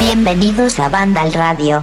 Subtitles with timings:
[0.00, 1.82] Bienvenidos a Banda al Radio.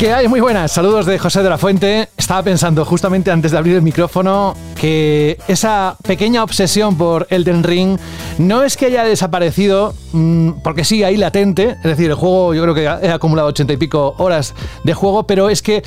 [0.00, 0.26] ¿Qué hay?
[0.26, 0.72] Muy buenas.
[0.72, 2.08] Saludos de José de la Fuente.
[2.16, 7.96] Estaba pensando justamente antes de abrir el micrófono que esa pequeña obsesión por Elden Ring
[8.38, 11.76] no es que haya desaparecido, mm, porque sigue ahí latente.
[11.76, 15.24] Es decir, el juego yo creo que he acumulado ochenta y pico horas de juego,
[15.24, 15.84] pero es que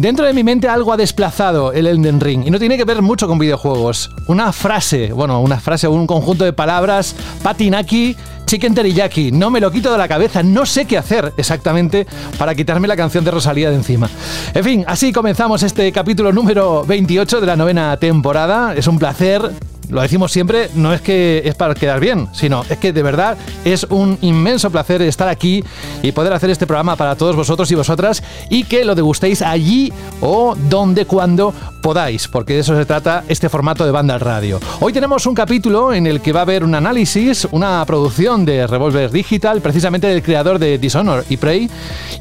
[0.00, 3.02] Dentro de mi mente algo ha desplazado el Elden Ring y no tiene que ver
[3.02, 4.10] mucho con videojuegos.
[4.28, 8.16] Una frase, bueno, una frase o un conjunto de palabras, patinaki,
[8.46, 12.06] chicken teriyaki, no me lo quito de la cabeza, no sé qué hacer exactamente
[12.38, 14.08] para quitarme la canción de Rosalía de encima.
[14.54, 18.74] En fin, así comenzamos este capítulo número 28 de la novena temporada.
[18.74, 19.52] Es un placer
[19.90, 23.36] lo decimos siempre, no es que es para quedar bien, sino es que de verdad
[23.64, 25.64] es un inmenso placer estar aquí
[26.02, 29.92] y poder hacer este programa para todos vosotros y vosotras y que lo degustéis allí
[30.20, 34.60] o donde, cuando podáis, porque de eso se trata este formato de banda al radio.
[34.80, 38.66] Hoy tenemos un capítulo en el que va a haber un análisis, una producción de
[38.66, 41.70] Revolver Digital, precisamente del creador de Dishonor y Prey,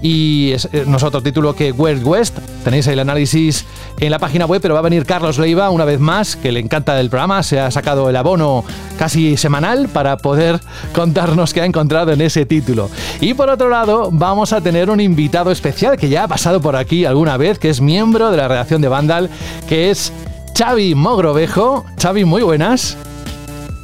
[0.01, 2.37] y es, no es otro título que Wild West.
[2.63, 3.65] Tenéis el análisis
[3.99, 6.59] en la página web, pero va a venir Carlos Leiva una vez más, que le
[6.59, 8.63] encanta el programa, ha sacado el abono
[8.97, 10.59] casi semanal para poder
[10.93, 12.89] contarnos qué ha encontrado en ese título.
[13.21, 16.75] Y por otro lado, vamos a tener un invitado especial que ya ha pasado por
[16.75, 19.29] aquí alguna vez, que es miembro de la redacción de Vandal,
[19.67, 20.11] que es
[20.57, 21.85] Xavi Mogrovejo.
[22.01, 22.97] Xavi, muy buenas.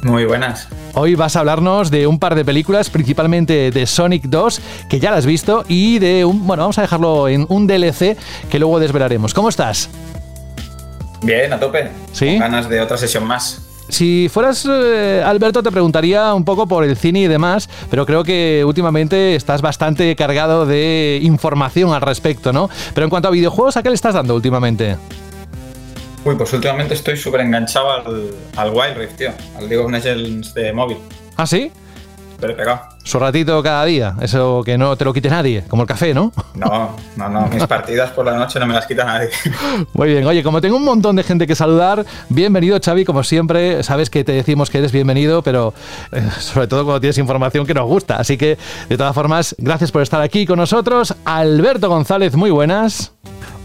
[0.02, 0.68] Muy buenas.
[0.94, 5.10] Hoy vas a hablarnos de un par de películas, principalmente de Sonic 2, que ya
[5.10, 8.16] las has visto, y de un, bueno, vamos a dejarlo en un DLC
[8.50, 9.34] que luego desvelaremos.
[9.34, 9.90] ¿Cómo estás?
[11.22, 11.90] Bien, a tope.
[12.12, 12.28] ¿Sí?
[12.28, 13.65] Con ganas de otra sesión más.
[13.88, 18.24] Si fueras eh, Alberto, te preguntaría un poco por el cine y demás, pero creo
[18.24, 22.68] que últimamente estás bastante cargado de información al respecto, ¿no?
[22.94, 24.96] Pero en cuanto a videojuegos, ¿a qué le estás dando últimamente?
[26.24, 29.30] Uy, pues últimamente estoy súper enganchado al, al Wild Rift, tío.
[29.56, 30.98] Al League of Legends de móvil.
[31.36, 31.70] ¿Ah, sí?
[32.40, 32.95] Pero he pegado.
[33.06, 36.32] Su ratito cada día, eso que no te lo quite nadie, como el café, ¿no?
[36.56, 37.46] No, no, no.
[37.46, 39.28] Mis partidas por la noche no me las quita nadie.
[39.92, 43.84] Muy bien, oye, como tengo un montón de gente que saludar, bienvenido Xavi, como siempre,
[43.84, 45.72] sabes que te decimos que eres bienvenido, pero
[46.10, 48.16] eh, sobre todo cuando tienes información que nos gusta.
[48.16, 48.58] Así que,
[48.88, 51.14] de todas formas, gracias por estar aquí con nosotros.
[51.24, 53.12] Alberto González, muy buenas.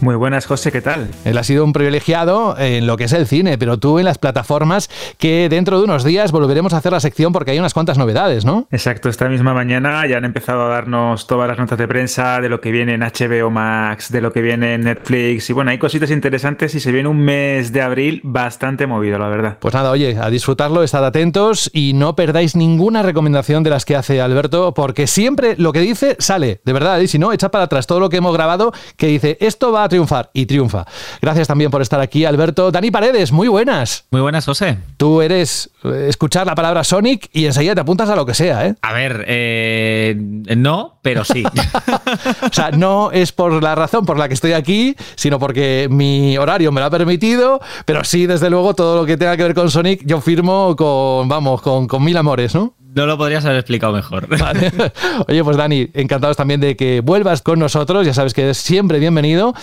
[0.02, 1.08] Muy buenas, José, ¿qué tal?
[1.24, 4.18] Él ha sido un privilegiado en lo que es el cine, pero tú en las
[4.18, 7.98] plataformas que dentro de unos días volveremos a hacer la sección porque hay unas cuantas
[7.98, 8.66] novedades, ¿no?
[8.72, 12.48] Exacto, esta misma mañana ya han empezado a darnos todas las notas de prensa de
[12.48, 15.78] lo que viene en HBO Max, de lo que viene en Netflix y bueno, hay
[15.78, 19.56] cositas interesantes y se viene un mes de abril bastante movido, la verdad.
[19.58, 23.96] Pues nada, oye, a disfrutarlo, estad atentos y no perdáis ninguna recomendación de las que
[23.96, 27.64] hace Alberto porque siempre lo que dice sale, de verdad, y si no, echa para
[27.64, 30.86] atrás todo lo que hemos grabado que dice, esto va a triunfar y triunfa.
[31.20, 32.70] Gracias también por estar aquí, Alberto.
[32.70, 34.06] Dani Paredes, muy buenas.
[34.10, 34.78] Muy buenas, José.
[34.96, 38.66] Tú eres eh, escuchar la palabra Sonic y enseguida te apuntas a lo que sea,
[38.66, 38.74] ¿eh?
[38.82, 41.44] A ver, eh, no, pero sí.
[42.42, 46.36] o sea, no es por la razón por la que estoy aquí, sino porque mi
[46.38, 49.54] horario me lo ha permitido, pero sí, desde luego, todo lo que tenga que ver
[49.54, 52.74] con Sonic, yo firmo con, vamos, con, con mil amores, ¿no?
[52.94, 54.26] No lo podrías haber explicado mejor.
[54.38, 54.70] Vale.
[55.28, 58.06] Oye, pues Dani, encantados también de que vuelvas con nosotros.
[58.06, 59.54] Ya sabes que eres siempre bienvenido.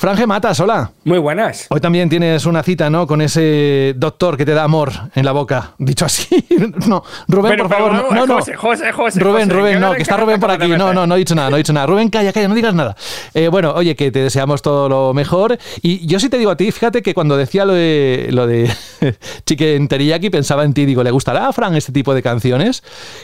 [0.00, 0.92] Franje Matas, hola.
[1.04, 1.66] Muy buenas.
[1.68, 3.06] Hoy también tienes una cita, ¿no?
[3.06, 5.72] Con ese doctor que te da amor en la boca.
[5.78, 6.46] Dicho así.
[6.86, 8.14] No, Rubén, Pero, por pero, favor.
[8.14, 8.34] No, no.
[8.36, 9.20] José, José, José.
[9.20, 10.68] Rubén, José, Rubén, no, que está Rubén por aquí.
[10.68, 11.86] No, no, no he dicho nada, no he dicho nada.
[11.86, 12.96] Rubén, calla, calla, no digas nada.
[13.34, 15.58] Eh, bueno, oye, que te deseamos todo lo mejor.
[15.82, 18.70] Y yo sí te digo a ti, fíjate que cuando decía lo de, lo de
[19.46, 20.86] Chicken Teriyaki, pensaba en ti.
[20.86, 22.69] Digo, ¿le gustará a Fran este tipo de canciones?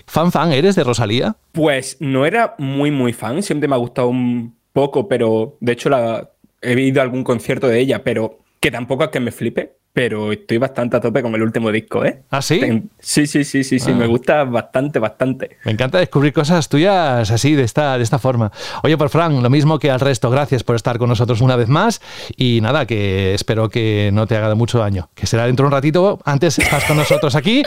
[0.06, 1.36] ¿Fan, fan eres de Rosalía?
[1.52, 3.42] Pues no era muy, muy fan.
[3.42, 6.28] Siempre me ha gustado un poco, pero de hecho la,
[6.62, 9.76] he ido a algún concierto de ella, pero que tampoco es que me flipe.
[9.92, 12.20] Pero estoy bastante a tope con el último disco, ¿eh?
[12.28, 12.60] ¿Ah, sí?
[12.60, 13.92] Ten- Sí, sí, sí, sí, sí.
[13.92, 13.94] Ah.
[13.94, 15.56] Me gusta bastante, bastante.
[15.64, 18.52] Me encanta descubrir cosas tuyas así, de esta, de esta forma.
[18.82, 21.68] Oye, por Fran, lo mismo que al resto, gracias por estar con nosotros una vez
[21.70, 22.02] más.
[22.36, 25.08] Y nada, que espero que no te haga mucho daño.
[25.14, 26.20] Que será dentro de un ratito.
[26.26, 27.62] Antes estás con nosotros aquí.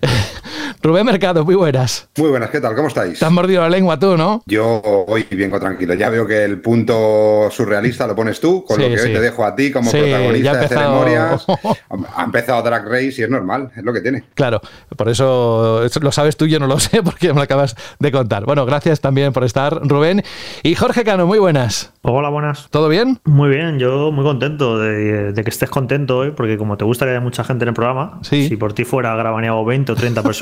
[0.82, 2.08] Rubén Mercado, muy buenas.
[2.16, 2.74] Muy buenas, ¿qué tal?
[2.74, 3.18] ¿Cómo estáis?
[3.18, 4.42] Te has mordido la lengua tú, ¿no?
[4.46, 5.94] Yo hoy vengo tranquilo.
[5.94, 9.08] Ya veo que el punto surrealista lo pones tú, con Sí, lo que sí.
[9.08, 11.46] hoy te dejo a ti como Sí, ya protagonista ha de empezado- ceremonias.
[12.16, 14.24] Ha empezado Drag Race y es normal, es lo que tiene.
[14.34, 14.60] Claro,
[14.96, 18.44] por eso lo sabes tú, yo no lo sé, porque me lo acabas de contar.
[18.44, 20.22] Bueno, gracias también por estar, Rubén.
[20.62, 21.92] Y Jorge Cano, muy buenas.
[22.02, 22.68] Hola, buenas.
[22.70, 23.20] ¿Todo bien?
[23.24, 27.04] Muy bien, yo muy contento de, de que estés contento hoy, porque como te gusta
[27.04, 28.48] que haya mucha gente en el programa, Sí.
[28.48, 30.41] si por ti fuera graban y hago 20 o 30 personas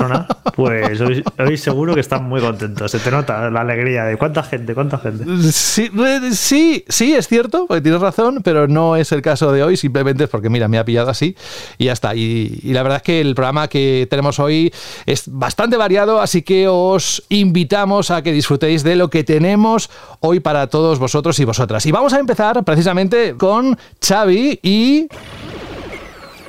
[0.55, 2.91] pues hoy, seguro que están muy contentos.
[2.91, 5.25] Se te nota la alegría de cuánta gente, cuánta gente.
[5.51, 9.63] Sí, eh, sí, sí, es cierto, porque tienes razón, pero no es el caso de
[9.63, 11.35] hoy, simplemente es porque, mira, me ha pillado así
[11.77, 12.15] y ya está.
[12.15, 14.73] Y, y la verdad es que el programa que tenemos hoy
[15.05, 19.89] es bastante variado, así que os invitamos a que disfrutéis de lo que tenemos
[20.19, 21.85] hoy para todos vosotros y vosotras.
[21.85, 25.07] Y vamos a empezar precisamente con Xavi y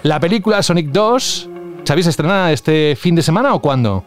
[0.02, 1.48] la película Sonic 2.
[1.86, 4.04] Xavi se estrena este fin de semana o cuándo?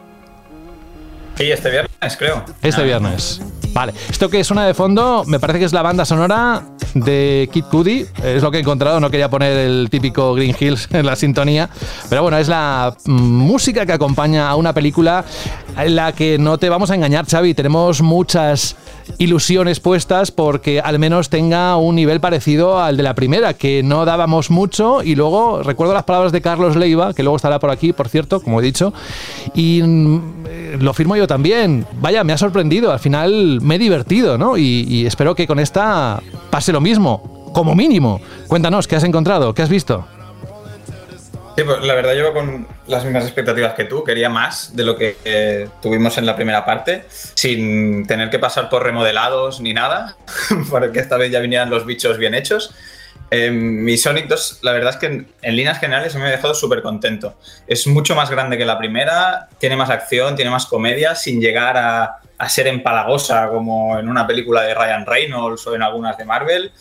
[1.36, 2.44] Sí, este viernes, creo.
[2.62, 3.42] Este Ah, viernes.
[3.74, 6.62] Vale, esto que suena de fondo me parece que es la banda sonora
[6.94, 8.06] de Kid Cudi.
[8.24, 11.68] Es lo que he encontrado, no quería poner el típico Green Hills en la sintonía.
[12.08, 15.26] Pero bueno, es la mm, música que acompaña a una película
[15.76, 17.52] en la que no te vamos a engañar, Xavi.
[17.52, 18.76] Tenemos muchas
[19.18, 24.04] ilusiones puestas porque al menos tenga un nivel parecido al de la primera, que no
[24.04, 25.02] dábamos mucho.
[25.02, 28.40] Y luego recuerdo las palabras de Carlos Leiva, que luego estará por aquí, por cierto,
[28.40, 28.92] como he dicho.
[29.54, 31.86] Y mm, eh, lo firmo yo también.
[32.00, 32.92] Vaya, me ha sorprendido.
[32.92, 34.56] Al final me he divertido, ¿no?
[34.56, 38.20] Y, y espero que con esta pase lo mismo, como mínimo.
[38.48, 39.54] Cuéntanos, ¿qué has encontrado?
[39.54, 40.06] ¿Qué has visto?
[41.56, 44.94] Sí, pues la verdad yo con las mismas expectativas que tú, quería más de lo
[44.94, 50.16] que eh, tuvimos en la primera parte, sin tener que pasar por remodelados ni nada,
[50.70, 52.74] porque esta vez ya vinieran los bichos bien hechos.
[53.30, 56.54] Eh, mi Sonic 2, la verdad es que en, en líneas generales me ha dejado
[56.54, 57.38] súper contento.
[57.66, 61.78] Es mucho más grande que la primera, tiene más acción, tiene más comedia, sin llegar
[61.78, 66.24] a, a ser empalagosa como en una película de Ryan Reynolds o en algunas de
[66.26, 66.72] Marvel.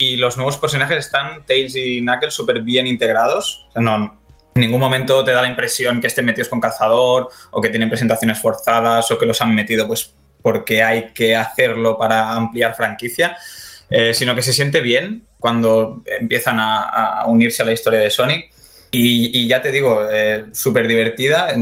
[0.00, 3.68] Y los nuevos personajes están, Tails y Knuckles, súper bien integrados.
[3.74, 4.18] No,
[4.54, 7.90] en ningún momento te da la impresión que estén metidos con calzador o que tienen
[7.90, 13.36] presentaciones forzadas o que los han metido pues porque hay que hacerlo para ampliar franquicia,
[13.90, 18.50] eh, sino que se siente bien cuando empiezan a, unirse a la historia de Sonic.
[18.90, 21.54] Y, ya te digo, eh, súper divertida.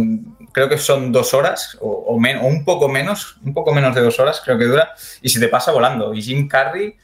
[0.53, 4.01] Creo que son dos horas o, o o un poco menos, un poco menos de
[4.01, 4.95] dos horas creo que dura.
[5.23, 6.15] Y se te pasa volando.
[6.15, 6.97] Y Jim Carrey,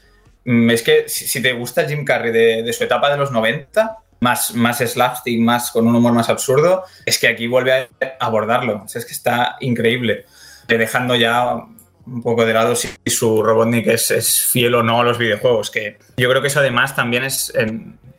[0.44, 4.78] es que si, te gusta Jim Carrey de, su etapa de los 90, más, más
[4.78, 7.88] slapstick, más con un humor más absurdo, es que aquí vuelve a
[8.20, 8.84] abordarlo.
[8.92, 10.26] Es que está increíble.
[10.68, 11.54] Dejando ya
[12.06, 15.70] un poco de lado si su Robotnik es, es fiel o no a los videojuegos,
[15.70, 17.52] que yo creo que eso además también es,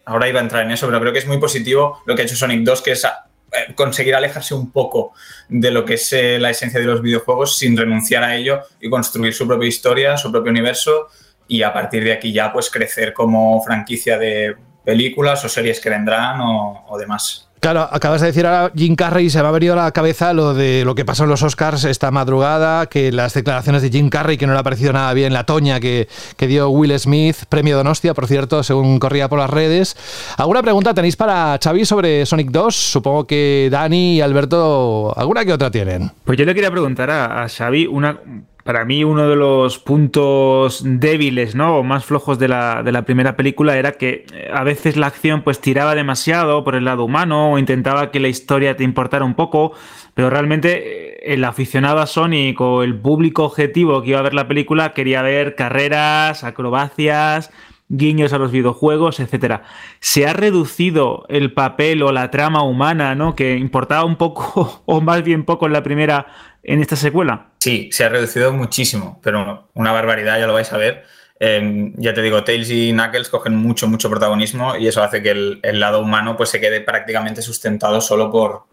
[0.05, 2.25] ahora iba a entrar en eso, pero creo que es muy positivo lo que ha
[2.25, 5.13] hecho Sonic 2, que es eh, conseguir alejarse un poco
[5.49, 8.89] de lo que es eh, la esencia de los videojuegos sin renunciar a ello y
[8.89, 11.09] construir su propia historia, su propio universo
[11.47, 15.89] y a partir de aquí ya pues crecer como franquicia de películas o series que
[15.89, 17.45] vendrán o, o demás.
[17.65, 20.33] Claro, acabas de decir ahora Jim Carrey y se me ha venido a la cabeza
[20.33, 24.09] lo de lo que pasó en los Oscars esta madrugada, que las declaraciones de Jim
[24.09, 26.07] Carrey, que no le ha parecido nada bien la toña que,
[26.37, 29.97] que dio Will Smith, premio Donostia, por cierto, según corría por las redes.
[30.37, 32.75] ¿Alguna pregunta tenéis para Xavi sobre Sonic 2?
[32.75, 36.11] Supongo que Dani y Alberto, alguna que otra tienen.
[36.23, 38.19] Pues yo le quería preguntar a, a Xavi una.
[38.65, 41.77] Para mí, uno de los puntos débiles, ¿no?
[41.77, 45.05] O más flojos de la, de la primera película era que eh, a veces la
[45.05, 49.23] acción pues tiraba demasiado por el lado humano o intentaba que la historia te importara
[49.23, 49.73] un poco,
[50.15, 54.33] pero realmente eh, el aficionado a Sonic o el público objetivo que iba a ver
[54.33, 57.51] la película quería ver carreras, acrobacias,
[57.89, 59.63] guiños a los videojuegos, etcétera.
[59.99, 63.35] Se ha reducido el papel o la trama humana, ¿no?
[63.35, 66.27] Que importaba un poco, o más bien poco en la primera,
[66.63, 67.51] en esta secuela.
[67.59, 71.03] Sí, se ha reducido muchísimo, pero una barbaridad, ya lo vais a ver.
[71.39, 75.31] Eh, ya te digo, Tails y Knuckles cogen mucho, mucho protagonismo y eso hace que
[75.31, 78.63] el, el lado humano pues, se quede prácticamente sustentado solo por,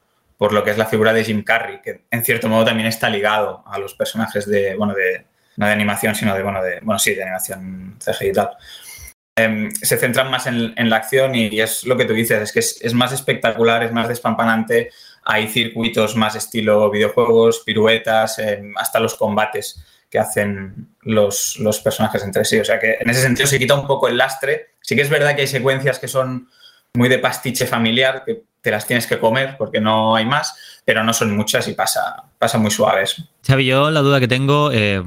[0.42, 3.09] por lo que es la figura de Jim Carrey, que en cierto modo también está
[3.09, 5.25] ligado a los personajes de, bueno, de,
[5.57, 8.50] no de animación, sino de, bueno, de, bueno, sí, de animación CGI y tal.
[9.37, 12.87] Eh, se centran más en, la acción y, es lo que tú dices, es que
[12.87, 14.91] es, más espectacular, es más despampanante,
[15.25, 22.23] hay circuitos más estilo videojuegos, piruetas, eh, hasta los combates que hacen los, los, personajes
[22.23, 22.61] entre sí.
[22.61, 24.73] O sea que en ese sentido se quita un poco el lastre.
[24.83, 26.49] Sí que es verdad que hay secuencias que son
[26.93, 31.03] muy de pastiche familiar, que te las tienes que comer porque no hay más, pero
[31.03, 33.23] no son muchas y pasa, pasa muy suaves.
[33.47, 35.03] Xavi, yo la duda que tengo eh,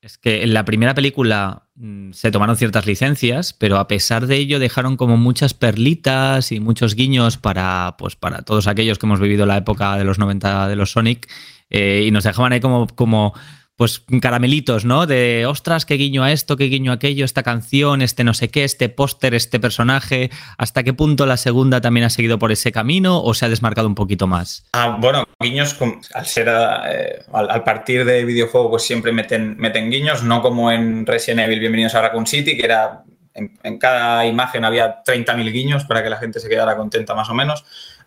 [0.00, 1.62] es que en la primera película
[2.12, 6.94] se tomaron ciertas licencias, pero a pesar de ello dejaron como muchas perlitas y muchos
[6.94, 10.76] guiños para, pues, para todos aquellos que hemos vivido la época de los 90 de
[10.76, 11.28] los Sonic
[11.70, 13.34] eh, y nos dejaban ahí como, como
[13.82, 15.06] pues caramelitos, ¿no?
[15.06, 18.48] De ostras, qué guiño a esto, qué guiño a aquello, esta canción, este no sé
[18.48, 20.30] qué, este póster, este personaje.
[20.56, 23.88] ¿Hasta qué punto la segunda también ha seguido por ese camino o se ha desmarcado
[23.88, 24.68] un poquito más?
[24.74, 25.76] Ah, bueno, guiños
[26.14, 31.04] al ser eh, al, partir de videojuego, pues siempre meten, meten guiños, no como en
[31.04, 33.02] Resident Evil Bienvenidos a Raccoon City, que era
[33.34, 37.28] en, en cada imagen había 30.000 guiños para que la gente se quedara contenta más
[37.30, 37.64] o menos,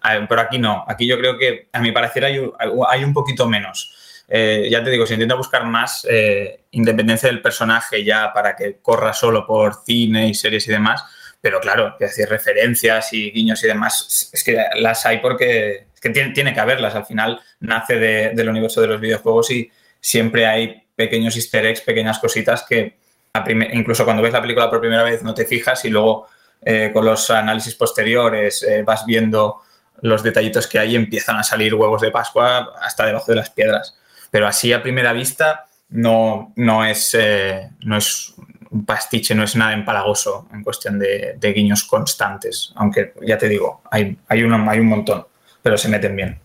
[0.10, 2.40] Eh, pero aquí no, aquí yo creo que a mi parecer hay,
[2.88, 4.05] hay un poquito menos.
[4.28, 8.78] Eh, ya te digo, se intenta buscar más eh, independencia del personaje ya para que
[8.82, 11.04] corra solo por cine y series y demás,
[11.40, 16.00] pero claro, es decir, referencias y guiños y demás, es que las hay porque es
[16.02, 19.70] que tiene, tiene que haberlas, al final nace de- del universo de los videojuegos y
[20.00, 22.98] siempre hay pequeños easter eggs, pequeñas cositas que
[23.74, 26.28] incluso cuando ves la película por primera vez no te fijas y luego
[26.62, 29.62] eh, con los análisis posteriores vas viendo
[30.02, 33.50] los detallitos que hay y empiezan a salir huevos de Pascua hasta debajo de las
[33.50, 33.98] piedras.
[34.36, 38.34] Pero así a primera vista no, no, es, eh, no es
[38.70, 42.74] un pastiche, no es nada empalagoso en cuestión de, de guiños constantes.
[42.76, 45.26] Aunque ya te digo, hay, hay, uno, hay un montón,
[45.64, 46.38] pero se meten bien.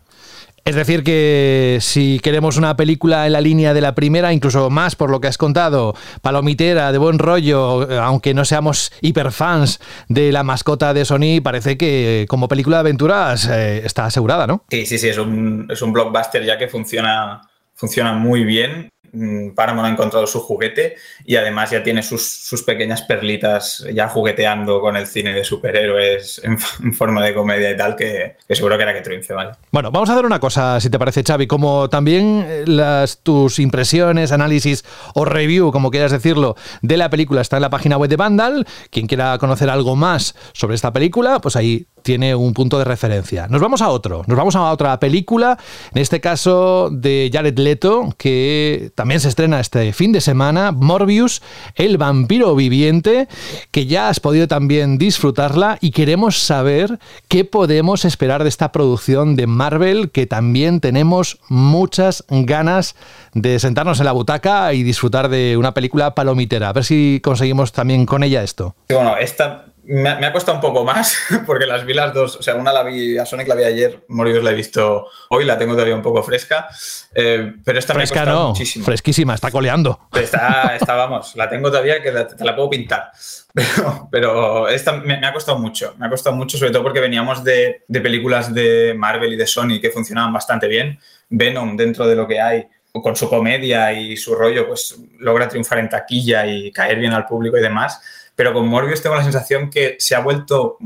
[0.65, 4.95] Es decir, que si queremos una película en la línea de la primera, incluso más
[4.95, 10.45] por lo que has contado, palomitera, de buen rollo, aunque no seamos hiperfans de la
[10.45, 14.65] mascota de Sony, parece que como película de aventuras eh, está asegurada, ¿no?
[14.71, 17.41] Sí, sí, sí, es un, es un blockbuster ya que funciona,
[17.81, 18.91] funciona muy bien.
[19.13, 24.09] Mm, Paramount ha encontrado su juguete y además ya tiene sus, sus pequeñas perlitas ya
[24.09, 26.59] jugueteando con el cine de superhéroes en,
[26.93, 29.53] forma de comedia y tal, que, que seguro que era que triunfe, ¿vale?
[29.73, 33.59] Bueno, vamos a hacer una cosa, si te parece, Xavi, como también eh, las, tus
[33.59, 34.85] impresiones, análisis
[35.15, 38.67] o review, como quieras decirlo, de la película está en la página web de Vandal.
[38.91, 43.47] Quien quiera conocer algo más sobre esta película, pues ahí tiene un punto de referencia.
[43.49, 45.59] Nos vamos a otro, nos vamos a otra película,
[45.95, 51.43] en este caso de Jared Leto, que también se estrena este fin de semana, Morbius,
[51.75, 53.29] el vampiro viviente,
[53.71, 59.37] que ya has podido también disfrutarla y queremos saber qué podemos esperar de esta producción
[59.37, 62.97] de Marvel, que también tenemos muchas ganas
[63.35, 66.69] de sentarnos en la butaca y disfrutar de una película palomitera.
[66.69, 68.75] A ver si conseguimos también con ella esto.
[68.89, 72.37] Bueno, esta me ha, me ha, costado un poco más porque las vi las dos.
[72.37, 75.45] O sea, una la vi a Sonic, la vi ayer, Morbius la he visto hoy,
[75.45, 76.69] la tengo todavía un poco fresca.
[77.13, 78.85] Eh, pero esta fresca me ha no, muchísimo.
[78.85, 80.09] Fresquísima, está coleando.
[80.13, 83.11] Está, está, vamos, la tengo todavía que la, te la puedo pintar.
[83.53, 85.97] Pero, pero esta me, me, ha costado mucho.
[85.99, 89.45] Me ha costado mucho, sobre todo porque veníamos de, de películas de Marvel y de
[89.45, 91.01] Sony que funcionaban bastante bien.
[91.29, 95.81] Venom, dentro de lo que hay, con su comedia y su rollo, pues logra triunfar
[95.81, 98.01] en taquilla y caer bien al público y demás.
[98.41, 100.79] Pero con Morbius tengo la sensación que se ha vuelto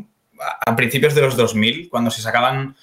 [0.66, 2.74] a principios de los 2000, cuando se sacaban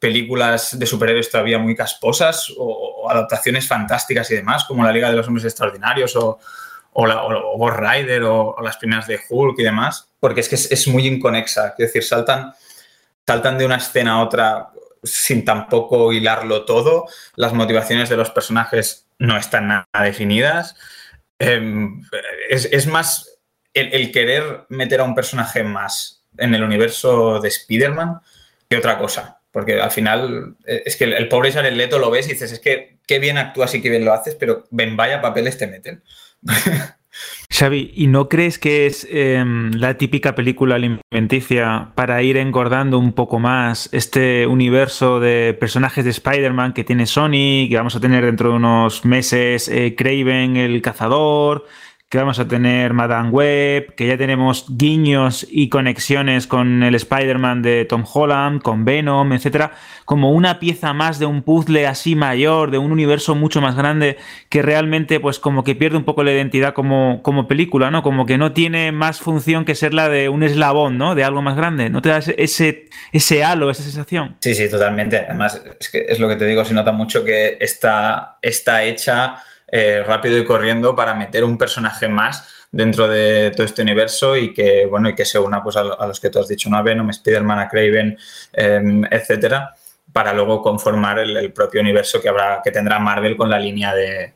[0.00, 5.14] películas de superhéroes todavía muy casposas o, adaptaciones fantásticas y demás, como La Liga de
[5.14, 6.40] los Hombres Extraordinarios o,
[6.94, 10.88] o, o Ghost Rider o, las primeras de Hulk y demás, porque es que es,
[10.88, 11.68] muy inconexa.
[11.78, 12.52] Es decir, saltan,
[13.24, 14.70] saltan de una escena a otra
[15.04, 17.06] sin tampoco hilarlo todo.
[17.36, 20.74] Las motivaciones de los personajes no están nada definidas.
[21.38, 21.62] Eh,
[22.50, 23.35] es, es, más
[23.80, 28.20] el, querer meter a un personaje más en el universo de Spider-Man
[28.68, 29.40] que otra cosa.
[29.50, 32.98] Porque al final es que el, pobre Jared Leto lo ves y dices, es que
[33.06, 36.02] qué bien actúas y qué bien lo haces, pero ven vaya papeles te meten.
[37.50, 39.42] Xavi, ¿y no crees que es eh,
[39.72, 46.10] la típica película alimenticia para ir engordando un poco más este universo de personajes de
[46.10, 50.82] Spider-Man que tiene Sony, que vamos a tener dentro de unos meses eh, Craven el
[50.82, 51.66] cazador,
[52.08, 57.62] que vamos a tener Madame Web, que ya tenemos guiños y conexiones con el Spider-Man
[57.62, 59.72] de Tom Holland, con Venom, etcétera,
[60.04, 64.18] como una pieza más de un puzzle así mayor, de un universo mucho más grande,
[64.48, 68.04] que realmente, pues, como que pierde un poco la identidad como, como película, ¿no?
[68.04, 71.16] Como que no tiene más función que ser la de un eslabón, ¿no?
[71.16, 71.90] De algo más grande.
[71.90, 74.36] ¿No te da ese, ese halo, esa sensación?
[74.38, 75.18] Sí, sí, totalmente.
[75.28, 79.42] Además, es que es lo que te digo, se nota mucho que está, está hecha
[79.68, 84.52] eh, rápido y corriendo para meter un personaje más dentro de todo este universo y
[84.52, 86.76] que, bueno, y que se una pues, a, los que tú has dicho, ¿no?
[86.76, 88.18] A Venom, Spider-Man, a Craven,
[88.52, 89.74] eh, etcétera,
[90.12, 93.94] para luego conformar el, el, propio universo que, habrá, que tendrá Marvel con la línea
[93.94, 94.34] de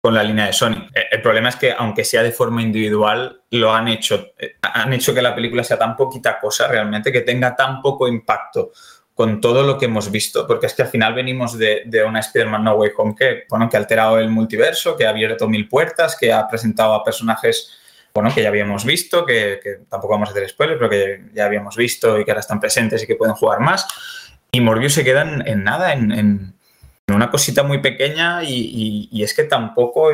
[0.00, 0.86] con la línea de Sony.
[1.10, 4.28] El problema es que, aunque sea de forma individual, lo han hecho,
[4.62, 8.70] han hecho que la película sea tan poquita cosa realmente, que tenga tan poco impacto
[9.18, 12.62] con todo lo que hemos visto, porque es que al final venimos de, una Spider-Man
[12.62, 16.16] No Way Home que, bueno, que ha alterado el multiverso, que ha abierto mil puertas,
[16.16, 17.68] que ha presentado a personajes
[18.14, 21.46] bueno, que ya habíamos visto, que, que tampoco vamos a hacer spoilers, pero que ya
[21.46, 23.88] habíamos visto y que ahora están presentes y que pueden jugar más.
[24.52, 26.54] Y Morbius se queda en, nada, en, en,
[27.08, 30.12] una cosita muy pequeña y, es que tampoco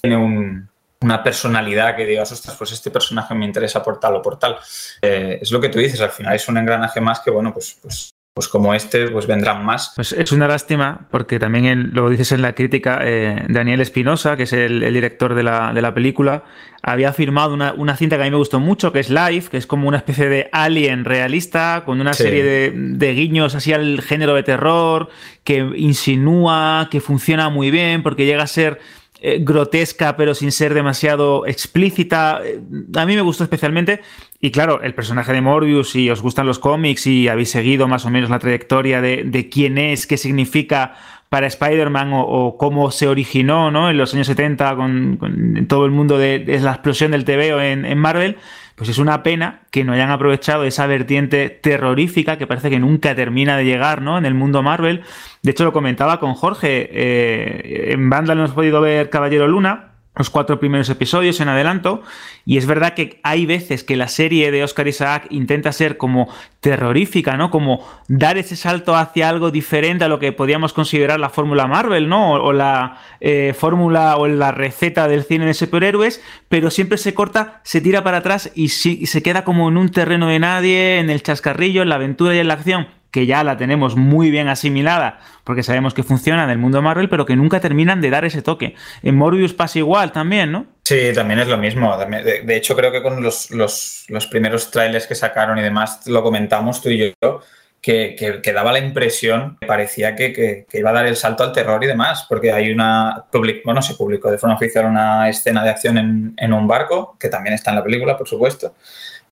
[0.00, 0.70] tiene un,
[1.02, 4.56] una personalidad que digas, ostras, pues este personaje me interesa por tal o por tal.
[5.02, 7.78] Eh, es lo que tú dices, al final es un engranaje más que, bueno, pues,
[7.82, 9.94] pues pues como este, pues vendrán más.
[9.96, 14.44] Pues es una lástima, porque también lo dices en la crítica, eh, Daniel Espinosa, que
[14.44, 16.44] es el, director de la, de la, película,
[16.80, 19.56] había firmado una, una, cinta que a mí me gustó mucho, que es Life, que
[19.56, 24.02] es como una especie de alien realista, con una serie de, de guiños así al
[24.02, 25.08] género de terror,
[25.42, 28.78] que insinúa, que funciona muy bien, porque llega a ser
[29.20, 32.40] eh, grotesca pero sin ser demasiado explícita.
[32.44, 32.60] Eh,
[32.94, 34.00] a mí me gustó especialmente.
[34.40, 38.06] Y claro, el personaje de Morbius, si os gustan los cómics y habéis seguido más
[38.06, 40.94] o menos la trayectoria de, quién es, qué significa
[41.28, 43.90] para Spider-Man o, cómo se originó ¿no?
[43.90, 47.98] en los años 70 con, todo el mundo de, la explosión del TVO en, en
[47.98, 48.36] Marvel,
[48.78, 53.12] pues es una pena que no hayan aprovechado esa vertiente terrorífica que parece que nunca
[53.16, 54.16] termina de llegar ¿no?
[54.16, 55.02] en el mundo Marvel.
[55.42, 56.88] De hecho, lo comentaba con Jorge.
[56.92, 62.02] Eh, en banda no hemos podido ver Caballero Luna, los cuatro primeros episodios en adelanto.
[62.44, 66.28] Y es verdad que hay veces que la serie de Oscar Isaac intenta ser como
[66.60, 67.50] terrorífica, ¿no?
[67.50, 72.08] Como dar ese salto hacia algo diferente a lo que podíamos considerar la fórmula Marvel,
[72.08, 72.32] ¿no?
[72.32, 77.60] O, la eh, fórmula o la receta del cine de superhéroes, pero siempre se corta,
[77.64, 78.68] se tira para atrás y, y
[79.06, 82.38] se queda como en un terreno de nadie, en el chascarrillo, en la aventura y
[82.38, 86.50] en la acción que ya la tenemos muy bien asimilada porque sabemos que funciona en
[86.50, 88.74] el mundo Marvel, pero que nunca terminan de dar ese toque.
[89.02, 90.66] En Morbius pasa igual también, ¿no?
[90.84, 91.96] Sí, también es lo mismo.
[91.96, 96.82] De hecho, creo que con los, los, primeros trailers que sacaron y demás lo comentamos
[96.82, 97.42] tú y yo,
[97.80, 101.82] que, que, daba la impresión, parecía que, que, iba a dar el salto al terror
[101.82, 103.24] y demás, porque hay una,
[103.64, 107.28] bueno, se publicó de forma oficial una escena de acción en, en un barco, que
[107.28, 108.74] también está en la película, por supuesto,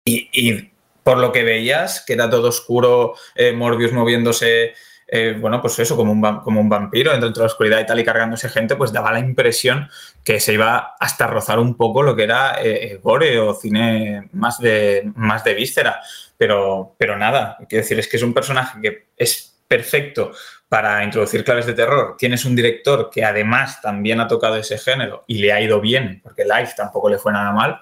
[0.04, 0.71] y
[1.06, 4.75] por lo que veías, que era todo oscuro, eh, Morbius moviéndose,
[5.06, 8.00] eh, bueno, pues eso, como un, como un vampiro dentro de la oscuridad y tal,
[8.00, 9.88] y cargándose gente, pues daba la impresión
[10.25, 14.58] que se iba hasta rozar un poco lo que era eh, gore o cine más
[14.58, 16.00] de, más de víscera.
[16.36, 20.32] Pero, pero nada, quiero decir, es que es un personaje que es perfecto
[20.68, 22.16] para introducir claves de terror.
[22.18, 26.18] Tienes un director que además también ha tocado ese género y le ha ido bien,
[26.20, 27.80] porque Life tampoco le fue nada mal.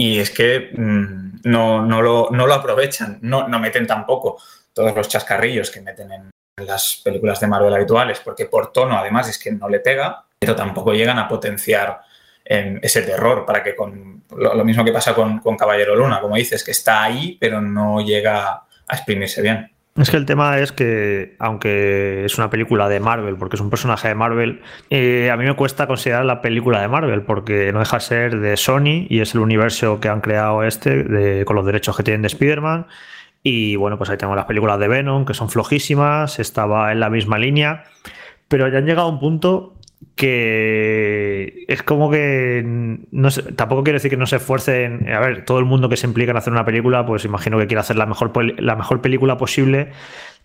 [0.00, 4.38] Y es que mm, no, no, lo, no, lo, aprovechan, no, no, meten tampoco
[4.72, 9.28] todos los chascarrillos que meten en las películas de Marvel habituales, porque por tono además
[9.28, 12.00] es que no le pega, pero tampoco llegan a potenciar
[12.42, 16.36] em, ese terror para que con lo, mismo que pasa con, con Caballero Luna, como
[16.36, 18.52] dices, que está ahí, pero no llega
[18.86, 19.70] a exprimirse bien.
[20.00, 23.68] Es que el tema es que, aunque es una película de Marvel, porque es un
[23.68, 27.80] personaje de Marvel, eh, a mí me cuesta considerar la película de Marvel, porque no
[27.80, 31.66] deja de ser de Sony y es el universo que han creado este con los
[31.66, 32.86] derechos que tienen de Spider-Man.
[33.42, 37.10] Y bueno, pues ahí tenemos las películas de Venom, que son flojísimas, estaba en la
[37.10, 37.84] misma línea,
[38.48, 39.74] pero ya han llegado a un punto
[40.16, 45.08] que es como que no tampoco quiero decir que no se esfuercen.
[45.12, 47.66] A ver, todo el mundo que se implica en hacer una película, pues imagino que
[47.66, 49.92] quiere hacer la mejor, la mejor película posible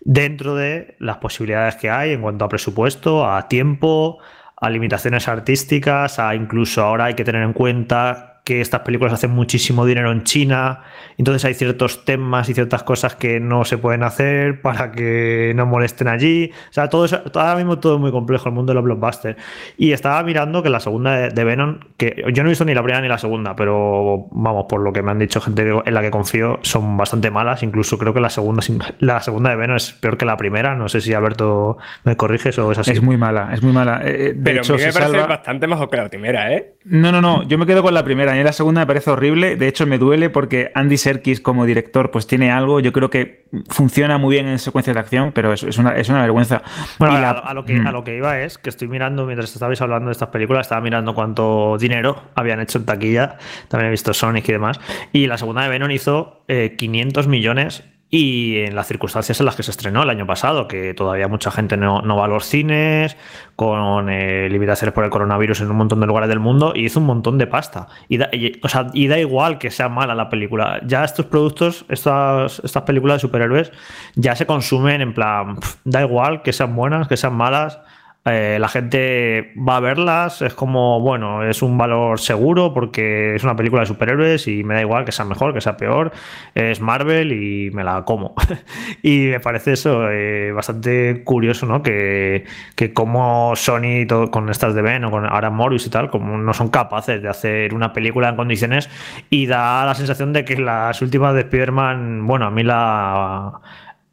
[0.00, 4.18] dentro de las posibilidades que hay en cuanto a presupuesto, a tiempo,
[4.56, 9.32] a limitaciones artísticas, a incluso ahora hay que tener en cuenta que estas películas hacen
[9.32, 10.82] muchísimo dinero en China,
[11.18, 15.66] entonces hay ciertos temas y ciertas cosas que no se pueden hacer para que no
[15.66, 16.52] molesten allí.
[16.70, 19.36] O sea, todo eso, ahora mismo todo es muy complejo, el mundo de los blockbusters.
[19.76, 22.84] Y estaba mirando que la segunda de, Venom, que yo no he visto ni la
[22.84, 26.00] primera ni la segunda, pero vamos, por lo que me han dicho gente en la
[26.00, 27.64] que confío, son bastante malas.
[27.64, 28.62] Incluso creo que la segunda,
[29.00, 30.76] la segunda de Venom es peor que la primera.
[30.76, 32.92] No sé si Alberto me corriges o es así.
[32.92, 34.02] Es muy mala, es muy mala.
[34.04, 36.74] Eh, eh, pero a mí me parece bastante mejor que la primera, ¿eh?
[36.84, 39.56] No, no, no, yo me quedo con la primera mí la segunda me parece horrible.
[39.56, 42.80] De hecho, me duele porque Andy Serkis como director pues tiene algo.
[42.80, 46.62] Yo creo que funciona muy bien en secuencias de acción, pero es, es, una, vergüenza.
[46.98, 50.06] Bueno, a, lo que, a lo que iba es que estoy mirando, mientras estabais hablando
[50.06, 53.36] de estas películas, estaba mirando cuánto dinero habían hecho en taquilla.
[53.68, 54.80] También he visto Sonic y demás.
[55.12, 59.56] Y la segunda de Venom hizo 500 eh, millones y en las circunstancias en las
[59.56, 63.16] que se estrenó el año pasado, que todavía mucha gente no, va a los cines,
[63.56, 67.00] con eh, limitaciones por el coronavirus en un montón de lugares del mundo, y hizo
[67.00, 67.88] un montón de pasta.
[68.08, 68.30] Y da,
[68.62, 70.80] o sea, y da igual que sea mala la película.
[70.86, 73.72] Ya estos productos, estas, estas películas de superhéroes,
[74.14, 77.80] ya se consumen en plan, da igual que sean buenas, que sean malas
[78.26, 83.44] eh, la gente va a verlas, es como, bueno, es un valor seguro porque es
[83.44, 86.10] una película de superhéroes y me da igual que sea mejor, que sea peor,
[86.54, 88.34] es Marvel y me la como.
[89.02, 91.82] y me parece eso eh, bastante curioso, ¿no?
[91.82, 96.10] Que, que como Sony todo, con estas de Ben o con ahora Morris y tal,
[96.10, 98.90] como no son capaces de hacer una película en condiciones
[99.30, 103.60] y da la sensación de que las últimas de Spider-Man, bueno, a mí la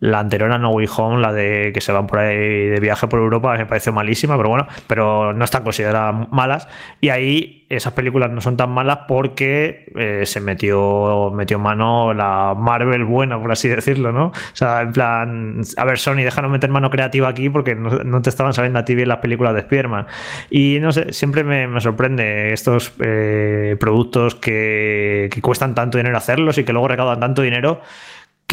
[0.04, 3.08] La anterior a No Way Home, la de que se van por ahí de viaje
[3.08, 6.68] por Europa, me pareció malísima, pero bueno, pero no están consideradas malas.
[7.00, 12.54] Y ahí esas películas no son tan malas porque eh, se metió, metió mano la
[12.54, 14.26] Marvel buena, por así decirlo, ¿no?
[14.26, 18.30] O sea, en plan, a ver, Sony, déjanos meter mano creativa aquí porque no, te
[18.30, 20.08] estaban saliendo a ti bien las películas de Spider-Man.
[20.50, 26.58] Y no sé, siempre me, sorprende estos eh, productos que, que cuestan tanto dinero hacerlos
[26.58, 27.80] y que luego recaudan tanto dinero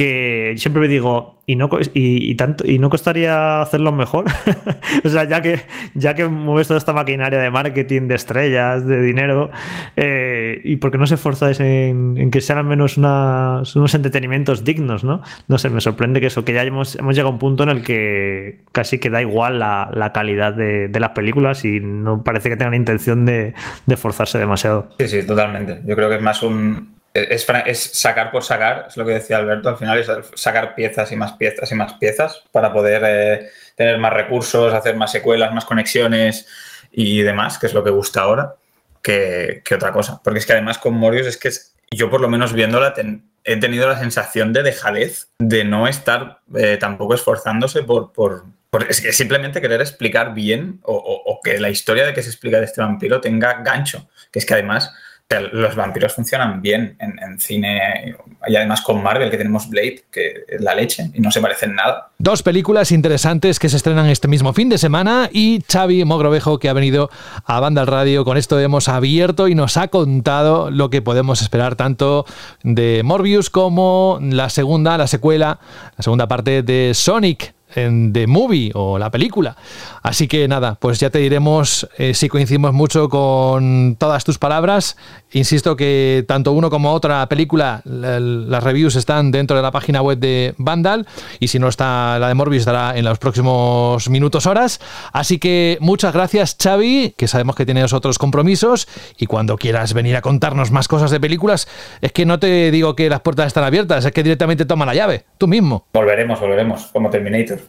[0.01, 4.25] que siempre me digo, ¿y no, y, tanto, ¿y no costaría hacerlo mejor?
[5.05, 5.61] o sea, ya que,
[5.93, 9.51] ya que mueves toda esta maquinaria de marketing, de estrellas, de dinero,
[9.97, 15.05] eh, ¿y por qué no se esforzáis en, que sean al menos unos entretenimientos dignos,
[15.05, 15.21] no?
[15.49, 17.69] No sé, me sorprende que eso, que ya hemos, hemos llegado a un punto en
[17.69, 22.57] el que casi que da igual la, calidad de, las películas y no parece que
[22.57, 23.53] tengan intención de,
[23.85, 24.89] de forzarse demasiado.
[24.99, 25.83] Sí, sí, totalmente.
[25.85, 29.69] Yo creo que es más un, es, sacar por sacar, es lo que decía Alberto,
[29.69, 33.99] al final es sacar piezas y más piezas y más piezas para poder eh, tener
[33.99, 36.47] más recursos, hacer más secuelas, más conexiones
[36.93, 38.55] y demás, que es lo que gusta ahora,
[39.03, 40.21] que, otra cosa.
[40.23, 41.51] Porque es que además con Morius es que
[41.91, 42.95] yo por lo menos viéndola
[43.43, 48.45] he tenido la sensación de dejadez, de no estar eh, tampoco esforzándose por, por,
[48.93, 52.81] simplemente querer explicar bien o, o que la historia de que se explica de este
[52.81, 54.93] vampiro tenga gancho, que es que además
[55.39, 58.17] los vampiros funcionan bien en, cine
[58.49, 61.77] y además con Marvel que tenemos Blade, que es la leche y no se parecen
[61.77, 62.09] nada.
[62.19, 66.69] Dos películas interesantes que se estrenan este mismo fin de semana y Xavi Mogrovejo que
[66.69, 67.11] ha venido
[67.45, 68.25] a Banda al Radio.
[68.25, 72.27] Con esto hemos abierto y nos ha contado lo que podemos esperar tanto
[72.65, 75.61] de Morbius como la segunda, la secuela,
[75.97, 79.57] la segunda parte de Sonic en The Movie o la película.
[80.03, 84.97] Así que nada, pues ya te diremos eh, si coincidimos mucho con todas tus palabras.
[85.33, 90.19] Insisto que tanto uno como otra película, las reviews están dentro de la página web
[90.19, 91.07] de Vandal
[91.39, 94.81] y si no está la de Morbius estará en los próximos minutos, horas.
[95.13, 100.17] Así que muchas gracias Xavi, que sabemos que tienes otros compromisos y cuando quieras venir
[100.17, 101.69] a contarnos más cosas de películas,
[102.01, 104.95] es que no te digo que las puertas están abiertas, es que directamente toma la
[104.95, 105.87] llave, tú mismo.
[105.93, 107.61] Volveremos, volveremos, como Terminator.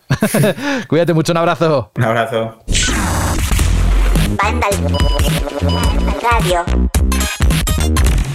[0.88, 1.92] Cuídate mucho, un abrazo.
[1.96, 2.21] Un abrazo.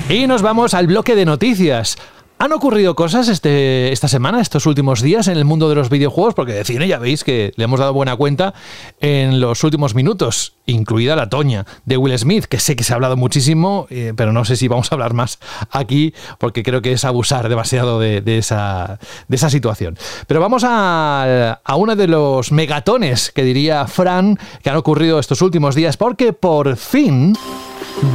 [0.09, 1.96] Y nos vamos al bloque de noticias.
[2.38, 6.35] ¿Han ocurrido cosas este, esta semana, estos últimos días en el mundo de los videojuegos?
[6.35, 8.53] Porque de cine ya veis que le hemos dado buena cuenta
[9.01, 12.96] en los últimos minutos, incluida la Toña de Will Smith, que sé que se ha
[12.96, 15.38] hablado muchísimo, eh, pero no sé si vamos a hablar más
[15.70, 19.96] aquí, porque creo que es abusar demasiado de, esa, de esa, situación.
[20.27, 25.40] Pero vamos a, a uno de los megatones que diría Fran que han ocurrido estos
[25.40, 27.33] últimos días, porque por fin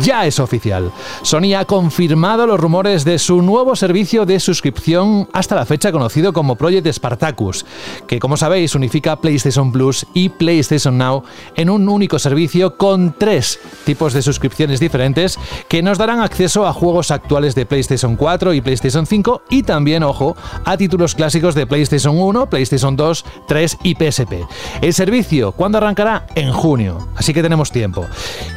[0.02, 0.92] ya es oficial.
[1.22, 6.34] Sony ha confirmado los rumores de su nuevo servicio de suscripción hasta la fecha conocido
[6.34, 7.66] como Project Spartacus,
[8.08, 11.24] que como sabéis unifica PlayStation Plus y PlayStation Now
[11.56, 16.74] en un único servicio con tres tipos de suscripciones diferentes que nos darán acceso a
[16.74, 21.68] juegos actuales de PlayStation 4 y PlayStation 5 y también, ojo, a títulos clásicos de
[21.68, 24.34] PlayStation 1, PlayStation 2, 3 y PSP.
[24.82, 26.28] El servicio, ¿cuándo arrancará?
[26.36, 28.06] En junio, así que tenemos tiempo.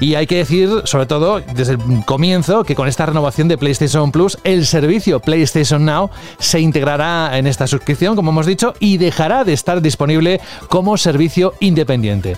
[0.01, 4.11] Y hay que decir, sobre todo, desde el comienzo que con esta renovación de PlayStation
[4.11, 9.45] Plus, el servicio PlayStation Now se integrará en esta suscripción, como hemos dicho, y dejará
[9.45, 12.37] de estar disponible como servicio independiente.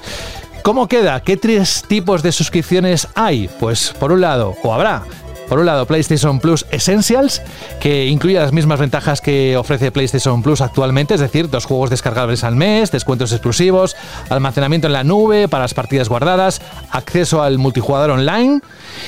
[0.63, 1.21] ¿Cómo queda?
[1.21, 3.49] ¿Qué tres tipos de suscripciones hay?
[3.61, 5.05] Pues por un lado, o habrá
[5.49, 7.43] por un lado, PlayStation Plus Essentials,
[7.81, 12.45] que incluye las mismas ventajas que ofrece PlayStation Plus actualmente, es decir, dos juegos descargables
[12.45, 13.97] al mes, descuentos exclusivos,
[14.29, 18.61] almacenamiento en la nube para las partidas guardadas, acceso al multijugador online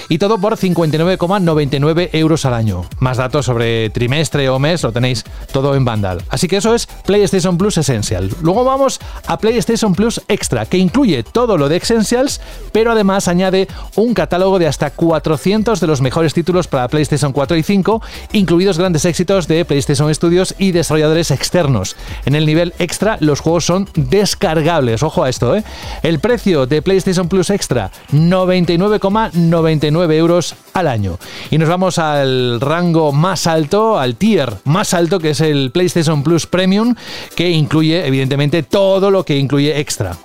[0.08, 2.84] y todo por 59,99 euros al año.
[2.98, 6.22] Más datos sobre trimestre o mes lo tenéis todo en Vandal.
[6.28, 8.30] Así que eso es PlayStation Plus Essential.
[8.42, 12.40] Luego vamos a PlayStation Plus Extra, que incluye todo lo de Essentials,
[12.72, 17.56] pero además añade un catálogo de hasta 400 de los mejores títulos para PlayStation 4
[17.56, 21.96] y 5, incluidos grandes éxitos de PlayStation Studios y desarrolladores externos.
[22.24, 25.02] En el nivel extra, los juegos son descargables.
[25.02, 25.64] Ojo a esto, ¿eh?
[26.02, 31.18] El precio de PlayStation Plus Extra, 99,99 euros al año.
[31.50, 36.22] Y nos vamos al rango más alto, al tier más alto, que es el PlayStation
[36.22, 36.94] Plus Premium,
[37.34, 40.16] que incluye, evidentemente, todo lo que incluye extra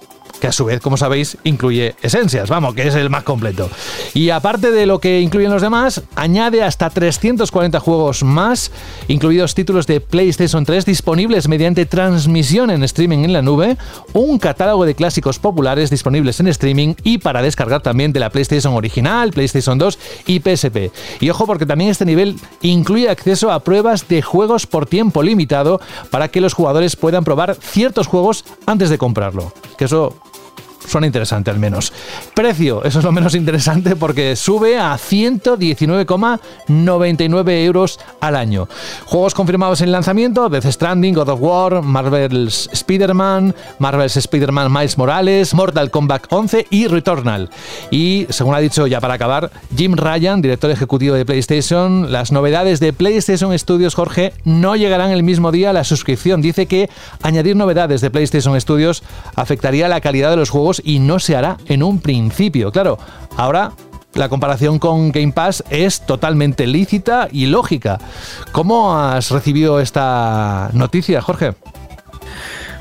[0.43, 3.69] que a su vez, como sabéis, incluye esencias, vamos, que es el más completo.
[4.13, 8.69] Y aparte de lo que incluyen los demás, añade hasta 340 juegos más,
[9.07, 13.77] incluidos títulos de PlayStation 3 disponibles mediante transmisión en streaming en la nube,
[14.11, 18.73] un catálogo de clásicos populares disponibles en streaming y para descargar también de la PlayStation
[18.73, 20.91] original, PlayStation 2 y PSP.
[21.21, 25.79] Y ojo porque también este nivel incluye acceso a pruebas de juegos por tiempo limitado
[26.11, 29.53] para que los jugadores puedan probar ciertos juegos antes de comprarlo.
[29.77, 30.13] Que eso
[30.87, 31.91] suena interesante al menos.
[32.33, 38.67] Precio, eso es lo menos interesante porque sube a 119,99 euros al año.
[39.05, 45.53] Juegos confirmados en lanzamiento, Death Stranding, God of War, Marvel's Spider-Man, Marvel's Spider-Man Miles Morales,
[45.53, 47.49] Mortal Kombat 11 y Returnal.
[47.91, 52.79] Y, según ha dicho ya para acabar, Jim Ryan, director ejecutivo de PlayStation, las novedades
[52.79, 56.41] de PlayStation Studios, Jorge, no llegarán el mismo día a la suscripción.
[56.41, 56.89] Dice que
[57.21, 59.03] añadir novedades de PlayStation Studios
[59.35, 62.71] afectaría la calidad de los juegos y no se hará en un principio.
[62.71, 62.97] Claro,
[63.37, 63.71] ahora
[64.13, 67.99] la comparación con Game Pass es totalmente lícita y lógica.
[68.51, 71.53] ¿Cómo has recibido esta noticia, Jorge?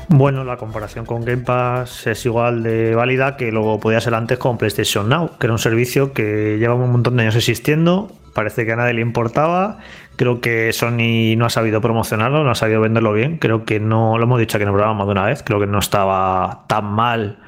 [0.09, 4.37] Bueno, la comparación con Game Pass es igual de válida que lo podía ser antes
[4.37, 8.65] con PlayStation Now, que era un servicio que lleva un montón de años existiendo, parece
[8.65, 9.79] que a nadie le importaba.
[10.15, 13.37] Creo que Sony no ha sabido promocionarlo, no ha sabido venderlo bien.
[13.39, 15.59] Creo que no, lo hemos dicho aquí en el programa más de una vez, creo
[15.59, 17.39] que no estaba tan mal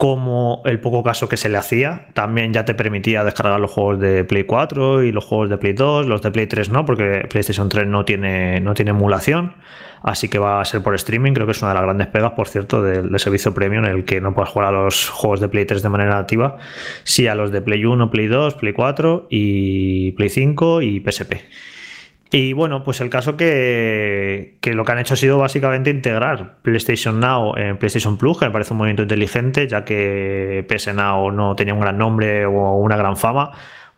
[0.00, 2.06] como el poco caso que se le hacía.
[2.14, 5.74] También ya te permitía descargar los juegos de Play 4 y los juegos de Play
[5.74, 9.56] 2, los de Play 3 no, porque PlayStation 3 no tiene, no tiene emulación,
[10.02, 11.34] así que va a ser por streaming.
[11.34, 14.04] Creo que es una de las grandes pegas, por cierto, del, servicio premium, en el
[14.06, 16.56] que no puedes jugar a los juegos de Play 3 de manera nativa,
[17.04, 21.34] sí a los de Play 1, Play 2, Play 4 y Play 5 y PSP.
[22.32, 26.58] Y bueno, pues el caso que, que, lo que han hecho ha sido básicamente integrar
[26.62, 31.32] PlayStation Now en PlayStation Plus, que me parece un movimiento inteligente, ya que PS Now
[31.32, 33.50] no tenía un gran nombre o una gran fama,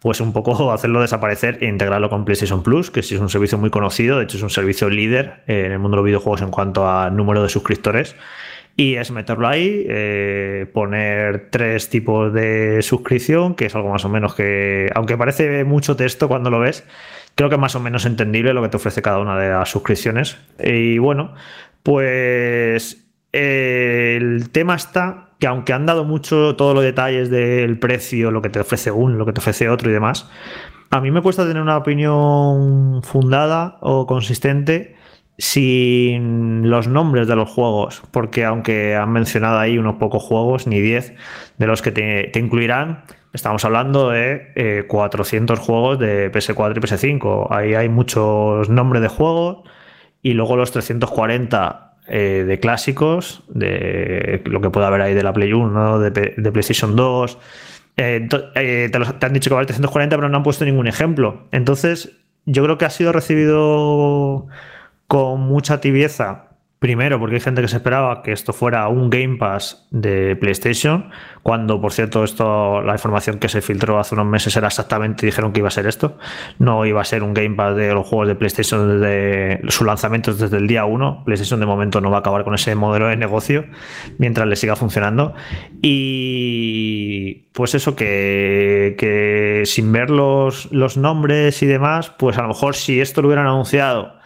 [0.02, 3.58] pues un poco hacerlo desaparecer e integrarlo con PlayStation Plus, que sí es un servicio
[3.58, 6.50] muy conocido, de hecho es un servicio líder en el mundo de los videojuegos en
[6.50, 8.16] cuanto a número de suscriptores.
[8.74, 14.08] Y es meterlo ahí, eh, poner tres tipos de suscripción, que es algo más o
[14.08, 16.82] menos que, aunque parece mucho texto cuando lo ves,
[17.34, 19.70] Creo que es más o menos entendible lo que te ofrece cada una de las
[19.70, 20.38] suscripciones.
[20.62, 21.34] Y bueno,
[21.82, 28.42] pues el tema está que aunque han dado mucho todos los detalles del precio, lo
[28.42, 30.30] que te ofrece uno, lo que te ofrece otro y demás,
[30.90, 34.94] a mí me cuesta tener una opinión fundada o consistente
[35.38, 40.80] sin los nombres de los juegos, porque aunque han mencionado ahí unos pocos juegos, ni
[40.80, 41.14] 10
[41.58, 46.80] de los que te, te incluirán, Estamos hablando de 400 eh, juegos de PS4 y
[46.80, 47.46] PS5.
[47.50, 49.68] Ahí hay muchos nombres de juegos
[50.20, 55.32] y luego los 340 eh, de clásicos, de lo que pueda haber ahí de la
[55.32, 57.38] Play 1, de, PlayStation 2.
[57.96, 61.48] Eh, te, te, han dicho que vale 340, pero no han puesto ningún ejemplo.
[61.52, 62.12] Entonces,
[62.44, 64.46] yo creo que ha sido recibido
[65.06, 66.51] con mucha tibieza
[66.82, 71.12] Primero, porque hay gente que se esperaba que esto fuera un Game Pass de PlayStation,
[71.44, 75.52] cuando, por cierto, esto, la información que se filtró hace unos meses era exactamente, dijeron
[75.52, 76.18] que iba a ser esto.
[76.58, 80.34] No iba a ser un Game Pass de los juegos de PlayStation desde su lanzamiento
[80.34, 81.22] desde el día 1.
[81.24, 83.64] PlayStation de momento no va a acabar con ese modelo de negocio
[84.18, 85.34] mientras le siga funcionando.
[85.82, 93.00] Y pues eso, que, sin ver los nombres y demás, pues a lo mejor si
[93.00, 94.20] esto lo hubieran anunciado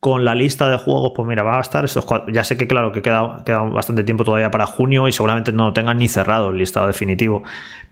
[0.00, 2.32] con la lista de juegos, pues mira, va a estar estos cuatro.
[2.32, 5.98] Ya sé que, claro, que queda, bastante tiempo todavía para junio y seguramente no tengan
[5.98, 7.42] ni cerrado el listado definitivo.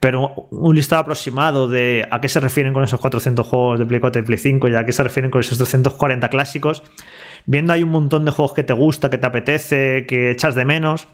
[0.00, 4.00] Pero un listado aproximado de a qué se refieren con esos 400 juegos de Play
[4.00, 6.82] 4 y Play 5 y a qué se refieren con esos 240 clásicos,
[7.44, 10.64] viendo hay un montón de juegos que te gusta, que te apetece, que echas de
[10.64, 11.08] menos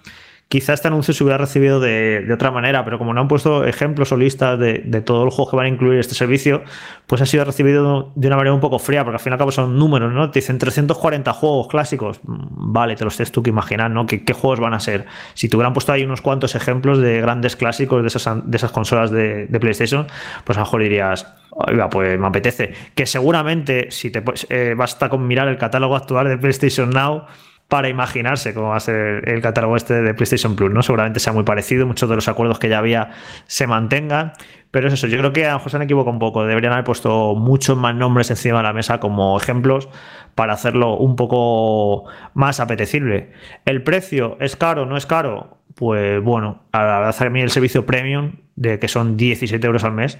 [0.49, 4.13] Quizá este anuncio se hubiera recibido de, otra manera, pero como no han puesto ejemplos
[4.13, 6.63] o listas de, todos los juegos que van a incluir este servicio,
[7.07, 9.39] pues ha sido recibido de una manera un poco fría, porque al fin y al
[9.39, 10.31] cabo son números, ¿no?
[10.31, 12.21] Te dicen 340 juegos clásicos.
[12.23, 14.07] Vale, te los tienes tú que imaginar, ¿no?
[14.07, 15.07] ¿Qué, juegos van a ser?
[15.33, 18.71] Si te hubieran puesto ahí unos cuantos ejemplos de grandes clásicos de esas, de esas
[18.71, 20.07] consolas de, PlayStation,
[20.45, 22.75] pues a lo mejor dirías, Oiga, pues me apetece.
[22.95, 27.25] Que seguramente, si te eh, basta con mirar el catálogo actual de PlayStation Now,
[27.69, 30.83] para imaginarse cómo va a ser el catálogo este de PlayStation Plus, ¿no?
[30.83, 33.11] Seguramente sea muy parecido, muchos de los acuerdos que ya había
[33.47, 34.33] se mantengan,
[34.71, 36.73] pero es eso, yo creo que a lo mejor se han equivocado un poco, deberían
[36.73, 39.89] haber puesto muchos más nombres encima de la mesa como ejemplos
[40.35, 43.33] para hacerlo un poco más apetecible.
[43.65, 45.59] ¿El precio es caro, no es caro?
[45.75, 49.85] Pues bueno, a la verdad a mí el servicio premium, de que son 17 euros
[49.85, 50.19] al mes,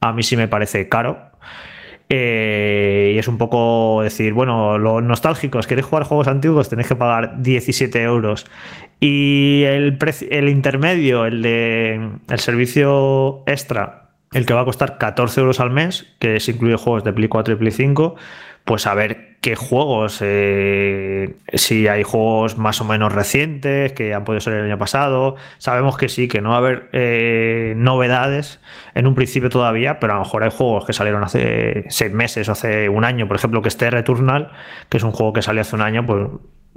[0.00, 1.32] a mí sí me parece caro.
[2.10, 6.96] Eh, y es un poco decir, bueno, los nostálgicos, queréis jugar juegos antiguos, tenéis que
[6.96, 8.46] pagar 17 euros.
[9.00, 9.98] Y el,
[10.30, 15.70] el intermedio, el de el servicio extra, el que va a costar 14 euros al
[15.70, 18.16] mes, que se incluye juegos de Play 4 y Play 5,
[18.64, 24.24] pues a ver qué juegos, eh, si hay juegos más o menos recientes, que han
[24.24, 25.36] podido ser el año pasado.
[25.58, 28.60] Sabemos que sí, que no va a haber eh, novedades
[28.94, 32.48] en un principio todavía, pero a lo mejor hay juegos que salieron hace seis meses
[32.48, 34.50] o hace un año, por ejemplo, que esté Returnal,
[34.88, 36.28] que es un juego que salió hace un año, pues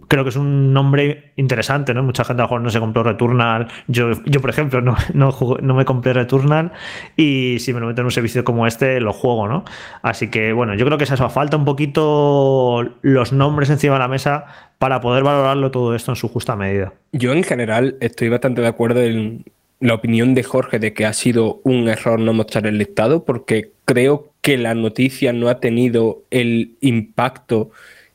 [0.07, 2.03] creo que es un nombre interesante, ¿no?
[2.03, 3.67] Mucha gente a lo mejor no se compró Returnal.
[3.87, 6.71] Yo, yo por ejemplo, no, no, no, me compré Returnal
[7.15, 9.65] y si me lo meto en un servicio como este, lo juego, ¿no?
[10.01, 14.07] Así que, bueno, yo creo que eso falta un poquito los nombres encima de la
[14.07, 14.45] mesa
[14.77, 16.93] para poder valorarlo todo esto en su justa medida.
[17.11, 19.45] Yo en general estoy bastante de acuerdo en
[19.79, 23.71] la opinión de Jorge de que ha sido un error no mostrar el listado porque
[23.85, 27.71] creo que la noticia no ha tenido el impacto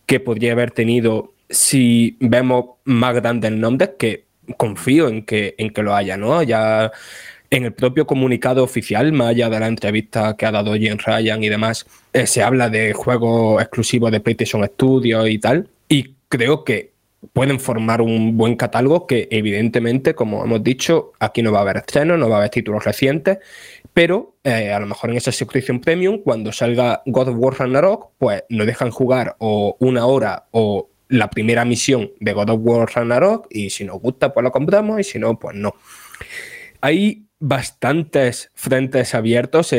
[0.06, 5.82] que podría haber tenido si vemos más grandes nombres, que confío en que, en que
[5.82, 6.42] lo haya, ¿no?
[6.42, 6.92] Ya
[7.50, 11.42] en el propio comunicado oficial, más allá de la entrevista que ha dado Jim Ryan
[11.42, 15.68] y demás, eh, se habla de juegos exclusivos de PlayStation Studios y tal.
[15.88, 16.92] Y creo que
[17.32, 21.78] pueden formar un buen catálogo que evidentemente, como hemos dicho, aquí no va a haber
[21.78, 23.38] estrenos, no va a haber títulos recientes,
[23.92, 28.10] pero eh, a lo mejor en esa suscripción premium, cuando salga God of War Ragnarok,
[28.18, 32.88] pues nos dejan jugar o una hora o la primera misión de God of War
[32.92, 35.74] Ragnarok y si nos gusta pues lo compramos y si no pues no.
[36.80, 39.74] Hay bastantes frentes abiertos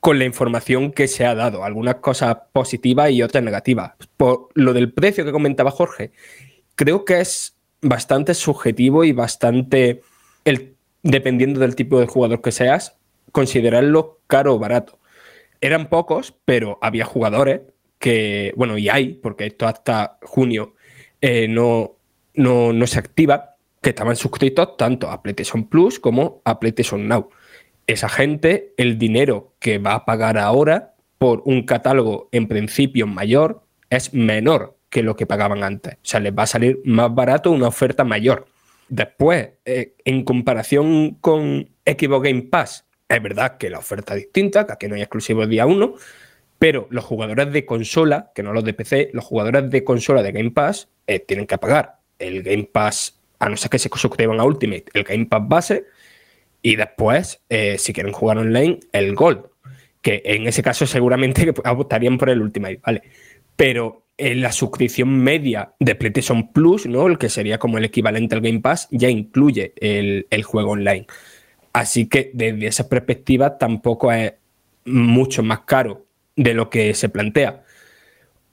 [0.00, 3.92] con la información que se ha dado, algunas cosas positivas y otras negativas.
[4.16, 6.12] Por lo del precio que comentaba Jorge,
[6.74, 10.02] creo que es bastante subjetivo y bastante,
[11.02, 12.96] dependiendo del tipo de jugador que seas,
[13.32, 14.98] considerarlo caro o barato.
[15.60, 17.62] Eran pocos, pero había jugadores
[18.04, 20.74] que, bueno, y hay, porque esto hasta junio
[21.22, 21.96] eh, no,
[22.34, 27.30] no, se activa, que estaban suscritos tanto a PlayStation Plus como a PlayStation Now.
[27.86, 33.62] Esa gente, el dinero que va a pagar ahora por un catálogo en principio mayor
[33.88, 35.94] es menor que lo que pagaban antes.
[35.94, 38.48] O sea, les va a salir más barato una oferta mayor.
[38.90, 44.66] Después, eh, en comparación con Xbox Game Pass, es verdad que la oferta es distinta,
[44.66, 45.94] que aquí no hay exclusivo día 1,
[46.64, 50.32] pero los jugadores de consola, que no los de PC, los jugadores de consola de
[50.32, 54.40] Game Pass eh, tienen que pagar el Game Pass, a no ser que se suscriban
[54.40, 55.84] a Ultimate, el Game Pass base,
[56.62, 59.42] y después, eh, si quieren jugar online, el Gold,
[60.00, 63.02] que en ese caso seguramente optarían por el Ultimate, ¿vale?
[63.56, 67.06] Pero en la suscripción media de PlayStation Plus, ¿no?
[67.08, 71.06] El que sería como el equivalente al Game Pass, ya incluye el juego online.
[71.74, 74.32] Así que desde esa perspectiva tampoco es
[74.86, 77.64] mucho más caro de lo que se plantea.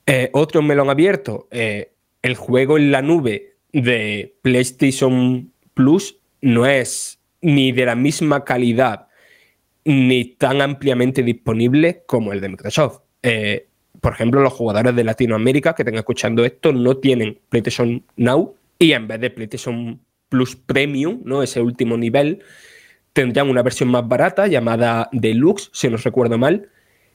[0.06, 1.92] Eh, otro melón abierto, eh,
[2.22, 9.08] el juego en la nube de PlayStation Plus no es ni de la misma calidad
[9.84, 13.00] ni tan ampliamente disponible como el de Microsoft.
[13.22, 13.66] Eh,
[14.00, 18.92] por ejemplo, los jugadores de Latinoamérica que estén escuchando esto no tienen PlayStation Now y
[18.92, 21.42] en vez de PlayStation Plus Premium, ¿no?
[21.42, 22.42] ese último nivel,
[23.12, 26.68] tendrían una versión más barata llamada Deluxe, si no recuerdo mal,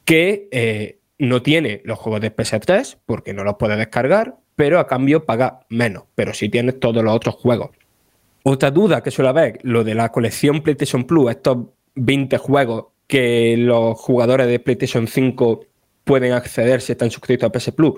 [0.08, 4.88] que eh, no tiene los juegos de PS3 porque no los puede descargar, pero a
[4.88, 7.72] cambio paga menos, pero sí tiene todos los otros juegos.
[8.44, 11.58] Otra duda que suele haber, lo de la colección PlayStation Plus, estos
[11.96, 15.66] 20 juegos que los jugadores de PlayStation 5
[16.06, 17.96] pueden acceder si están suscritos a PS Plus,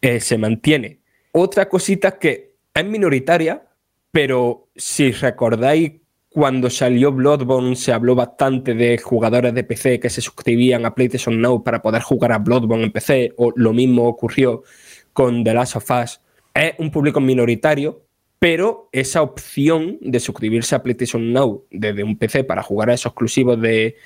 [0.00, 1.00] eh, se mantiene.
[1.32, 3.62] Otra cosita que es minoritaria,
[4.10, 5.92] pero si recordáis
[6.32, 11.40] cuando salió Bloodborne se habló bastante de jugadores de PC que se suscribían a PlayStation
[11.40, 14.62] Now para poder jugar a Bloodborne en PC, o lo mismo ocurrió
[15.12, 16.20] con The Last of Us.
[16.54, 18.02] Es un público minoritario,
[18.38, 23.12] pero esa opción de suscribirse a PlayStation Now desde un PC para jugar a esos
[23.12, 23.96] exclusivos de,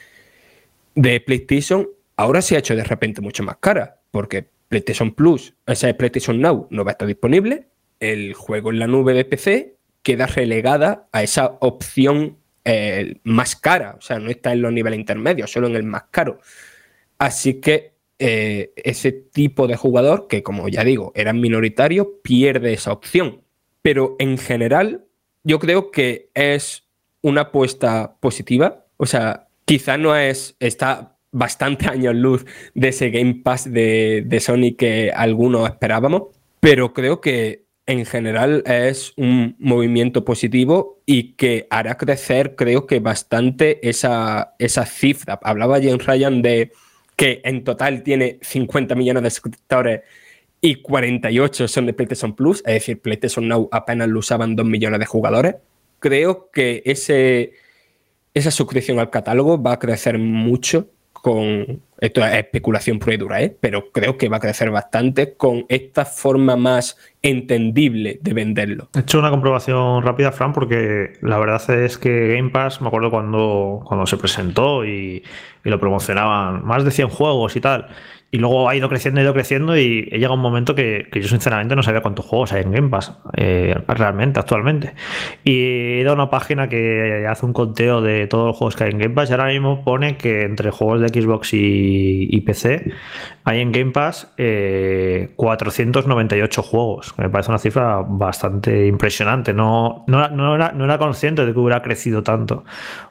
[0.95, 6.41] PlayStation, ahora se ha hecho de repente mucho más cara, porque PlayStation Plus, esa PlayStation
[6.41, 7.69] Now no va a estar disponible,
[8.01, 9.76] el juego en la nube de PC
[10.07, 15.01] queda relegada a esa opción eh, más cara, o sea, no está en los niveles
[15.01, 16.39] intermedios, solo en el más caro.
[17.19, 22.93] Así que eh, ese tipo de jugador, que como ya digo, era minoritario, pierde esa
[22.93, 23.43] opción.
[23.83, 25.07] Pero en general,
[25.43, 26.85] yo creo que es
[27.21, 28.87] una apuesta positiva.
[28.99, 34.39] O sea, quizá no es, está bastante años luz de ese Game Pass de, de
[34.39, 36.29] Sony que algunos esperábamos,
[36.61, 42.99] pero creo que en general es un movimiento positivo y que hará crecer, creo que
[42.99, 45.39] bastante esa, esa cifra.
[45.43, 46.73] Hablaba James Ryan de
[47.15, 50.01] que en total tiene 50 millones de suscriptores
[50.61, 54.99] y 48 son de PlayStation Plus, es decir, PlayStation Now apenas lo usaban 2 millones
[54.99, 55.55] de jugadores.
[56.01, 57.53] Creo que ese,
[58.35, 60.91] esa suscripción al catálogo va a crecer mucho
[61.27, 63.57] con, esto es especulación pura y dura, ¿eh?
[63.59, 68.91] pero creo que va a crecer bastante con esta forma más entendible de venderlo.
[68.95, 73.11] He hecho una comprobación rápida, Fran, porque la verdad es que Game Pass, me acuerdo
[73.11, 75.25] cuando, cuando se presentó y,
[75.65, 77.89] y lo promocionaban, más de 100 juegos y tal.
[78.37, 81.27] Y luego ha ido creciendo, ha ido creciendo y he llegado un momento que, yo
[81.27, 84.93] sinceramente no sabía cuántos juegos hay en Game Pass eh, realmente, actualmente.
[85.43, 88.91] Y he a una página que hace un conteo de todos los juegos que hay
[88.91, 92.93] en Game Pass y ahora mismo pone que entre juegos de Xbox y, PC
[93.49, 97.15] hay en Game Pass 498 eh, juegos.
[97.17, 99.55] Me parece una cifra bastante impresionante.
[99.55, 102.65] No, no, no, era, no era consciente de que hubiera crecido tanto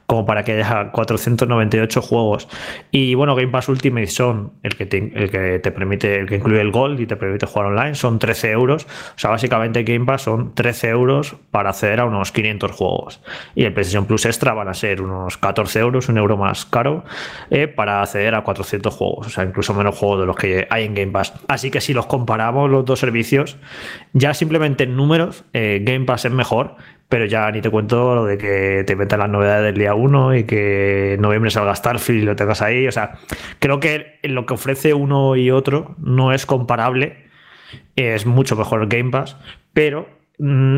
[0.08, 2.48] como para que haya 498 juegos.
[2.92, 6.36] Y bueno, Game Pass Ultimate son el que, te, el que te permite, el que
[6.36, 8.86] incluye el Gold y te permite jugar online, son 13 euros.
[8.86, 13.22] O sea, básicamente Game Pass son 13 euros para acceder a unos 500 juegos.
[13.56, 17.04] Y el PlayStation Plus Extra van a ser unos 14 euros, un euro más caro,
[17.50, 19.28] eh, para acceder a 400 juegos.
[19.28, 21.34] O sea, incluso menos juegos de los que hay en Game Pass.
[21.47, 23.57] Así que si los comparamos los dos servicios,
[24.13, 26.76] ya simplemente en números, eh, Game Pass es mejor
[27.09, 30.36] pero ya ni te cuento lo de que te metan las novedades del día 1
[30.36, 32.88] y que en noviembre salga Starfield y lo tengas ahí.
[32.88, 33.19] O sea,
[33.59, 37.26] creo que lo que ofrece uno y otro no es comparable.
[37.95, 39.38] Es mucho mejor Game Pass,
[39.73, 40.09] pero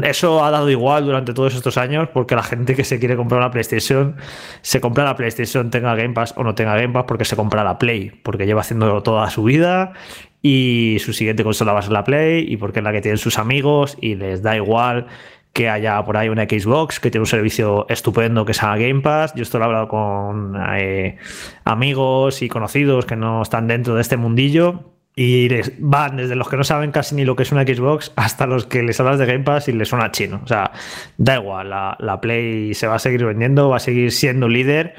[0.04, 3.40] eso ha dado igual durante todos estos años porque la gente que se quiere comprar
[3.42, 4.16] una PlayStation
[4.62, 7.64] se compra la PlayStation, tenga Game Pass o no tenga Game Pass porque se compra
[7.64, 9.94] la Play, porque lleva haciéndolo toda su vida
[10.42, 13.18] y su siguiente consola va a ser la Play y porque es la que tienen
[13.18, 15.08] sus amigos y les da igual
[15.54, 19.02] que haya por ahí una Xbox que tiene un servicio estupendo que se llama Game
[19.02, 19.34] Pass.
[19.34, 21.18] Yo esto lo he hablado con eh,
[21.64, 24.97] amigos y conocidos que no están dentro de este mundillo.
[25.20, 28.14] Y les van desde los que no saben casi ni lo que es una Xbox
[28.16, 30.40] hasta los que les hablas de Game Pass y les suena chino.
[30.44, 30.72] O sea,
[31.18, 34.94] da igual, la, la Play se va a seguir vendiendo, va a seguir siendo líder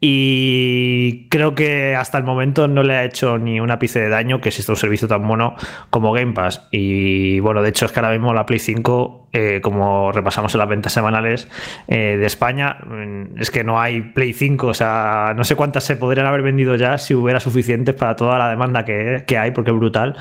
[0.00, 4.40] y creo que hasta el momento no le ha hecho ni un ápice de daño
[4.40, 5.54] que exista un servicio tan bueno
[5.88, 6.68] como Game Pass.
[6.70, 10.58] Y bueno, de hecho es que ahora mismo la Play 5, eh, como repasamos en
[10.58, 11.48] las ventas semanales
[11.88, 15.84] eh, de España, mm, es que no hay Play 5, o sea, no sé cuántas
[15.84, 19.52] se podrían haber vendido ya si hubiera suficientes para toda la demanda que, que hay,
[19.52, 20.16] porque es brutal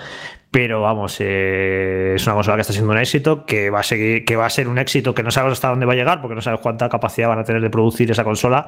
[0.54, 4.24] pero vamos, eh, es una consola que está siendo un éxito, que va a seguir,
[4.24, 6.36] que va a ser un éxito que no sabemos hasta dónde va a llegar, porque
[6.36, 8.68] no sabes cuánta capacidad van a tener de producir esa consola,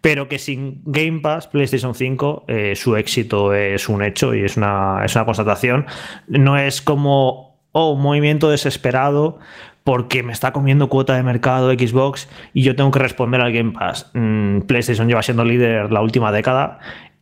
[0.00, 4.56] pero que sin Game Pass, PlayStation 5, eh, su éxito es un hecho y es
[4.56, 5.86] una, es una constatación.
[6.28, 9.40] No es como oh, un movimiento desesperado
[9.82, 13.72] porque me está comiendo cuota de mercado Xbox y yo tengo que responder al Game
[13.72, 14.08] Pass.
[14.14, 16.78] Mm, PlayStation lleva siendo líder la última década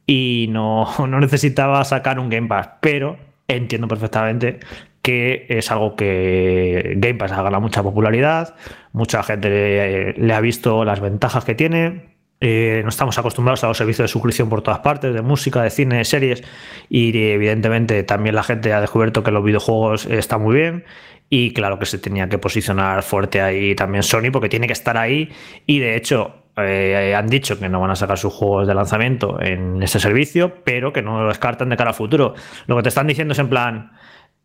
[0.07, 4.61] y no, no necesitaba sacar un Game Pass, pero entiendo perfectamente
[5.03, 8.55] que es algo que Game Pass ha ganado mucha popularidad,
[8.93, 12.13] mucha gente le, ha visto las ventajas que tiene.
[12.41, 15.71] Eh, no estamos acostumbrados a los servicios de suscripción por todas partes, de música, de
[15.71, 16.43] cine, de series,
[16.89, 20.85] y evidentemente también la gente ha descubierto que los videojuegos están muy bien.
[21.29, 24.99] Y claro que se tenía que posicionar fuerte ahí también Sony, porque tiene que estar
[24.99, 25.31] ahí.
[25.67, 29.41] Y de hecho, eh, han dicho que no van a sacar sus juegos de lanzamiento
[29.41, 32.35] en este servicio, pero que no lo descartan de cara al futuro.
[32.67, 33.93] Lo que te están diciendo es en plan,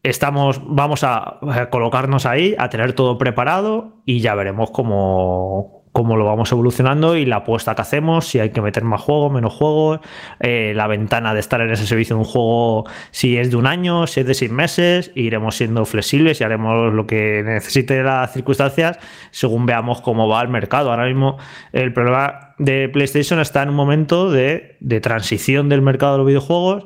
[0.03, 1.39] estamos, vamos a
[1.69, 7.25] colocarnos ahí, a tener todo preparado y ya veremos cómo, cómo lo vamos evolucionando y
[7.25, 9.99] la apuesta que hacemos, si hay que meter más juegos, menos juegos,
[10.39, 13.65] eh, la ventana de estar en ese servicio de un juego, si es de un
[13.65, 18.31] año, si es de seis meses, iremos siendo flexibles y haremos lo que necesite las
[18.31, 18.99] circunstancias
[19.31, 20.91] según veamos cómo va el mercado.
[20.91, 21.37] Ahora mismo
[21.73, 26.83] el problema de PlayStation está en un momento de, transición del mercado de los videojuegos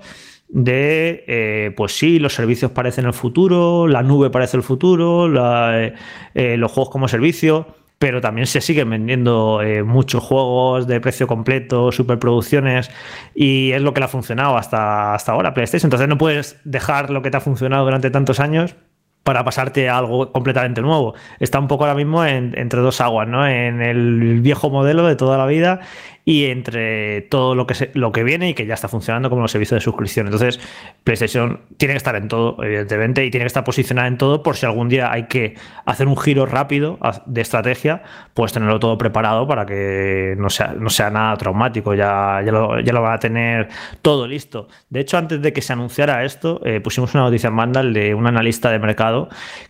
[0.48, 5.28] de, eh, pues sí, los servicios parecen el futuro, la nube parece el futuro,
[5.74, 5.94] eh,
[6.34, 11.92] los juegos como servicio pero también se siguen vendiendo eh, muchos juegos de precio completo,
[11.92, 12.90] superproducciones,
[13.36, 15.86] y es lo que le ha funcionado hasta, hasta ahora PlayStation.
[15.86, 18.76] Entonces no puedes dejar lo que te ha funcionado durante tantos años
[19.22, 21.14] para pasarte a algo completamente nuevo.
[21.40, 23.48] Está un poco ahora mismo entre dos aguas, ¿no?
[23.48, 25.82] En el viejo modelo de toda la vida
[26.26, 29.52] y entre todo lo que, lo que viene y que ya está funcionando como los
[29.52, 30.28] servicios de suscripción.
[30.28, 30.60] Entonces,
[31.04, 34.56] PlayStation tiene que estar en todo, evidentemente, y tiene que estar posicionada en todo por
[34.56, 35.56] si algún día hay que
[35.86, 38.04] hacer un giro rápido de estrategia,
[38.34, 42.80] pues tenerlo todo preparado para que no sea, no sea nada traumático, ya, ya, lo,
[42.80, 43.70] ya lo van a tener
[44.02, 44.68] todo listo.
[44.90, 48.14] De hecho, antes de que se anunciara esto, eh, pusimos una noticia en Mandal de
[48.14, 49.30] un analista de mercado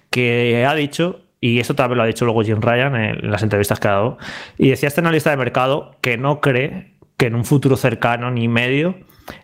[0.10, 3.80] que ha dicho y esto también lo ha dicho luego Jim Ryan en las entrevistas
[3.80, 4.18] que ha dado,
[4.58, 8.48] y decía este analista de mercado que no cree que en un futuro cercano ni
[8.48, 8.96] medio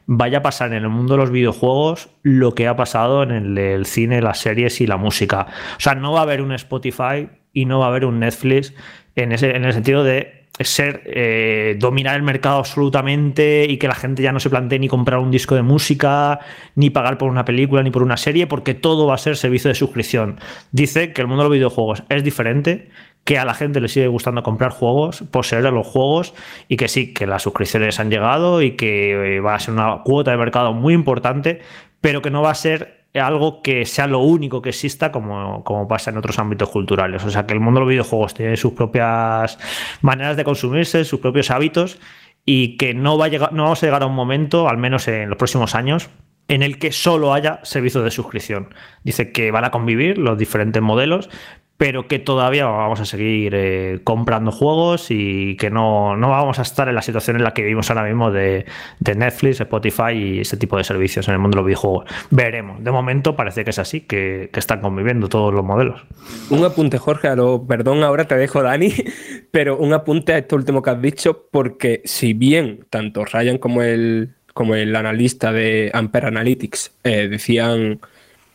[0.05, 3.57] vaya a pasar en el mundo de los videojuegos lo que ha pasado en el,
[3.57, 5.47] el cine, las series y la música.
[5.77, 8.73] O sea, no va a haber un Spotify y no va a haber un Netflix
[9.15, 13.95] en, ese, en el sentido de ser eh, dominar el mercado absolutamente y que la
[13.95, 16.39] gente ya no se plantee ni comprar un disco de música,
[16.75, 19.69] ni pagar por una película, ni por una serie, porque todo va a ser servicio
[19.69, 20.39] de suscripción.
[20.71, 22.89] Dice que el mundo de los videojuegos es diferente,
[23.23, 26.33] que a la gente le sigue gustando comprar juegos, poseer los juegos
[26.69, 30.01] y que sí, que las suscripciones han llegado y que eh, va a ser una
[30.03, 31.59] cuota de mercado muy importante,
[31.99, 35.87] pero que no va a ser algo que sea lo único que exista como, como,
[35.87, 37.23] pasa en otros ámbitos culturales.
[37.23, 39.57] O sea que el mundo de los videojuegos tiene sus propias
[40.01, 41.99] maneras de consumirse, sus propios hábitos
[42.45, 45.07] y que no, va a llegar, no vamos a llegar a un momento, al menos
[45.07, 46.09] en los próximos años,
[46.47, 48.73] en el que solo haya servicios de suscripción.
[49.03, 51.29] Dice que van a convivir los diferentes modelos,
[51.77, 56.63] pero que todavía vamos a seguir eh, comprando juegos y que no, no, vamos a
[56.63, 58.65] estar en la situación en la que vivimos ahora mismo de,
[58.99, 62.05] de, Netflix, Spotify y ese tipo de servicios en el mundo de los videojuegos.
[62.31, 62.83] Veremos.
[62.83, 66.01] De momento parece que es así, que, que están conviviendo todos los modelos.
[66.49, 68.91] Un apunte, Jorge, a lo, perdón, ahora te dejo, Dani,
[69.51, 73.83] pero un apunte a esto último que has dicho, porque si bien tanto Ryan como
[73.83, 77.99] el, como el analista de Ampere Analytics eh, decían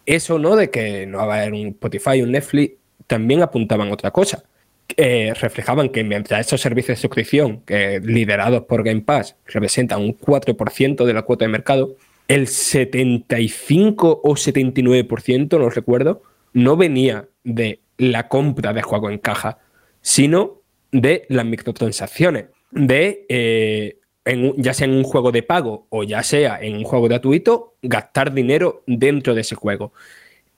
[0.06, 0.56] eso, ¿no?
[0.56, 4.44] De que no va a haber un Spotify, un Netflix también apuntaban otra cosa.
[4.96, 10.16] Eh, reflejaban que mientras estos servicios de suscripción, que liderados por Game Pass, representan un
[10.18, 11.96] 4% de la cuota de mercado,
[12.28, 16.22] el 75 o 79%, no recuerdo,
[16.52, 19.58] no venía de la compra de juego en caja,
[20.00, 23.98] sino de las microtransacciones, de eh,
[24.56, 28.32] ya sea en un juego de pago o ya sea en un juego gratuito, gastar
[28.32, 29.92] dinero dentro de ese juego.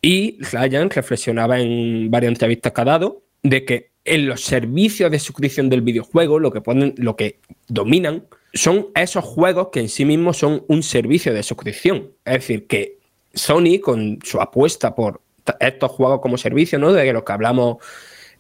[0.05, 5.19] Y Ryan reflexionaba en varias entrevistas que ha dado de que en los servicios de
[5.19, 10.05] suscripción del videojuego lo que, ponen, lo que dominan son esos juegos que en sí
[10.05, 12.11] mismos son un servicio de suscripción.
[12.27, 12.99] Es decir, que
[13.33, 15.23] Sony, con su apuesta por
[15.59, 16.93] estos juegos como servicio, ¿no?
[16.93, 17.79] De lo que hablamos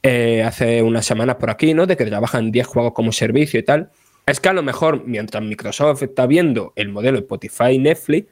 [0.02, 1.86] eh, hace unas semanas por aquí, ¿no?
[1.86, 3.90] De que trabajan 10 juegos como servicio y tal.
[4.26, 8.28] Es que a lo mejor, mientras Microsoft está viendo el modelo Spotify y Netflix,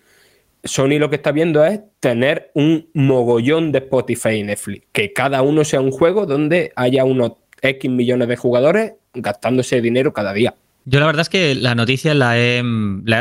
[0.64, 5.42] Sony lo que está viendo es tener un mogollón de Spotify y Netflix, que cada
[5.42, 10.54] uno sea un juego donde haya unos X millones de jugadores gastándose dinero cada día.
[10.84, 12.62] Yo la verdad es que la noticia la he,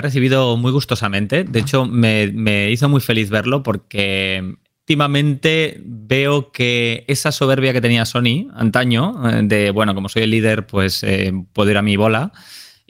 [0.02, 1.44] recibido muy gustosamente.
[1.44, 7.82] De hecho, me, me, hizo muy feliz verlo porque últimamente veo que esa soberbia que
[7.82, 11.84] tenía Sony antaño, eh, de, bueno, como soy el líder, pues eh, puedo ir a
[11.84, 12.32] mi bola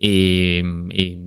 [0.04, 0.62] y,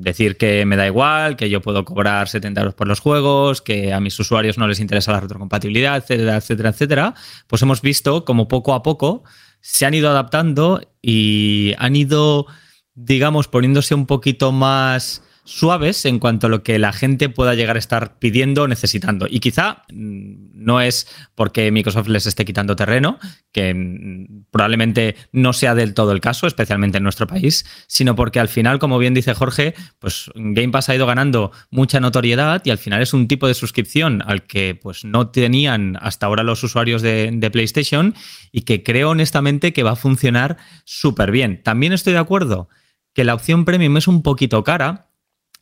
[0.01, 3.93] decir que me da igual, que yo puedo cobrar 70 euros por los juegos, que
[3.93, 7.15] a mis usuarios no les interesa la retrocompatibilidad, etcétera, etcétera, etcétera,
[7.47, 9.23] pues hemos visto como poco a poco
[9.61, 12.47] se han ido adaptando y han ido,
[12.95, 17.77] digamos, poniéndose un poquito más suaves en cuanto a lo que la gente pueda llegar
[17.77, 19.27] a estar pidiendo o necesitando.
[19.29, 23.19] Y quizá mm, no es porque Microsoft les esté quitando terreno,
[23.53, 28.41] que mm, probablemente no sea del todo el caso, especialmente en nuestro país, sino porque
[28.41, 32.71] al final, como bien dice Jorge, pues Game Pass ha ido ganando mucha notoriedad y
[32.71, 36.63] al final es un tipo de suscripción al que pues no tenían hasta ahora los
[36.63, 38.15] usuarios de, de PlayStation
[38.51, 41.63] y que creo honestamente que va a funcionar súper bien.
[41.63, 42.69] También estoy de acuerdo
[43.13, 45.09] que la opción premium es un poquito cara,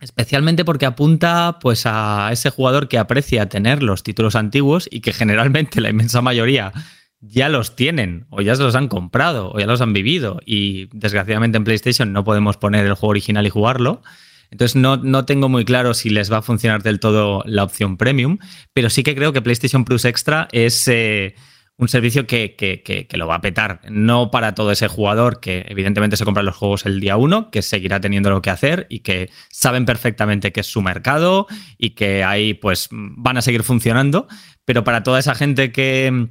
[0.03, 5.13] Especialmente porque apunta pues, a ese jugador que aprecia tener los títulos antiguos y que
[5.13, 6.73] generalmente la inmensa mayoría
[7.21, 10.89] ya los tienen o ya se los han comprado o ya los han vivido y
[10.93, 14.03] desgraciadamente en PlayStation no podemos poner el juego original y jugarlo.
[14.51, 17.97] Entonces no, no, tengo muy claro si les va a funcionar del todo la opción
[17.97, 18.39] premium,
[18.73, 20.89] pero sí que creo que PlayStation Plus Extra es...
[20.89, 21.37] Eh,
[21.79, 23.81] un servicio que, que, que, lo va a petar.
[23.91, 27.63] No para todo ese jugador que evidentemente se compra los juegos el día uno, que
[27.63, 31.47] seguirá teniendo lo que hacer y que saben perfectamente que es su mercado
[31.79, 34.29] y que ahí pues van a seguir funcionando.
[34.65, 36.29] Pero para toda esa gente que,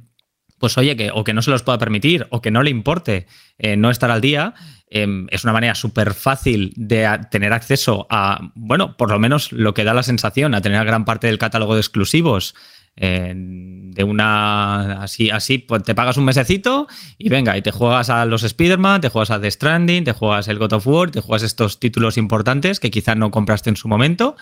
[0.58, 3.26] pues oye, que o que no se los pueda permitir o que no le importe
[3.58, 4.54] eh, no estar al día,
[4.88, 9.74] eh, es una manera súper fácil de tener acceso a, bueno, por lo menos lo
[9.74, 12.54] que da la sensación, a tener gran parte del catálogo de exclusivos
[12.94, 16.86] de una así, así, pues te pagas un mesecito
[17.18, 20.48] y venga, y te juegas a los Spider-Man, te juegas a The Stranding, te juegas
[20.48, 23.88] el God of War, te juegas estos títulos importantes que quizás no compraste en su
[23.88, 24.36] momento.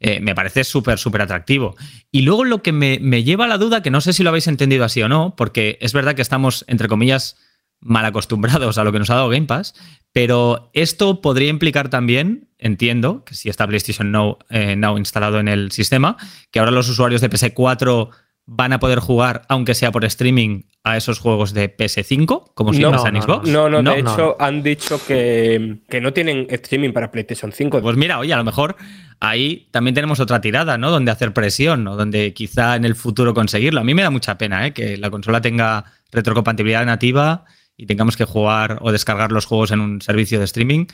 [0.00, 1.76] Eh, me parece súper, súper atractivo.
[2.10, 4.28] Y luego lo que me, me lleva a la duda, que no sé si lo
[4.30, 7.36] habéis entendido así o no, porque es verdad que estamos, entre comillas,
[7.84, 9.74] mal acostumbrados a lo que nos ha dado Game Pass,
[10.12, 15.48] pero esto podría implicar también, entiendo, que si está PlayStation Now, eh, Now instalado en
[15.48, 16.16] el sistema,
[16.50, 18.08] que ahora los usuarios de PS4
[18.46, 22.80] van a poder jugar, aunque sea por streaming, a esos juegos de PS5, como si
[22.80, 23.48] No, pasa en no, Xbox.
[23.48, 27.80] No, no, de No, hecho han dicho que, que no tienen streaming para PlayStation 5.
[27.80, 28.76] Pues mira, oye, a lo mejor
[29.18, 30.90] ahí también tenemos otra tirada, ¿no?
[30.90, 33.80] Donde hacer presión, o donde quizá en el futuro conseguirlo.
[33.80, 34.74] A mí me da mucha pena, ¿eh?
[34.74, 37.46] Que la consola tenga retrocompatibilidad nativa
[37.76, 40.86] y tengamos que jugar o descargar los juegos en un servicio de streaming.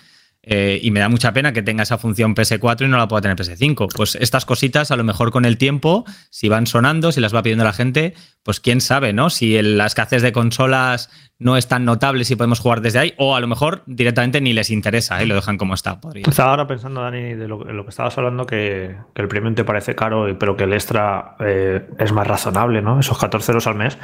[0.42, 3.20] Eh, y me da mucha pena que tenga esa función PS4 y no la pueda
[3.20, 3.88] tener PS5.
[3.94, 7.42] Pues estas cositas, a lo mejor con el tiempo, si van sonando, si las va
[7.42, 9.28] pidiendo la gente, pues quién sabe, ¿no?
[9.28, 13.14] Si el- la escasez de consolas no es tan notable si podemos jugar desde ahí,
[13.18, 16.00] o a lo mejor directamente ni les interesa y lo dejan como está.
[16.00, 16.24] Podría.
[16.26, 19.94] Estaba ahora pensando, Dani, de lo, que estabas hablando, que, que el premium te parece
[19.94, 22.98] caro, pero que el extra eh, es más razonable, ¿no?
[22.98, 23.98] Esos 14 euros al mes.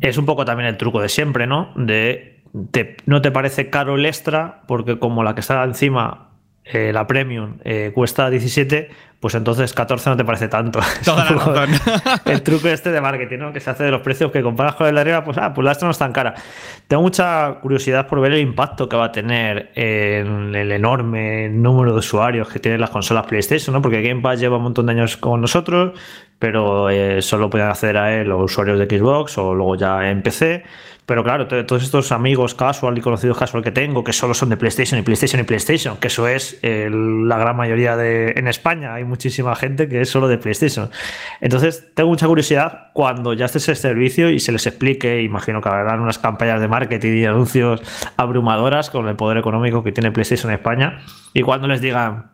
[0.00, 1.70] Es un poco también el truco de siempre, ¿no?
[1.76, 2.39] De
[2.70, 6.28] te- no te parece caro el extra, porque como la que está encima,
[6.64, 10.78] eh, la premium, eh, cuesta 17, pues entonces 14 no te parece tanto.
[11.04, 11.68] Toda la razón.
[12.26, 13.52] el truco este de marketing, ¿no?
[13.52, 15.64] Que se hace de los precios que comparas con el de arriba, pues, ah, pues
[15.64, 16.34] la extra no es tan cara.
[16.86, 21.92] Tengo mucha curiosidad por ver el impacto que va a tener en el enorme número
[21.92, 23.82] de usuarios que tienen las consolas PlayStation, ¿no?
[23.82, 25.98] Porque Game Pass lleva un montón de años con nosotros,
[26.38, 30.22] pero eh, solo pueden acceder a él los usuarios de Xbox o luego ya en
[30.22, 30.62] PC.
[31.10, 34.48] Pero claro, to- todos estos amigos casual y conocidos casual que tengo, que solo son
[34.48, 38.94] de PlayStation y PlayStation y PlayStation, que eso es la gran mayoría de en España,
[38.94, 40.88] hay muchísima gente que es solo de PlayStation.
[41.40, 45.68] Entonces, tengo mucha curiosidad cuando ya esté ese servicio y se les explique, imagino que
[45.68, 47.82] habrán unas campañas de marketing y anuncios
[48.16, 51.00] abrumadoras con el poder económico que tiene PlayStation en España,
[51.34, 52.30] y cuando les digan,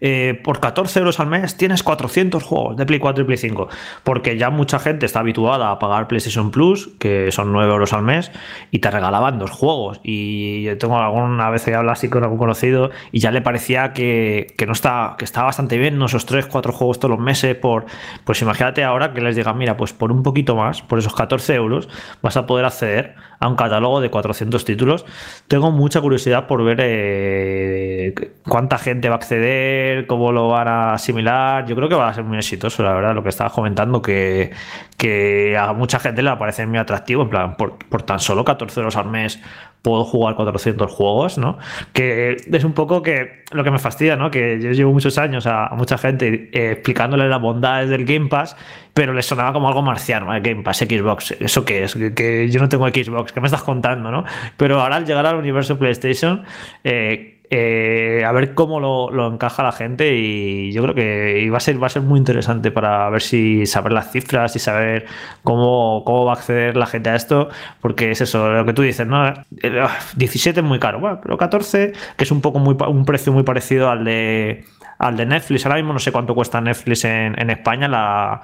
[0.00, 3.68] eh, por 14 euros al mes tienes 400 juegos de Play 4 y Play 5.
[4.04, 8.02] Porque ya mucha gente está habituada a pagar PlayStation Plus, que son 9 euros al
[8.02, 8.30] mes,
[8.70, 10.00] y te regalaban dos juegos.
[10.02, 13.92] Y yo tengo alguna vez que habla así con algún conocido y ya le parecía
[13.92, 17.54] que, que no está, que está bastante bien esos 3, 4 juegos todos los meses.
[17.56, 17.86] Por,
[18.24, 21.54] pues imagínate ahora que les digan, mira, pues por un poquito más, por esos 14
[21.54, 21.88] euros,
[22.22, 25.04] vas a poder acceder a un catálogo de 400 títulos.
[25.48, 28.14] Tengo mucha curiosidad por ver eh,
[28.48, 31.66] cuánta gente va a acceder, cómo lo van a asimilar.
[31.66, 34.50] Yo creo que va a ser muy exitoso, la verdad, lo que estabas comentando, que,
[34.96, 38.20] que a mucha gente le va a parecer muy atractivo, en plan, por, por tan
[38.20, 39.40] solo 14 euros al mes
[39.84, 41.58] puedo jugar 400 juegos, ¿no?
[41.92, 44.30] Que es un poco que lo que me fastidia, ¿no?
[44.30, 48.56] Que yo llevo muchos años a, mucha gente eh, explicándole las bondades del Game Pass,
[48.94, 50.40] pero les sonaba como algo marciano, ¿eh?
[50.40, 51.94] Game Pass, Xbox, ¿eso qué es?
[51.94, 54.24] Que, que yo no tengo Xbox, ¿qué me estás contando, no?
[54.56, 56.44] Pero ahora al llegar al universo PlayStation,
[56.82, 61.58] eh, eh, a ver cómo lo, lo encaja la gente y yo creo que va
[61.58, 65.06] a ser, va a ser muy interesante para ver si saber las cifras y saber
[65.42, 67.48] cómo, cómo va a acceder la gente a esto,
[67.80, 69.28] porque es eso, lo que tú dices, ¿no?
[69.62, 69.86] Eh,
[70.16, 73.42] 17 es muy caro, bueno, pero 14, que es un poco muy, un precio muy
[73.42, 74.64] parecido al de
[74.98, 75.66] al de Netflix.
[75.66, 78.42] Ahora mismo no sé cuánto cuesta Netflix en, en España, la,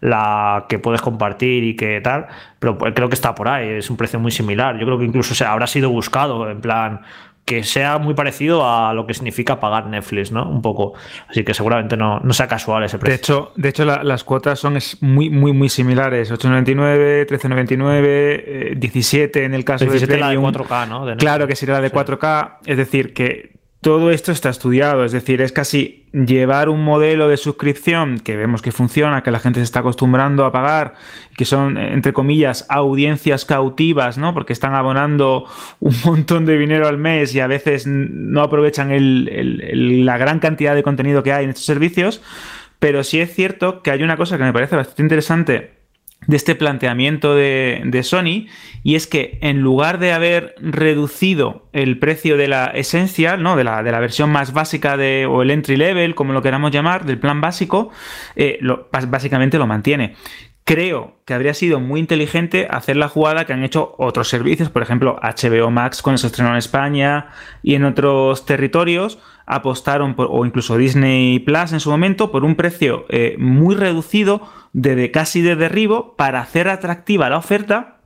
[0.00, 2.26] la que puedes compartir y que tal,
[2.58, 4.78] pero pues creo que está por ahí, es un precio muy similar.
[4.78, 7.02] Yo creo que incluso se habrá sido buscado, en plan
[7.44, 10.48] que sea muy parecido a lo que significa pagar Netflix, ¿no?
[10.48, 10.94] Un poco.
[11.28, 13.16] Así que seguramente no, no sea casual ese De precio.
[13.16, 16.30] hecho, de hecho la- las cuotas son muy, muy, muy similares.
[16.30, 20.52] 8,99, 13,99, eh, 17 en el caso 17 de la de Premium.
[20.54, 21.04] 4K, ¿no?
[21.06, 21.94] De Claro que sería la de Sí.
[21.94, 22.58] 4K.
[22.64, 23.52] Es decir, que
[23.82, 25.04] todo esto está estudiado.
[25.04, 29.40] Es decir, es casi llevar un modelo de suscripción que vemos que funciona, que la
[29.40, 30.94] gente se está acostumbrando a pagar,
[31.36, 34.32] que son, entre comillas, audiencias cautivas, ¿no?
[34.34, 35.46] Porque están abonando
[35.80, 40.84] un montón de dinero al mes y a veces no aprovechan la gran cantidad de
[40.84, 42.22] contenido que hay en estos servicios.
[42.78, 45.81] Pero sí es cierto que hay una cosa que me parece bastante interesante
[46.26, 48.46] de este planteamiento de, Sony
[48.82, 53.56] y es que en lugar de haber reducido el precio de la esencia, ¿no?
[53.56, 56.70] de, la, de la versión más básica de, o el entry level, como lo queramos
[56.70, 57.90] llamar, del plan básico,
[58.36, 58.58] eh,
[59.08, 60.14] básicamente lo mantiene.
[60.64, 64.82] Creo que habría sido muy inteligente hacer la jugada que han hecho otros servicios, por
[64.82, 67.26] ejemplo HBO Max cuando se estrenó en España
[67.64, 72.54] y en otros territorios, apostaron, por- o incluso Disney Plus en su momento, por un
[72.54, 77.96] precio eh, muy reducido, de, de casi de derribo, para hacer atractiva la oferta,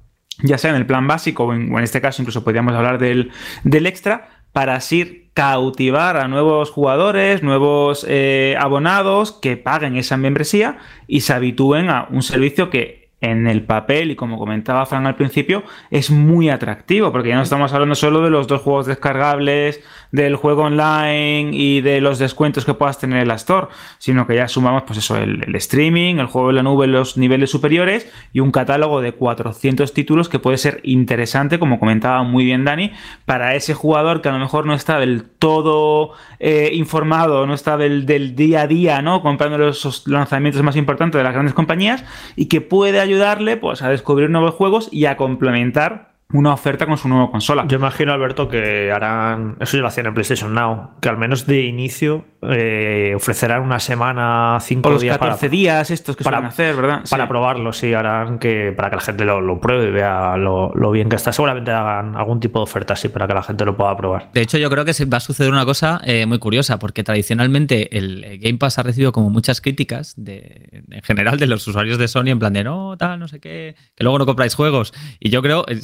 [0.43, 2.99] ya sea en el plan básico o en, o en este caso incluso podríamos hablar
[2.99, 3.31] del,
[3.65, 10.79] del extra, para así cautivar a nuevos jugadores, nuevos eh, abonados que paguen esa membresía
[11.07, 15.15] y se habitúen a un servicio que en el papel, y como comentaba Fran al
[15.15, 19.83] principio, es muy atractivo, porque ya no estamos hablando solo de los dos juegos descargables,
[20.13, 23.67] del juego online y de los descuentos que puedas tener en la Store,
[23.99, 27.51] sino que ya sumamos, pues eso, el, streaming, el juego en la nube los niveles
[27.51, 32.65] superiores y un catálogo de 400 títulos que puede ser interesante, como comentaba muy bien
[32.65, 32.93] Dani,
[33.25, 37.77] para ese jugador que a lo mejor no está del todo eh, informado, no está
[37.77, 39.21] del, del día a día, ¿no?
[39.21, 42.05] Comprando los, lanzamientos más importantes de las grandes compañías
[42.37, 46.87] y que puede ayudar ayudarle pues, a descubrir nuevos juegos y a complementar una oferta
[46.87, 47.65] con su nueva consola.
[47.69, 51.47] Yo imagino, Alberto, que harán, eso ya lo hacían en PlayStation Now, que al menos
[51.47, 56.25] de inicio eh, ofrecerán una semana, cinco o los días 14 para, días estos que
[56.25, 57.03] para- suelen hacer, ¿verdad?
[57.09, 57.29] para Sí.
[57.29, 60.91] probarlo, sí, harán que para que la gente lo, lo pruebe y vea lo, lo
[60.91, 61.33] bien que está.
[61.33, 64.31] Seguramente hagan algún tipo de oferta así para que la gente lo pueda probar.
[64.33, 67.05] De hecho, yo creo que se va a suceder una cosa eh, muy curiosa, porque
[67.05, 71.67] tradicionalmente el eh, Game Pass ha recibido como muchas críticas de, en general de los
[71.67, 74.55] usuarios de Sony, en plan de no, tal, no sé qué, que luego no compráis
[74.55, 74.93] juegos.
[75.21, 75.77] Y yo creo, eh,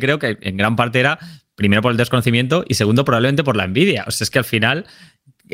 [0.00, 1.18] creo que en gran parte era,
[1.54, 4.04] primero por el desconocimiento y segundo probablemente por la envidia.
[4.06, 4.86] O sea, es que al final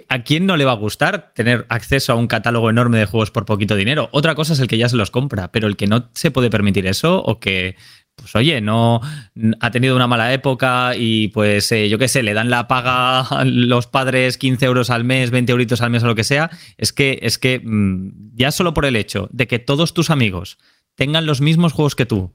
[0.09, 3.31] ¿A quién no le va a gustar tener acceso a un catálogo enorme de juegos
[3.31, 4.09] por poquito dinero?
[4.13, 6.51] Otra cosa es el que ya se los compra, pero el que no se puede
[6.51, 7.77] permitir eso o que,
[8.15, 9.01] pues oye, no
[9.61, 13.45] ha tenido una mala época y pues eh, yo qué sé, le dan la paga
[13.45, 16.93] los padres 15 euros al mes, 20 euritos al mes o lo que sea, es
[16.93, 20.59] que, es que mm, ya solo por el hecho de que todos tus amigos
[20.95, 22.35] tengan los mismos juegos que tú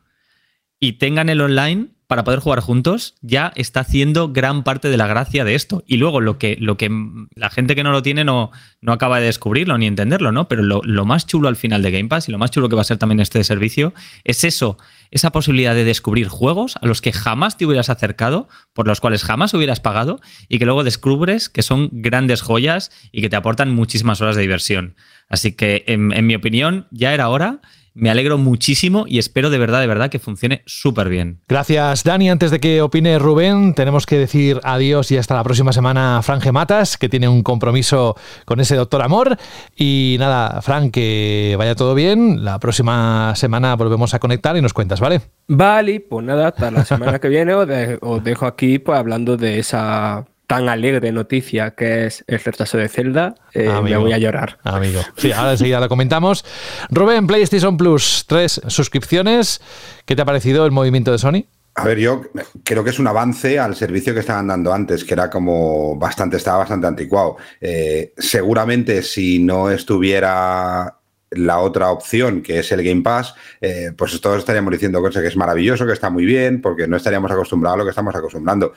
[0.81, 5.07] y tengan el online para poder jugar juntos, ya está haciendo gran parte de la
[5.07, 5.81] gracia de esto.
[5.87, 6.91] Y luego lo que, lo que
[7.35, 8.51] la gente que no lo tiene no,
[8.81, 10.49] no acaba de descubrirlo ni entenderlo, ¿no?
[10.49, 12.75] Pero lo, lo más chulo al final de Game Pass y lo más chulo que
[12.75, 13.93] va a ser también este servicio
[14.25, 14.77] es eso,
[15.09, 19.23] esa posibilidad de descubrir juegos a los que jamás te hubieras acercado, por los cuales
[19.23, 20.19] jamás hubieras pagado
[20.49, 24.41] y que luego descubres que son grandes joyas y que te aportan muchísimas horas de
[24.41, 24.95] diversión.
[25.29, 27.61] Así que, en, en mi opinión, ya era hora.
[27.93, 31.41] Me alegro muchísimo y espero de verdad, de verdad que funcione súper bien.
[31.49, 32.29] Gracias, Dani.
[32.29, 36.21] Antes de que opine Rubén, tenemos que decir adiós y hasta la próxima semana a
[36.21, 38.15] Fran Gematas, que tiene un compromiso
[38.45, 39.37] con ese doctor amor.
[39.75, 42.45] Y nada, Fran, que vaya todo bien.
[42.45, 45.19] La próxima semana volvemos a conectar y nos cuentas, ¿vale?
[45.49, 49.35] Vale, pues nada, hasta la semana que viene os, de- os dejo aquí pues hablando
[49.35, 53.35] de esa tan alegre noticia que es el retraso de Zelda.
[53.53, 54.59] Eh, me voy a llorar.
[54.65, 54.99] Amigo.
[55.15, 56.43] Sí, ahora enseguida lo comentamos.
[56.89, 59.61] Rubén, PlayStation Plus, tres suscripciones.
[60.03, 61.45] ¿Qué te ha parecido el movimiento de Sony?
[61.75, 62.23] A ver, yo
[62.65, 66.35] creo que es un avance al servicio que estaban dando antes, que era como bastante,
[66.35, 67.37] estaba bastante anticuado.
[67.61, 70.97] Eh, seguramente si no estuviera
[71.31, 75.29] la otra opción, que es el Game Pass, eh, pues todos estaríamos diciendo cosas que
[75.29, 78.73] es maravilloso, que está muy bien, porque no estaríamos acostumbrados a lo que estamos acostumbrando.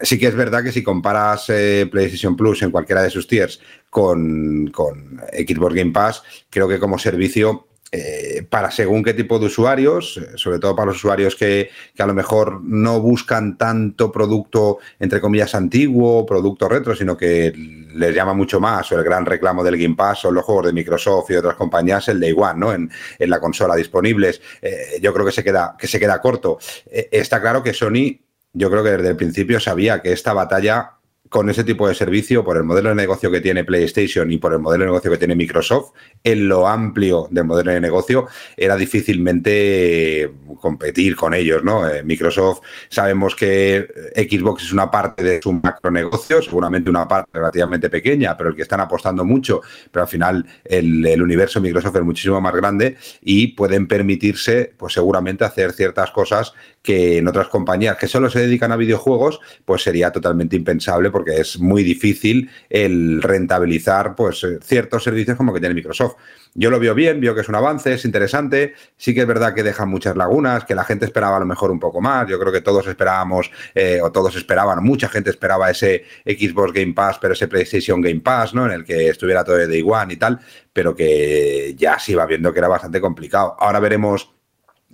[0.00, 3.60] Sí que es verdad que si comparas eh, PlayStation Plus en cualquiera de sus tiers
[3.90, 9.46] con, con Xbox Game Pass, creo que como servicio eh, para según qué tipo de
[9.46, 14.10] usuarios, eh, sobre todo para los usuarios que, que a lo mejor no buscan tanto
[14.10, 17.52] producto, entre comillas, antiguo, producto retro, sino que
[17.94, 20.72] les llama mucho más, o el gran reclamo del Game Pass, son los juegos de
[20.72, 22.72] Microsoft y otras compañías, el Day One, ¿no?
[22.72, 24.40] En, en la consola disponibles.
[24.62, 26.58] Eh, yo creo que se queda, que se queda corto.
[26.86, 28.18] Está claro que Sony,
[28.54, 30.92] yo creo que desde el principio sabía que esta batalla
[31.32, 34.52] con ese tipo de servicio, por el modelo de negocio que tiene PlayStation y por
[34.52, 38.76] el modelo de negocio que tiene Microsoft, en lo amplio del modelo de negocio, era
[38.76, 40.30] difícilmente
[40.60, 41.88] competir con ellos, ¿no?
[41.88, 42.60] Eh, Microsoft,
[42.90, 48.36] sabemos que Xbox es una parte de su macro negocio, seguramente una parte relativamente pequeña,
[48.36, 52.52] pero el que están apostando mucho, pero al final el, universo Microsoft es muchísimo más
[52.52, 56.52] grande y pueden permitirse, pues seguramente, hacer ciertas cosas
[56.82, 61.58] que en otras compañías que solo se dedican a videojuegos, pues sería totalmente impensable es
[61.58, 66.16] muy difícil el rentabilizar pues eh, ciertos servicios como que tiene Microsoft.
[66.54, 69.54] Yo lo veo bien, veo que es un avance, es interesante, sí que es verdad
[69.54, 72.38] que deja muchas lagunas, que la gente esperaba a lo mejor un poco más, yo
[72.38, 77.18] creo que todos esperábamos, eh, o todos esperaban, mucha gente esperaba ese Xbox Game Pass,
[77.18, 78.66] pero ese PlayStation Game Pass, ¿no?
[78.66, 80.40] En el que estuviera todo de Day One y tal,
[80.72, 83.56] pero que ya se iba viendo que era bastante complicado.
[83.58, 84.30] Ahora veremos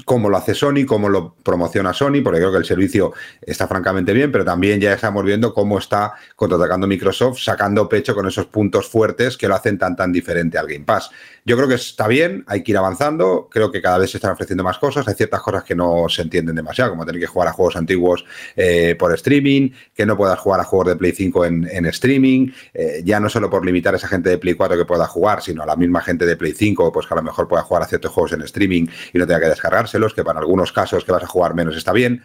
[0.04, 4.12] cómo lo hace Sony, cómo lo promociona Sony, porque creo que el servicio está francamente
[4.12, 8.88] bien, pero también ya estamos viendo cómo está contraatacando Microsoft, sacando pecho con esos puntos
[8.88, 11.10] fuertes que lo hacen tan tan diferente al Game Pass.
[11.48, 14.32] Yo creo que está bien, hay que ir avanzando, creo que cada vez se están
[14.32, 17.48] ofreciendo más cosas, hay ciertas cosas que no se entienden demasiado, como tener que jugar
[17.48, 18.22] a juegos antiguos
[18.54, 23.00] eh, por streaming, que no puedas jugar a juegos de Play 5 en, streaming, eh,
[23.02, 25.62] ya no solo por limitar a esa gente de Play 4 que pueda jugar, sino
[25.62, 27.86] a la misma gente de Play 5, pues que a lo mejor pueda jugar a
[27.86, 31.22] ciertos juegos en streaming y no tenga que descargárselos, que para algunos casos que vas
[31.22, 32.22] a jugar menos está bien.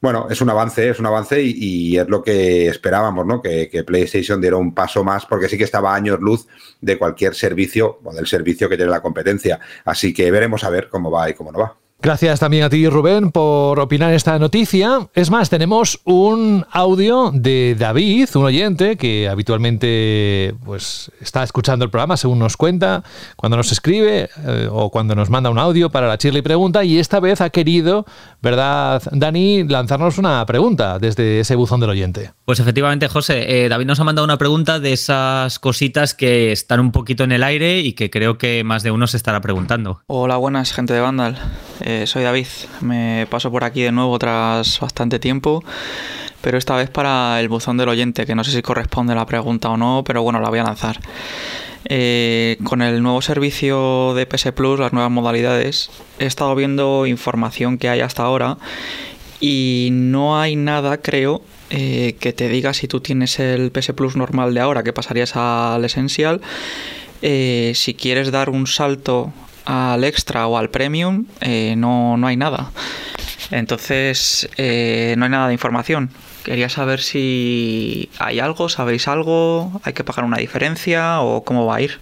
[0.00, 3.42] Bueno, es un avance, es un avance y, es lo que esperábamos, ¿no?
[3.42, 6.46] Que, que, PlayStation diera un paso más, porque sí que estaba años luz
[6.80, 9.58] de cualquier servicio o del servicio que tiene la competencia.
[9.84, 11.76] Así que veremos a ver cómo va y cómo no va.
[12.00, 15.08] Gracias también a ti, Rubén, por opinar esta noticia.
[15.14, 21.90] Es más, tenemos un audio de David, un oyente que habitualmente pues, está escuchando el
[21.90, 23.02] programa, según nos cuenta,
[23.34, 26.84] cuando nos escribe eh, o cuando nos manda un audio para la Chirly Pregunta.
[26.84, 28.06] Y esta vez ha querido,
[28.40, 32.30] ¿verdad, Dani, lanzarnos una pregunta desde ese buzón del oyente?
[32.44, 36.78] Pues efectivamente, José, eh, David nos ha mandado una pregunta de esas cositas que están
[36.78, 40.00] un poquito en el aire y que creo que más de uno se estará preguntando.
[40.06, 41.38] Hola, buenas, gente de Vandal.
[41.80, 42.46] Eh, soy David,
[42.80, 45.62] me paso por aquí de nuevo tras bastante tiempo,
[46.40, 49.70] pero esta vez para el buzón del oyente, que no sé si corresponde la pregunta
[49.70, 51.00] o no, pero bueno, la voy a lanzar.
[51.84, 57.78] Eh, con el nuevo servicio de PS Plus, las nuevas modalidades, he estado viendo información
[57.78, 58.58] que hay hasta ahora
[59.40, 64.16] y no hay nada, creo, eh, que te diga si tú tienes el PS Plus
[64.16, 66.40] normal de ahora, que pasarías al Essential.
[67.20, 69.32] si quieres dar un salto
[69.68, 72.70] al extra o al premium eh, no, no, hay nada.
[73.50, 76.10] Entonces eh, no hay nada de información.
[76.42, 81.76] Quería saber si hay algo, sabéis algo, hay que pagar una diferencia o cómo va
[81.76, 81.98] a ir.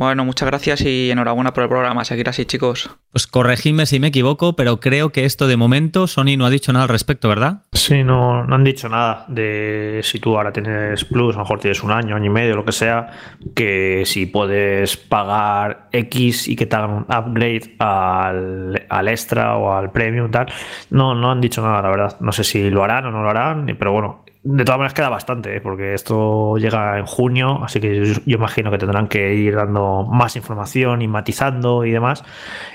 [0.00, 2.06] Bueno, muchas gracias y enhorabuena por el programa.
[2.06, 2.88] Seguir así, chicos.
[3.12, 6.72] Pues corregidme si me equivoco, pero creo que esto de momento Sony no ha dicho
[6.72, 7.64] nada al respecto, ¿verdad?
[7.72, 11.60] Sí, no, no han dicho nada de si tú ahora tienes Plus, a lo mejor
[11.60, 13.10] tienes un año, año y medio, lo que sea,
[13.54, 19.74] que si puedes pagar X y que te hagan un upgrade al, al extra o
[19.74, 20.46] al premium, tal.
[20.88, 22.16] No, no han dicho nada, la verdad.
[22.20, 25.10] No sé si lo harán o no lo harán, pero bueno, de todas maneras queda
[25.10, 25.60] bastante, ¿eh?
[25.60, 30.34] porque esto llega en junio, así que yo, imagino que tendrán que ir dando más
[30.34, 32.24] información y matizando y demás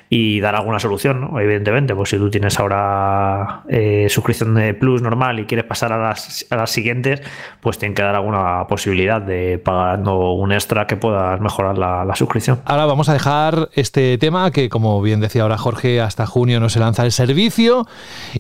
[0.10, 1.40] y dar alguna solución, ¿no?
[1.40, 5.98] Evidentemente, pues si tú tienes ahora eh, suscripción de Plus normal y quieres pasar a
[5.98, 7.22] las, a las siguientes,
[7.60, 12.16] pues tienen que dar alguna posibilidad de pagando un extra que pueda mejorar la, la,
[12.16, 12.62] suscripción.
[12.66, 16.70] Ahora vamos a dejar este tema que, como bien decía ahora Jorge, hasta junio no
[16.70, 17.88] se lanza el servicio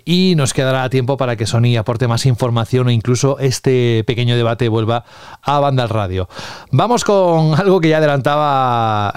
[0.05, 4.69] y nos quedará tiempo para que Sony aporte más información o incluso este pequeño debate
[4.69, 5.03] vuelva
[5.41, 6.29] a Banda al Radio.
[6.71, 9.13] Vamos con algo que ya adelantaba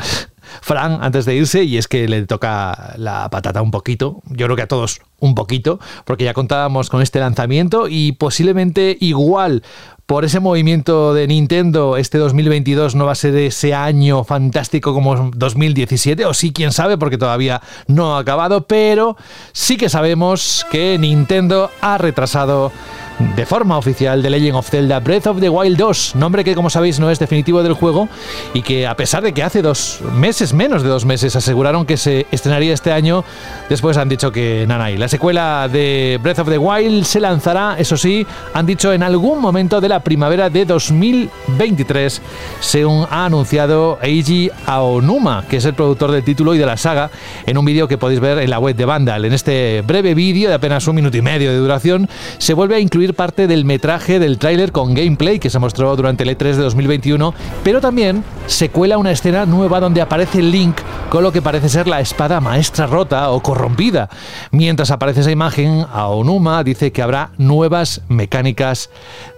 [0.60, 4.56] Fran antes de irse y es que le toca la patata un poquito, yo creo
[4.56, 9.62] que a todos un poquito, porque ya contábamos con este lanzamiento y posiblemente igual
[10.08, 15.30] por ese movimiento de Nintendo, este 2022 no va a ser ese año fantástico como
[15.34, 19.18] 2017, o sí, quién sabe, porque todavía no ha acabado, pero
[19.52, 22.72] sí que sabemos que Nintendo ha retrasado
[23.18, 26.70] de forma oficial The Legend of Zelda Breath of the Wild 2, nombre que como
[26.70, 28.08] sabéis no es definitivo del juego
[28.54, 31.96] y que a pesar de que hace dos meses, menos de dos meses, aseguraron que
[31.96, 33.24] se estrenaría este año,
[33.68, 34.96] después han dicho que nanay.
[34.96, 39.40] La secuela de Breath of the Wild se lanzará, eso sí, han dicho en algún
[39.40, 42.22] momento de la primavera de 2023,
[42.60, 47.10] según ha anunciado Eiji Aonuma, que es el productor del título y de la saga,
[47.46, 49.24] en un vídeo que podéis ver en la web de Vandal.
[49.24, 52.08] En este breve vídeo de apenas un minuto y medio de duración,
[52.38, 56.24] se vuelve a incluir parte del metraje del tráiler con gameplay que se mostró durante
[56.24, 60.76] el E3 de 2021, pero también se cuela una escena nueva donde aparece Link
[61.10, 64.08] con lo que parece ser la espada maestra rota o corrompida.
[64.50, 68.90] Mientras aparece esa imagen, Aonuma dice que habrá nuevas mecánicas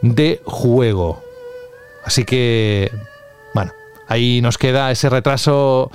[0.02, 1.22] de juego.
[2.04, 2.90] Así que,
[3.54, 3.72] bueno,
[4.08, 5.90] ahí nos queda ese retraso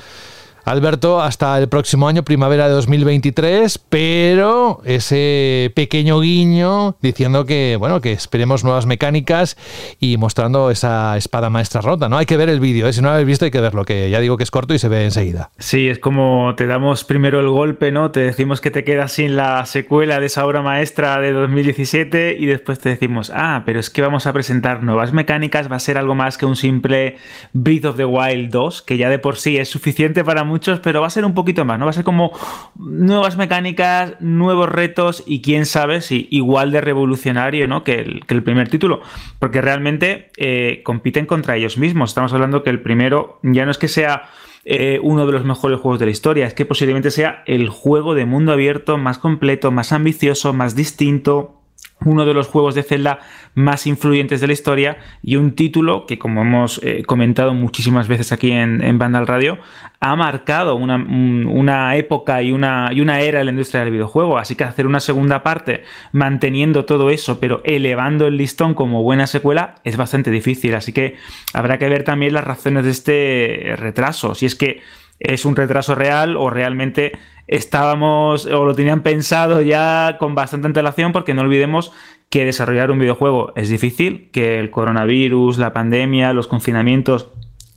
[0.66, 8.02] Alberto, hasta el próximo año, primavera de 2023, pero ese pequeño guiño diciendo que, bueno,
[8.02, 9.58] que esperemos nuevas mecánicas
[10.00, 12.18] y mostrando esa espada maestra rota, ¿no?
[12.18, 12.94] Hay que ver el vídeo, ¿eh?
[12.94, 14.80] si no lo habéis visto hay que verlo, que ya digo que es corto y
[14.80, 15.52] se ve enseguida.
[15.60, 18.10] Sí, es como te damos primero el golpe, ¿no?
[18.10, 22.46] Te decimos que te quedas sin la secuela de esa obra maestra de 2017 y
[22.48, 26.00] después te decimos, ah, pero es que vamos a presentar nuevas mecánicas, va a ser
[26.00, 27.18] algo más que un simple
[27.54, 31.02] Breath of the Wild 2, que ya de por sí es suficiente para muchos, pero
[31.02, 31.86] va a ser un poquito más, ¿no?
[31.86, 32.32] Va a ser como
[32.76, 37.84] nuevas mecánicas, nuevos retos y quién sabe si igual de revolucionario, ¿no?
[37.84, 39.02] Que el, que el primer título,
[39.40, 42.12] porque realmente eh, compiten contra ellos mismos.
[42.12, 44.30] Estamos hablando que el primero ya no es que sea
[44.64, 48.16] eh, uno de los mejores juegos de la historia, es que posiblemente sea el juego
[48.16, 51.55] de mundo abierto más completo, más ambicioso, más distinto
[52.02, 53.20] uno de los juegos de Zelda
[53.54, 58.32] más influyentes de la historia y un título que, como hemos eh, comentado muchísimas veces
[58.32, 59.58] aquí en, en Vandal Radio,
[60.00, 64.38] ha marcado una, una época y una, y una, era en la industria del videojuego.
[64.38, 69.26] Así que hacer una segunda parte manteniendo todo eso, pero elevando el listón como buena
[69.26, 70.76] secuela, es bastante difícil.
[70.76, 71.16] Así que
[71.54, 74.36] habrá que ver también las razones de este retraso.
[74.36, 74.82] Si es que
[75.20, 77.14] es un retraso real o realmente
[77.48, 81.92] estábamos o lo tenían pensado ya con bastante antelación porque no olvidemos
[82.30, 87.30] que desarrollar un videojuego es difícil, que el coronavirus, la pandemia, los confinamientos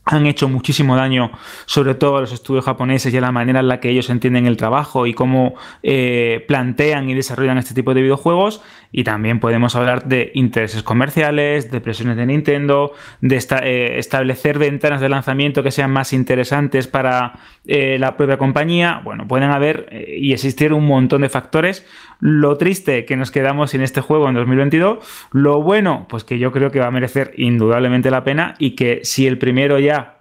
[0.04, 1.30] han hecho muchísimo daño,
[1.66, 4.46] sobre todo a los estudios japoneses y a la manera en la que ellos entienden
[4.46, 8.62] el trabajo y cómo eh, plantean y desarrollan este tipo de videojuegos.
[8.90, 15.00] Y también podemos hablar de intereses comerciales, de presiones de Nintendo, de eh, establecer ventanas
[15.00, 19.00] de lanzamiento que sean más interesantes para eh, la propia compañía.
[19.04, 21.86] Bueno, pueden haber y existir un montón de factores.
[22.20, 25.28] Lo triste que nos quedamos sin este juego en 2022.
[25.32, 29.00] Lo bueno, pues que yo creo que va a merecer indudablemente la pena y que
[29.04, 30.18] si el primero ya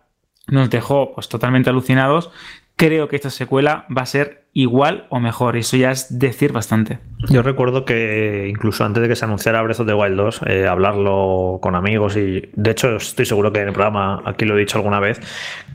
[0.47, 2.31] nos dejó pues totalmente alucinados.
[2.75, 5.55] Creo que esta secuela va a ser igual o mejor.
[5.55, 6.97] Eso ya es decir bastante.
[7.29, 10.67] Yo recuerdo que incluso antes de que se anunciara Breath of the Wild 2, eh,
[10.67, 14.59] hablarlo con amigos y de hecho estoy seguro que en el programa, aquí lo he
[14.59, 15.19] dicho alguna vez,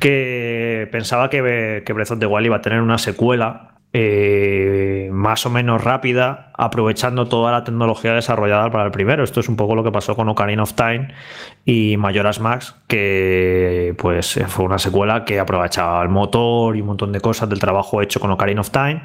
[0.01, 5.45] que pensaba que, que Breath of the Wild iba a tener una secuela eh, más
[5.45, 9.23] o menos rápida, aprovechando toda la tecnología desarrollada para el primero.
[9.23, 11.09] Esto es un poco lo que pasó con Ocarina of Time
[11.65, 17.13] y Majora's Max, que pues fue una secuela que aprovechaba el motor y un montón
[17.13, 19.03] de cosas del trabajo hecho con Ocarina of Time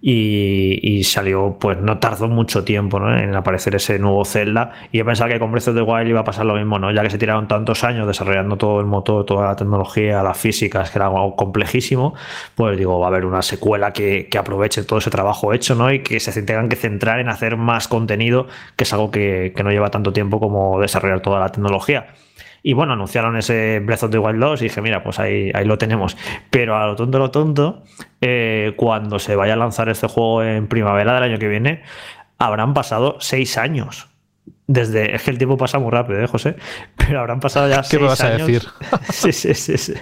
[0.00, 4.72] y, salió, pues no tardó mucho tiempo en aparecer ese nuevo Zelda.
[4.92, 6.92] Y yo pensaba que con Breath of the Wild iba a pasar lo mismo, ¿no?
[6.92, 10.90] ya que se tiraron tantos años desarrollando todo el motor, toda la tecnología, las físicas,
[10.90, 12.14] que era algo complejísimo,
[12.54, 15.92] pues digo, va a haber una secuela que, aproveche todo ese trabajo hecho ¿no?
[15.92, 18.46] y que se tengan que centrar en hacer más contenido,
[18.76, 22.06] que es algo que, que no lleva tanto tiempo como desarrollar toda la tecnología.
[22.62, 25.64] Y bueno, anunciaron ese Breath of the Wild 2 y dije, mira, pues ahí, ahí
[25.64, 26.16] lo tenemos.
[26.50, 27.84] Pero a lo tonto, lo tonto,
[28.20, 31.82] eh, cuando se vaya a lanzar este juego en primavera del año que viene,
[32.38, 34.08] habrán pasado seis años.
[34.66, 36.56] Desde, es que el tiempo pasa muy rápido, ¿eh, José?
[36.96, 38.62] Pero habrán pasado ya ¿Qué me vas a decir?
[39.10, 39.94] sí, sí, sí,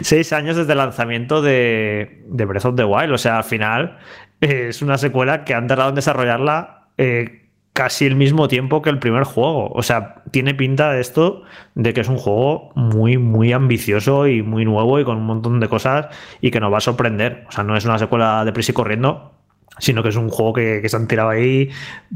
[0.00, 3.12] Seis años desde el lanzamiento de, de Breath of the Wild.
[3.12, 3.98] O sea, al final
[4.40, 7.43] es una secuela que han tardado en desarrollarla eh,
[7.74, 9.68] casi el mismo tiempo que el primer juego.
[9.70, 11.42] O sea, tiene pinta de esto
[11.74, 15.60] de que es un juego muy, muy ambicioso y muy nuevo y con un montón
[15.60, 16.06] de cosas
[16.40, 17.44] y que nos va a sorprender.
[17.48, 19.32] O sea, no es una secuela de prisa y corriendo,
[19.78, 21.70] sino que es un juego que, se han tirado ahí,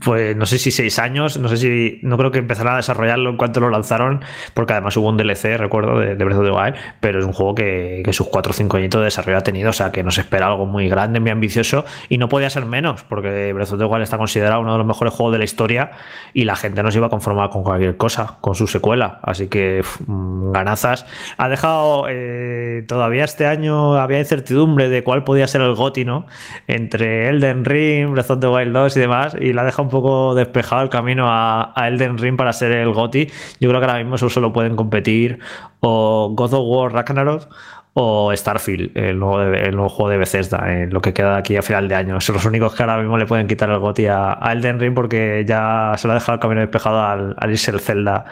[0.04, 3.30] pues no sé si seis años, no sé si, no creo que empezarán a desarrollarlo
[3.30, 4.22] en cuanto lo lanzaron,
[4.54, 7.54] porque además hubo un DLC, recuerdo, de, Breath of the Wild, pero es un juego
[7.54, 10.46] que, sus cuatro o cinco añitos de desarrollo ha tenido, o sea que nos espera
[10.46, 14.02] algo muy grande, muy ambicioso, y no podía ser menos, porque Breath of the Wild
[14.02, 15.90] está considerado uno de los mejores juegos de la historia,
[16.32, 19.48] y la gente no se iba a conformar con cualquier cosa, con su secuela, así
[19.48, 21.06] que ganazas.
[21.36, 26.26] Ha dejado, eh, todavía este año había incertidumbre de cuál podía ser el GOTI, ¿no?
[26.66, 29.88] Entre el Elden Ring, Breath of the Wild 2 y demás, y la deja un
[29.88, 33.30] poco despejado el camino a, Elden Ring para ser el GOTI.
[33.60, 35.38] Yo creo que ahora mismo solo pueden competir
[35.80, 37.48] o God of War Ragnarok
[37.94, 41.94] o Starfield, el nuevo, juego de Bethesda, en lo que queda aquí a final de
[41.94, 42.20] año.
[42.20, 45.44] Son los únicos que ahora mismo le pueden quitar el GOTI a, Elden Ring porque
[45.46, 48.26] ya se lo ha dejado el camino despejado al, al irse el Zelda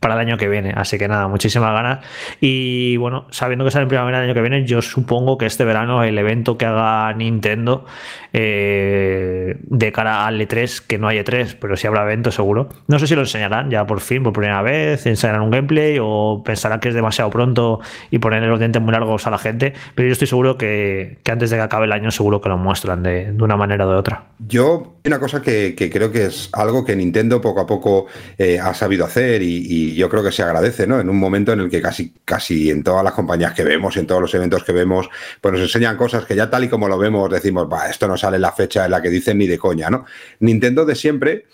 [0.00, 0.72] para el año que viene.
[0.74, 2.04] Así que nada, muchísimas ganas.
[2.40, 5.64] Y bueno, sabiendo que sale en primavera del año que viene, yo supongo que este
[5.64, 7.84] verano el evento que haga Nintendo
[8.32, 12.70] eh, de cara al E3, que no hay E3, pero sí habrá evento seguro.
[12.88, 16.42] No sé si lo enseñarán ya por fin, por primera vez, enseñarán un gameplay o
[16.44, 17.80] pensarán que es demasiado pronto
[18.10, 19.74] y poner los dientes muy largos a la gente.
[19.94, 23.02] Pero yo estoy seguro que, antes de que acabe el año, seguro que lo muestran
[23.02, 24.24] de, una manera o de otra.
[24.38, 28.06] Yo, una cosa que, creo que es algo que Nintendo poco a poco
[28.38, 31.00] eh, ha sabido hacer y yo creo que se agradece, ¿no?
[31.00, 34.06] En un momento en el que casi, casi en todas las compañías que vemos, en
[34.06, 35.08] todos los eventos que vemos,
[35.40, 38.16] pues nos enseñan cosas que ya tal y como lo vemos decimos, va, esto no
[38.16, 40.04] sale en la fecha en la que dicen ni de coña, ¿no?
[40.40, 41.46] Nintendo de siempre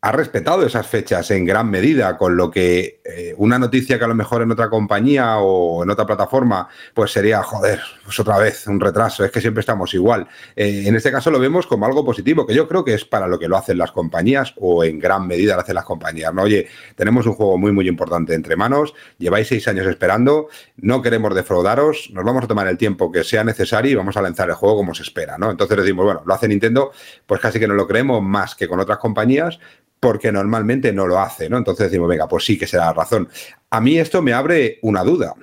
[0.00, 4.08] ha respetado esas fechas en gran medida, con lo que eh, una noticia que a
[4.08, 8.68] lo mejor en otra compañía o en otra plataforma, pues sería, joder, pues otra vez
[8.68, 10.28] un retraso, es que siempre estamos igual.
[10.54, 13.26] Eh, en este caso lo vemos como algo positivo, que yo creo que es para
[13.26, 16.32] lo que lo hacen las compañías o en gran medida lo hacen las compañías.
[16.32, 16.42] ¿no?
[16.42, 21.34] Oye, tenemos un juego muy, muy importante entre manos, lleváis seis años esperando, no queremos
[21.34, 24.54] defraudaros, nos vamos a tomar el tiempo que sea necesario y vamos a lanzar el
[24.54, 25.36] juego como se espera.
[25.38, 25.50] ¿no?
[25.50, 26.92] Entonces decimos, bueno, lo hace Nintendo,
[27.26, 29.58] pues casi que no lo creemos más que con otras compañías,
[30.00, 31.58] porque normalmente no lo hace, ¿no?
[31.58, 33.28] Entonces decimos, venga, pues sí que será la razón.
[33.70, 35.34] A mí esto me abre una duda.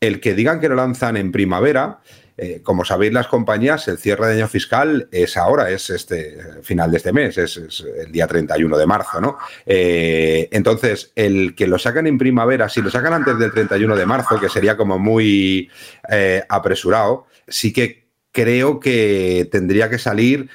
[0.00, 2.00] El que digan que lo lanzan en primavera,
[2.36, 6.90] eh, como sabéis las compañías, el cierre de año fiscal es ahora, es este final
[6.90, 9.38] de este mes, es, el día 31 de marzo, ¿no?
[9.66, 14.06] Eh, entonces, el que lo sacan en primavera, si lo sacan antes del 31 de
[14.06, 15.70] marzo, que sería como muy
[16.10, 20.48] eh, apresurado, sí que creo que tendría que salir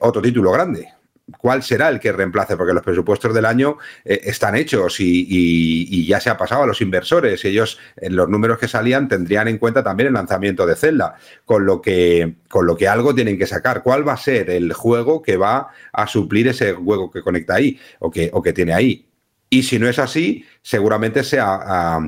[0.00, 0.88] otro título grande
[1.38, 6.20] cuál será el que reemplace, porque los presupuestos del año eh, están hechos y, ya
[6.20, 7.44] se ha pasado a los inversores.
[7.44, 11.14] Ellos, en los números que salían, tendrían en cuenta también el lanzamiento de Zelda,
[11.44, 13.82] con lo que, con lo que algo tienen que sacar.
[13.82, 17.78] ¿Cuál va a ser el juego que va a suplir ese juego que conecta ahí
[17.98, 19.06] o que, o que tiene ahí?
[19.48, 21.98] Y si no es así, seguramente sea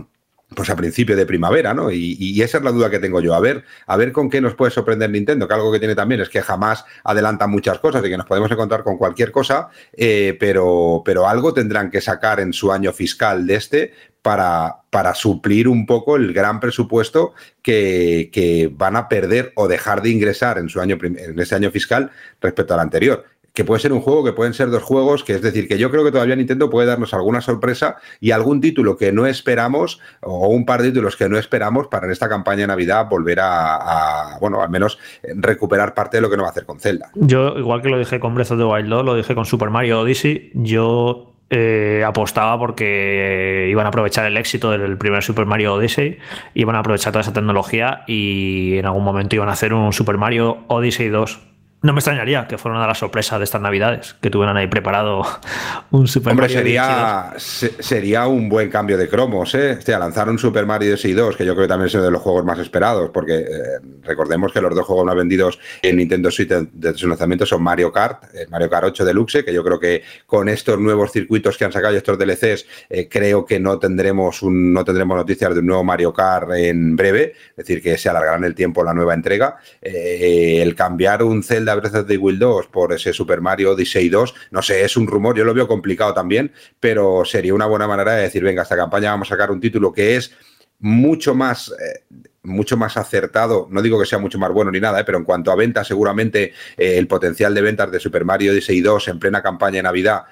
[0.55, 1.91] pues a principio de primavera, ¿no?
[1.91, 3.35] Y, esa es la duda que tengo yo.
[3.35, 6.21] A ver, a ver con qué nos puede sorprender Nintendo, que algo que tiene también
[6.21, 10.37] es que jamás adelanta muchas cosas y que nos podemos encontrar con cualquier cosa, eh,
[10.39, 13.93] pero, pero algo tendrán que sacar en su año fiscal de este
[14.23, 20.01] para, para suplir un poco el gran presupuesto que, que, van a perder o dejar
[20.03, 23.93] de ingresar en su año en este año fiscal respecto al anterior que puede ser
[23.93, 26.37] un juego, que pueden ser dos juegos, que es decir, que yo creo que todavía
[26.37, 30.89] Nintendo puede darnos alguna sorpresa y algún título que no esperamos o un par de
[30.89, 34.99] títulos que no esperamos para en esta campaña de Navidad volver a, bueno, al menos
[35.23, 37.11] recuperar parte de lo que no va a hacer con Zelda.
[37.15, 39.71] Yo, igual que lo dije con Breath of the Wild 2, lo dije con Super
[39.71, 45.75] Mario Odyssey, yo eh, apostaba porque iban a aprovechar el éxito del primer Super Mario
[45.75, 46.19] Odyssey,
[46.55, 50.17] iban a aprovechar toda esa tecnología y en algún momento iban a hacer un Super
[50.17, 51.52] Mario Odyssey 2
[51.83, 54.69] no me extrañaría que fuera una de las sorpresas de estas navidades, que tuvieran ahí
[54.69, 55.23] preparado
[55.91, 59.73] un Super Hombre, sería, sería un buen cambio de cromos, ¿eh?
[59.73, 62.13] Este, lanzar un Super Mario Odyssey 2, que yo creo que también es uno de
[62.13, 63.47] los juegos más esperados, porque eh,
[64.03, 67.91] recordemos que los dos juegos más vendidos en Nintendo Switch desde su lanzamiento son Mario
[67.91, 71.65] Kart, eh, Mario Kart 8 Deluxe, que yo creo que con estos nuevos circuitos que
[71.65, 75.59] han sacado y estos DLCs, eh, creo que no tendremos, un, no tendremos noticias de
[75.59, 79.15] un nuevo Mario Kart en breve, es decir, que se alargarán el tiempo la nueva
[79.15, 79.57] entrega.
[79.83, 84.35] el cambiar un Zelda Breath of the Wild 2 por ese Super Mario Odyssey 2,
[84.51, 88.13] no sé, es un rumor, yo lo veo complicado también, pero sería una buena manera
[88.13, 90.33] de decir, venga, esta campaña vamos a sacar un título que es
[90.79, 91.71] mucho más...
[91.71, 92.05] Eh,
[92.45, 95.25] mucho más acertado, no digo que sea mucho más bueno ni nada, eh, pero en
[95.25, 99.19] cuanto a ventas, seguramente eh, el potencial de ventas de Super Mario Odyssey 2 en
[99.21, 100.25] plena campaña de Navidad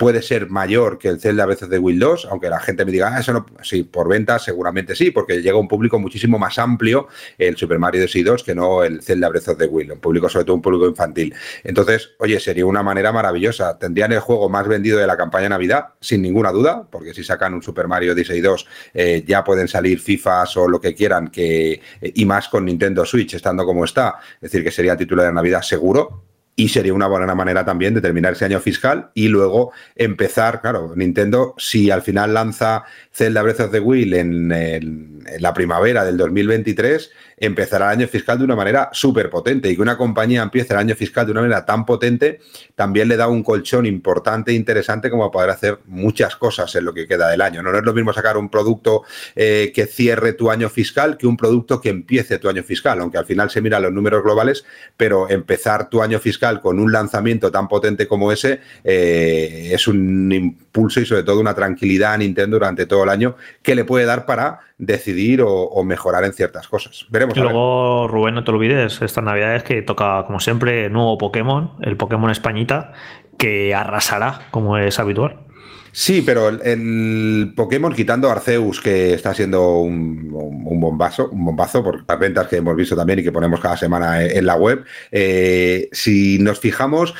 [0.00, 3.20] puede ser mayor que el Zelda veces de 2, aunque la gente me diga, ah,
[3.20, 7.08] eso no, sí, por ventas seguramente sí, porque llega a un público muchísimo más amplio
[7.36, 10.30] el Super Mario Odyssey 2 que no el Zelda Breath of the Wild, un público
[10.30, 11.34] sobre todo un público infantil.
[11.64, 13.78] Entonces, oye, sería una manera maravillosa.
[13.78, 17.52] Tendrían el juego más vendido de la campaña Navidad, sin ninguna duda, porque si sacan
[17.52, 21.72] un Super Mario Odyssey 2 eh, ya pueden salir FIFAs o lo que quieran, que,
[21.72, 25.30] eh, y más con Nintendo Switch estando como está, es decir, que sería título de
[25.30, 26.30] Navidad seguro,
[26.60, 30.92] y sería una buena manera también de terminar ese año fiscal y luego empezar, claro,
[30.94, 37.10] Nintendo, si al final lanza Zelda Breath of the Wild en, la primavera del 2023,
[37.38, 40.80] empezará el año fiscal de una manera súper potente y que una compañía empiece el
[40.80, 42.40] año fiscal de una manera tan potente
[42.74, 46.92] también le da un colchón importante e interesante como poder hacer muchas cosas en lo
[46.92, 47.62] que queda del año.
[47.62, 49.04] No, es lo mismo sacar un producto
[49.34, 53.16] eh, que cierre tu año fiscal que un producto que empiece tu año fiscal, aunque
[53.16, 54.64] al final se miran los números globales,
[54.98, 60.32] pero empezar tu año fiscal con un lanzamiento tan potente como ese eh, es un
[60.32, 64.06] impulso y sobre todo una tranquilidad a Nintendo durante todo el año que le puede
[64.06, 67.06] dar para decidir o, mejorar en ciertas cosas.
[67.10, 67.36] Veremos.
[67.36, 71.96] Y luego, Rubén, no te olvides, estas navidades que toca, como siempre, nuevo Pokémon, el
[71.96, 72.92] Pokémon Españita,
[73.36, 75.49] que arrasará, como es habitual.
[75.92, 80.30] Sí, pero el, Pokémon, quitando Arceus, que está siendo un,
[80.80, 84.22] bombazo, un bombazo por las ventas que hemos visto también y que ponemos cada semana
[84.22, 87.14] en la web, eh, si nos fijamos,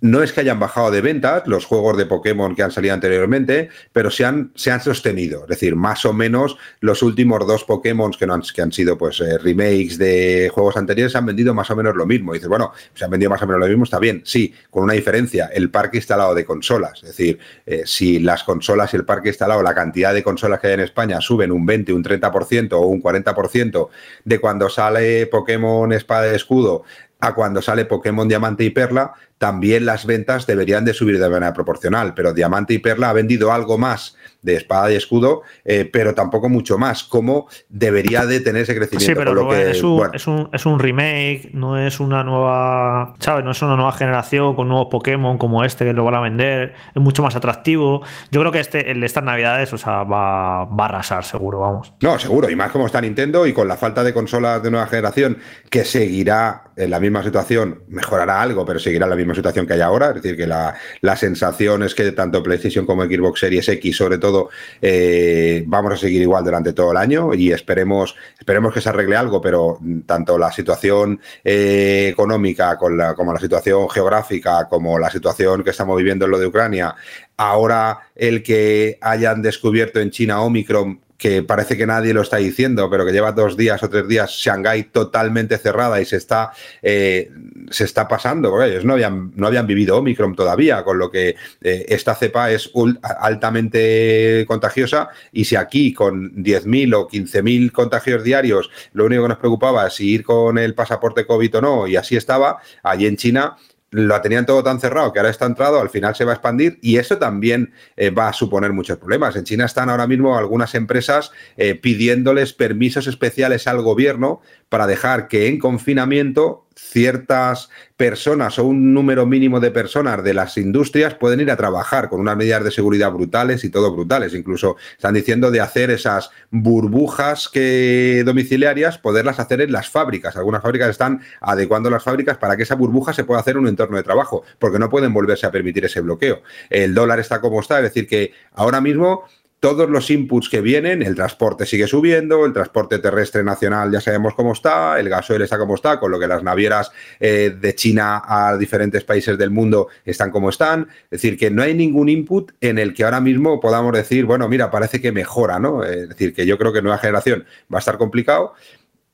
[0.00, 3.68] no es que hayan bajado de ventas los juegos de Pokémon que han salido anteriormente,
[3.92, 5.42] pero se han, se han sostenido.
[5.42, 9.38] Es decir, más o menos los últimos dos Pokémon que, no han, sido pues eh,
[9.38, 12.32] remakes de juegos anteriores han vendido más o menos lo mismo.
[12.32, 14.92] Dices, bueno, se han vendido más o menos lo mismo, está bien, sí, con una
[14.92, 17.02] diferencia, el parque instalado de consolas.
[17.02, 20.68] Es decir, eh, si las consolas y el parque instalado, la cantidad de consolas que
[20.68, 23.88] hay en España suben un 20, un 30% o un 40%
[24.24, 26.84] de cuando sale Pokémon Espada y Escudo
[27.20, 31.52] a cuando sale Pokémon Diamante y Perla, también las ventas deberían de subir de manera
[31.52, 36.14] proporcional, pero Diamante y Perla ha vendido algo más de espada y escudo, eh, pero
[36.14, 39.06] tampoco mucho más, como debería de tener ese crecimiento.
[39.06, 39.82] Sí, pero es,
[40.26, 43.44] un, es, un, remake, no es una nueva, ¿sabes?
[43.44, 46.74] No es una nueva generación con nuevos Pokémon como este que lo van a vender,
[46.94, 48.02] es mucho más atractivo.
[48.30, 51.60] Yo creo que este, el de estas navidades, o sea, va, va a arrasar seguro,
[51.60, 51.92] vamos.
[52.00, 54.86] No, seguro, y más como está Nintendo y con la falta de consolas de nueva
[54.86, 55.38] generación
[55.70, 59.74] que seguirá en la misma situación, mejorará algo, pero seguirá en la misma situación que
[59.74, 60.08] hay ahora.
[60.08, 64.18] Es decir, que la, la sensación es que tanto PlayStation como Xbox Series X, sobre
[64.18, 64.50] todo,
[64.80, 69.16] eh, vamos a seguir igual durante todo el año y esperemos, esperemos que se arregle
[69.16, 75.10] algo, pero tanto la situación eh, económica con la, como la situación geográfica, como la
[75.10, 76.94] situación que estamos viviendo en lo de Ucrania,
[77.36, 82.88] ahora el que hayan descubierto en China Omicron que parece que nadie lo está diciendo,
[82.88, 87.30] pero que lleva dos días o tres días Shanghái totalmente cerrada y se está, eh,
[87.70, 91.34] se está pasando, porque ellos no habían, no habían vivido Omicron todavía, con lo que
[91.60, 92.70] eh, esta cepa es
[93.02, 99.38] altamente contagiosa y si aquí con 10.000 o 15.000 contagios diarios lo único que nos
[99.38, 103.16] preocupaba es si ir con el pasaporte COVID o no, y así estaba, allí en
[103.16, 103.56] China
[103.90, 106.78] lo tenían todo tan cerrado que ahora está entrado, al final se va a expandir
[106.82, 109.36] y eso también eh, va a suponer muchos problemas.
[109.36, 115.28] En China están ahora mismo algunas empresas eh, pidiéndoles permisos especiales al gobierno para dejar
[115.28, 121.40] que en confinamiento ciertas personas o un número mínimo de personas de las industrias pueden
[121.40, 124.32] ir a trabajar con unas medidas de seguridad brutales y todo brutales.
[124.34, 130.36] Incluso están diciendo de hacer esas burbujas que domiciliarias, poderlas hacer en las fábricas.
[130.36, 133.68] Algunas fábricas están adecuando las fábricas para que esa burbuja se pueda hacer en un
[133.68, 136.42] entorno de trabajo, porque no pueden volverse a permitir ese bloqueo.
[136.70, 139.24] El dólar está como está, es decir, que ahora mismo
[139.60, 144.34] todos los inputs que vienen, el transporte sigue subiendo, el transporte terrestre nacional ya sabemos
[144.34, 148.22] cómo está, el gasoil está como está, con lo que las navieras eh, de China
[148.24, 150.88] a diferentes países del mundo están como están.
[151.04, 154.48] Es decir, que no hay ningún input en el que ahora mismo podamos decir, bueno,
[154.48, 155.82] mira, parece que mejora, ¿no?
[155.82, 158.54] Es decir, que yo creo que nueva generación va a estar complicado,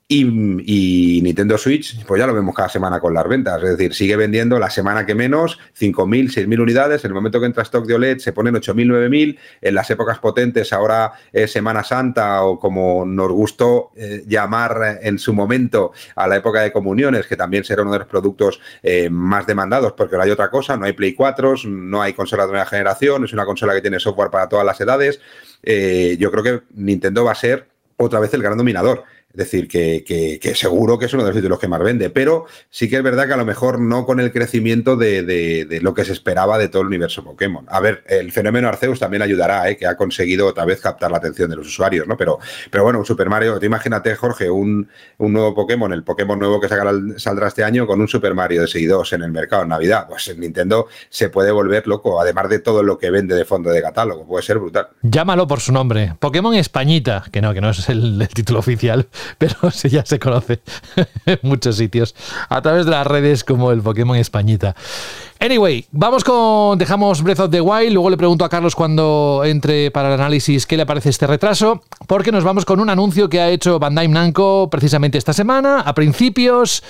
[0.06, 3.62] y, Nintendo Switch, pues ya lo vemos cada semana con las ventas.
[3.62, 7.05] Es decir, sigue vendiendo la semana que menos 5.000, 6.000 unidades.
[7.05, 9.39] En el momento que entra stock de OLED se ponen 8.000, 9.000.
[9.62, 15.18] En las épocas potentes, ahora es Semana Santa o como nos gustó eh, llamar en
[15.18, 19.09] su momento a la época de comuniones, que también será uno de los productos eh,
[19.09, 22.52] más demandados, porque ahora hay otra cosa, no hay Play 4, no hay consola de
[22.52, 25.20] nueva generación, es una consola que tiene software para todas las edades.
[25.62, 29.05] Eh, yo creo que Nintendo va a ser otra vez el gran dominador.
[29.35, 32.89] Es decir, que, seguro que es uno de los títulos que más vende, pero sí
[32.89, 36.12] que es verdad que a lo mejor no con el crecimiento de, lo que se
[36.12, 37.66] esperaba de todo el universo Pokémon.
[37.69, 39.77] A ver, el fenómeno Arceus también ayudará, ¿eh?
[39.77, 42.16] que ha conseguido otra vez captar la atención de los usuarios, ¿no?
[42.16, 42.39] Pero,
[42.70, 44.89] pero bueno, Super Mario, te imagínate, Jorge, un,
[45.19, 48.85] nuevo Pokémon, el Pokémon nuevo que saldrá este año con un Super Mario de 6
[49.15, 50.06] en el mercado en Navidad.
[50.09, 53.70] Pues en Nintendo se puede volver loco, además de todo lo que vende de fondo
[53.70, 54.90] de catálogo, puede ser brutal.
[55.02, 59.09] Llámalo por su nombre, Pokémon Españita, que no, que no es el título oficial
[59.39, 60.61] pero sí ya se conoce
[61.27, 62.15] en muchos sitios
[62.49, 64.75] a través de las redes como el Pokémon Españita.
[65.41, 66.79] Anyway, vamos con.
[66.79, 67.93] Dejamos Breath of the Wild.
[67.93, 71.83] Luego le pregunto a Carlos cuando entre para el análisis qué le parece este retraso.
[72.07, 75.95] Porque nos vamos con un anuncio que ha hecho Bandai Namco precisamente esta semana, a
[75.95, 76.83] principios.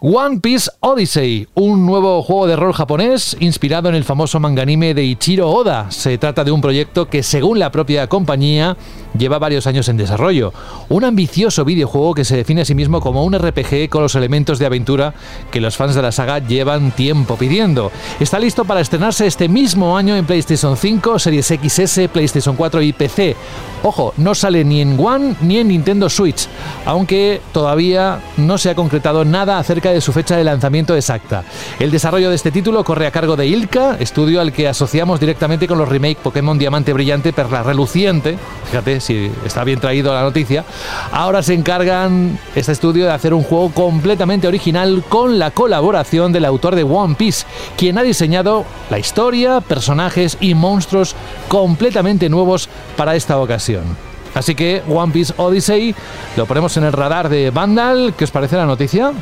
[0.00, 4.94] One Piece Odyssey, un nuevo juego de rol japonés inspirado en el famoso manga anime
[4.94, 5.90] de Ichiro Oda.
[5.90, 8.76] Se trata de un proyecto que, según la propia compañía,
[9.18, 10.52] lleva varios años en desarrollo.
[10.88, 14.60] Un ambicioso videojuego que se define a sí mismo como un RPG con los elementos
[14.60, 15.14] de aventura
[15.50, 17.90] que los fans de la saga llevan tiempo pidiendo.
[18.20, 22.92] Está listo para estrenarse este mismo año en PlayStation 5, Series XS, PlayStation 4 y
[22.92, 23.34] PC.
[23.82, 26.46] Ojo, no sale ni en One ni en Nintendo Switch,
[26.84, 31.44] aunque todavía no se ha concretado nada acerca de su fecha de lanzamiento exacta.
[31.78, 35.66] El desarrollo de este título corre a cargo de Ilka, estudio al que asociamos directamente
[35.66, 38.38] con los remake Pokémon Diamante Brillante, Perla Reluciente.
[38.70, 40.64] Fíjate, si está bien traído la noticia,
[41.12, 46.44] ahora se encargan este estudio de hacer un juego completamente original con la colaboración del
[46.44, 47.46] autor de One Piece,
[47.76, 51.14] quien ha diseñado la historia, personajes y monstruos
[51.48, 54.08] completamente nuevos para esta ocasión.
[54.34, 55.94] Así que One Piece Odyssey
[56.36, 58.14] lo ponemos en el radar de Vandal.
[58.16, 59.12] ¿Qué os parece la noticia?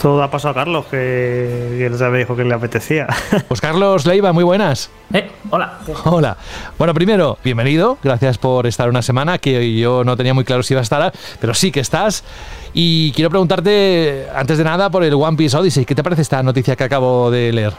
[0.00, 3.06] Todo ha pasado a Carlos, que, él ya me dijo que le apetecía.
[3.48, 4.90] Pues Carlos Leiva, muy buenas.
[5.12, 5.78] Eh, hola.
[6.04, 6.36] Hola.
[6.78, 7.98] Bueno, primero, bienvenido.
[8.02, 11.12] Gracias por estar una semana, que yo no tenía muy claro si iba a estar,
[11.40, 12.24] pero sí que estás.
[12.72, 15.84] Y quiero preguntarte, antes de nada, por el One Piece Odyssey.
[15.84, 17.72] ¿Qué te parece esta noticia que acabo de leer?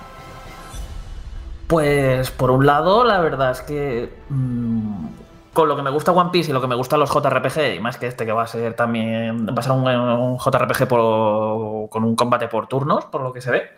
[1.67, 5.05] Pues, por un lado, la verdad es que mm,
[5.53, 7.79] con lo que me gusta One Piece y lo que me gustan los JRPG, y
[7.79, 12.15] más que este que va a ser también, va a ser un, JRPG con un
[12.15, 13.69] combate por turnos, por lo que se ve,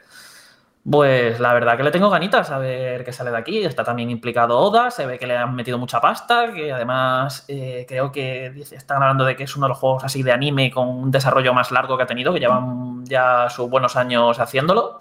[0.89, 3.63] pues la verdad que le tengo ganitas a ver qué sale de aquí.
[3.63, 7.85] Está también implicado Oda, se ve que le han metido mucha pasta, que además eh,
[7.87, 10.89] creo que están hablando de que es uno de los juegos así de anime con
[10.89, 14.99] un desarrollo más largo que ha tenido, que llevan ya sus buenos años haciéndolo.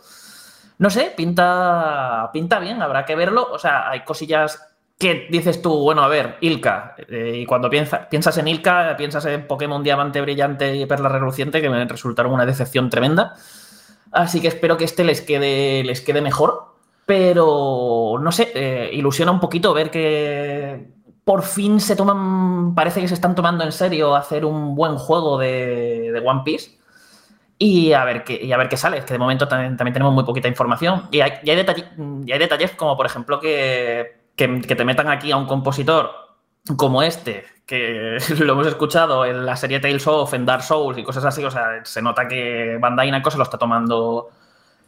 [0.79, 3.49] No sé, pinta, pinta bien, habrá que verlo.
[3.51, 4.72] O sea, hay cosillas
[5.03, 5.81] ¿Qué dices tú?
[5.81, 6.95] Bueno, a ver, Ilka.
[7.09, 11.69] Eh, y cuando piensas en Ilka, piensas en Pokémon Diamante Brillante y Perla Reluciente, que
[11.69, 13.35] me resultaron una decepción tremenda.
[14.13, 16.77] Así que espero que este les quede, les quede mejor.
[17.05, 20.87] Pero, no sé, eh, ilusiona un poquito ver que
[21.25, 25.37] por fin se toman, parece que se están tomando en serio hacer un buen juego
[25.37, 26.79] de, One Piece.
[27.59, 30.23] Y a, ver qué, a ver qué sale, es que de momento también, tenemos muy
[30.23, 31.09] poquita información.
[31.11, 31.67] Y hay, hay,
[32.25, 36.11] y hay detalles como, por ejemplo, que que, te metan aquí a un compositor
[36.77, 41.03] como este, que lo hemos escuchado en la serie Tales of, en Dark Souls y
[41.03, 44.31] cosas así, o sea, se nota que Bandai Namco se lo está tomando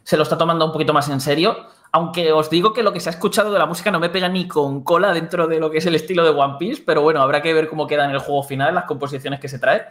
[0.03, 2.99] se lo está tomando un poquito más en serio, aunque os digo que lo que
[2.99, 5.71] se ha escuchado de la música no me pega ni con cola dentro de lo
[5.71, 8.11] que es el estilo de One Piece, pero bueno, habrá que ver cómo queda en
[8.11, 9.87] el juego final, las composiciones que se trae.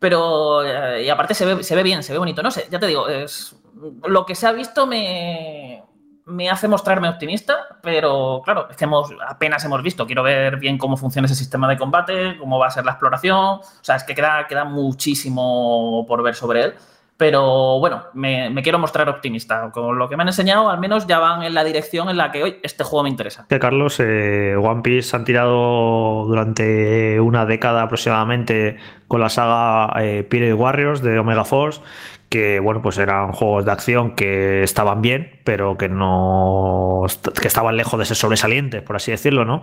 [0.00, 2.42] Pero, eh, y aparte se ve, se ve bien, se ve bonito.
[2.42, 3.54] No sé, ya te digo, es,
[4.06, 5.84] lo que se ha visto me,
[6.28, 10.06] me hace mostrarme optimista, pero claro, es que hemos, apenas hemos visto.
[10.06, 13.36] Quiero ver bien cómo funciona ese sistema de combate, cómo va a ser la exploración.
[13.36, 16.74] O sea, es que queda, queda muchísimo por ver sobre él.
[17.16, 19.72] Pero bueno, me, me, quiero mostrar optimista.
[19.72, 22.30] Con lo que me han enseñado, al menos ya van en la dirección en la
[22.30, 23.44] que hoy este juego me interesa.
[23.48, 28.76] Carlos, eh, One Piece han tirado durante una década aproximadamente
[29.08, 31.80] con la saga eh, Pirate Warriors de Omega Force,
[32.28, 37.04] que bueno, pues eran juegos de acción que estaban bien, pero que no
[37.40, 39.62] que estaban lejos de ser sobresalientes, por así decirlo, ¿no?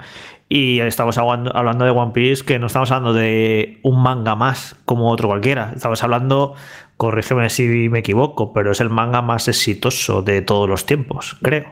[0.50, 5.12] Y estamos hablando de One Piece, que no estamos hablando de un manga más como
[5.12, 5.74] otro cualquiera.
[5.76, 6.56] Estamos hablando
[6.98, 11.66] corrígeme si me equivoco, pero es el manga más exitoso de todos los tiempos, creo.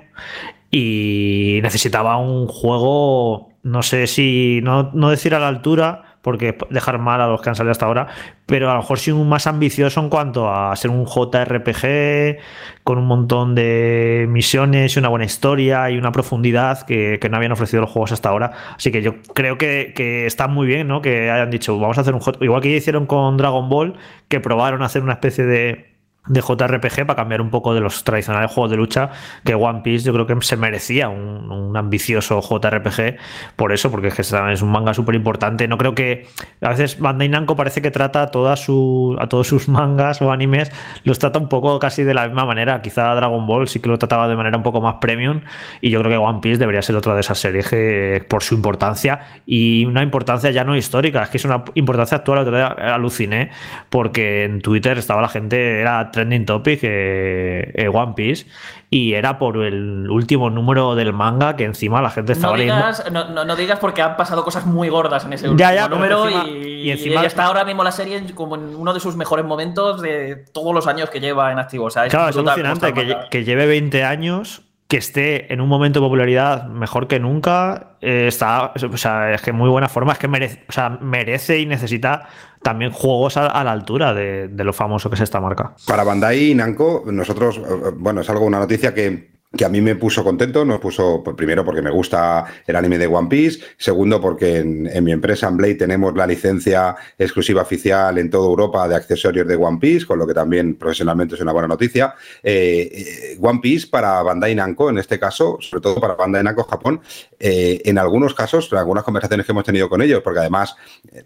[0.72, 6.98] Y necesitaba un juego, no sé si, no, no decir a la altura, porque dejar
[7.00, 8.08] mal a los que han salido hasta ahora,
[8.46, 12.38] pero a lo mejor sí un más ambicioso en cuanto a ser un JRPG
[12.84, 17.52] con un montón de misiones y una buena historia y una profundidad que, no habían
[17.52, 18.52] ofrecido los juegos hasta ahora.
[18.76, 21.02] Así que yo creo que, está muy bien, ¿no?
[21.02, 23.96] Que hayan dicho, vamos a hacer un igual que hicieron con Dragon Ball,
[24.30, 25.93] que probaron hacer una especie de
[26.28, 29.10] de JRPG para cambiar un poco de los tradicionales juegos de lucha
[29.44, 33.18] que One Piece yo creo que se merecía un, ambicioso JRPG
[33.56, 36.28] por eso porque es que es un manga súper importante no creo que
[36.62, 40.32] a veces Bandai Namco parece que trata a, todas su, a todos sus mangas o
[40.32, 40.72] animes
[41.04, 42.82] los trata un poco casi de la misma manera.
[42.82, 45.42] Quizá Dragon Ball sí que lo trataba de manera un poco más premium
[45.82, 48.56] y yo creo que One Piece debería ser otra de esas series que, por su
[48.56, 52.48] importancia y una importancia ya no histórica es que es una importancia actual
[52.80, 53.52] aluciné
[53.90, 58.46] porque en Twitter estaba la gente era trending topic eh, eh, One Piece
[58.90, 63.12] y era por el último número del manga que encima la gente estaba no digas,
[63.12, 67.26] No, no, digas porque han pasado cosas muy gordas en ese último número y, encima,
[67.26, 70.88] está ahora mismo la serie como en uno de sus mejores momentos de todos los
[70.88, 71.88] años que lleva en activo.
[71.90, 74.64] es claro, es alucinante que, que lleve 20 años
[74.94, 79.42] que esté en un momento de popularidad mejor que nunca, eh, está, o sea, es
[79.42, 82.28] que muy buena forma, es que merece, o sea, merece y necesita
[82.64, 85.76] también juegos a, la altura de, lo famoso que es esta marca.
[85.86, 89.82] Para Bandai y Namco, nosotros, eh, bueno, es algo, una noticia que que a mí
[89.82, 93.64] me puso contento, nos puso pues, primero porque me gusta el anime de One Piece,
[93.78, 98.88] segundo porque en, mi empresa en Blade tenemos la licencia exclusiva oficial en toda Europa
[98.88, 102.16] de accesorios de One Piece, con lo que también profesionalmente es una buena noticia.
[102.42, 106.64] Eh, eh, One Piece para Bandai Namco, en este caso, sobre todo para Bandai Namco
[106.64, 107.02] Japón,
[107.40, 110.76] eh, en algunos casos, en algunas conversaciones que hemos tenido con ellos, porque además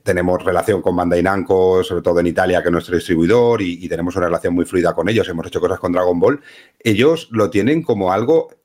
[0.03, 4.17] tenemos relación con Bandai Namco, sobre todo en Italia, que es nuestro distribuidor, y, tenemos
[4.17, 6.41] una relación muy fluida con ellos, hemos hecho cosas con Dragon Ball,
[6.83, 8.11] ellos lo tienen como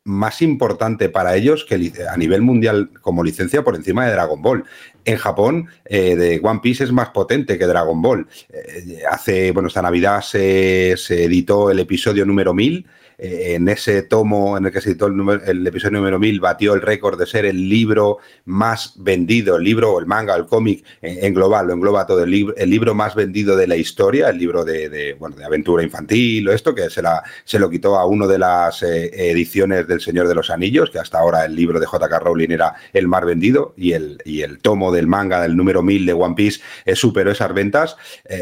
[0.05, 4.65] más importante para ellos que a nivel mundial como licencia por encima de Dragon Ball.
[5.05, 8.27] En Japón, eh, de One Piece es más potente que Dragon Ball.
[8.53, 12.87] Eh, hace, bueno, esta Navidad se, se editó el episodio número 1000
[13.23, 16.81] eh, en ese tomo en el que se editó el, episodio número 1000, batió el
[16.81, 21.33] récord de ser el libro más vendido, el libro o el manga, el cómic en,
[21.33, 24.65] global, lo engloba todo, el libro, el libro más vendido de la historia, el libro
[24.65, 28.27] de, bueno, de aventura infantil o esto, que se, la, se lo quitó a uno
[28.27, 31.87] de las eh, ediciones del Señor de los Anillos, que hasta ahora el libro de
[31.87, 32.19] J.K.
[32.19, 36.07] Rowling era el más vendido y el, y el tomo del manga del número 1000
[36.07, 37.97] de One Piece eh, superó esas ventas.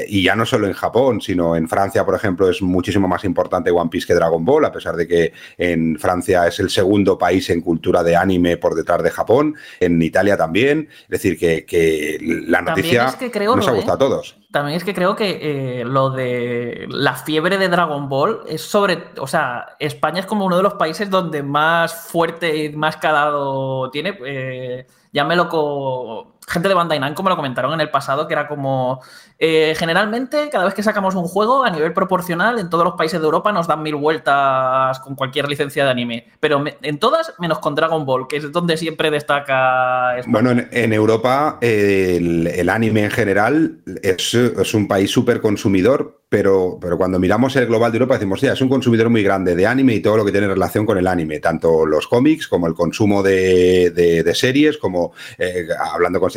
[0.08, 3.70] y ya no solo en Japón, sino en Francia, por ejemplo, es muchísimo más importante
[3.70, 7.50] One Piece que Dragon Ball a pesar de que en Francia es el segundo país
[7.50, 10.88] en cultura de anime por detrás de Japón, en Italia también.
[11.02, 13.14] Es decir, que, la noticia
[13.54, 14.36] nos ha gustado a todos.
[14.50, 15.38] También es que creo que
[15.80, 19.04] eh, lo de la fiebre de Dragon Ball es sobre.
[19.18, 23.90] O sea, España es como uno de los países donde más fuerte y más calado
[23.90, 24.18] tiene.
[24.26, 26.34] Eh, ya me lo.
[26.50, 29.00] Gente de Bandai Namco me lo comentaron en el pasado, que era como.
[29.38, 33.20] Eh, generalmente, cada vez que sacamos un juego, a nivel proporcional, en todos los países
[33.20, 36.26] de Europa nos dan mil vueltas con cualquier licencia de anime.
[36.40, 40.16] Pero en todas, menos con Dragon Ball, que es donde siempre destaca.
[40.26, 44.34] Bueno, en, Europa, el, anime en general es,
[44.74, 48.60] un país súper consumidor, pero, pero cuando miramos el global de Europa decimos, sí, es
[48.60, 51.40] un consumidor muy grande de anime y todo lo que tiene relación con el anime,
[51.40, 56.30] tanto los cómics como el consumo de, series, como eh, hablando con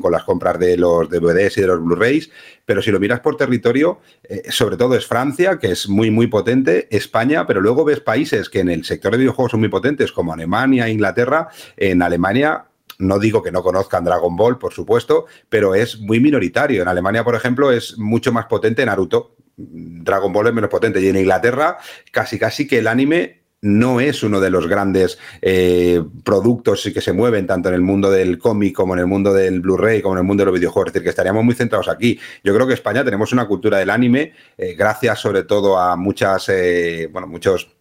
[0.00, 2.30] Con las compras de los DVDs y de los Blu-rays,
[2.64, 6.26] pero si lo miras por territorio, eh, sobre todo es Francia, que es muy, muy
[6.26, 10.12] potente, España, pero luego ves países que en el sector de videojuegos son muy potentes,
[10.12, 12.66] como Alemania, Inglaterra, en Alemania
[12.98, 16.82] no digo que no conozcan Dragon Ball, por supuesto, pero es muy minoritario.
[16.82, 19.36] En Alemania, por ejemplo, es mucho más potente Naruto.
[19.56, 21.00] Dragon Ball es menos potente.
[21.00, 21.76] Y en Inglaterra,
[22.10, 27.12] casi casi que el anime no es uno de los grandes eh, productos que se
[27.12, 30.20] mueven tanto en el mundo del cómic como en el mundo del Blu-ray, como en
[30.20, 30.88] el mundo de los videojuegos.
[30.88, 32.18] Es decir, que estaríamos muy centrados aquí.
[32.44, 36.48] Yo creo que España tenemos una cultura del anime, eh, gracias sobre todo a muchas,
[36.48, 37.74] eh, bueno, muchos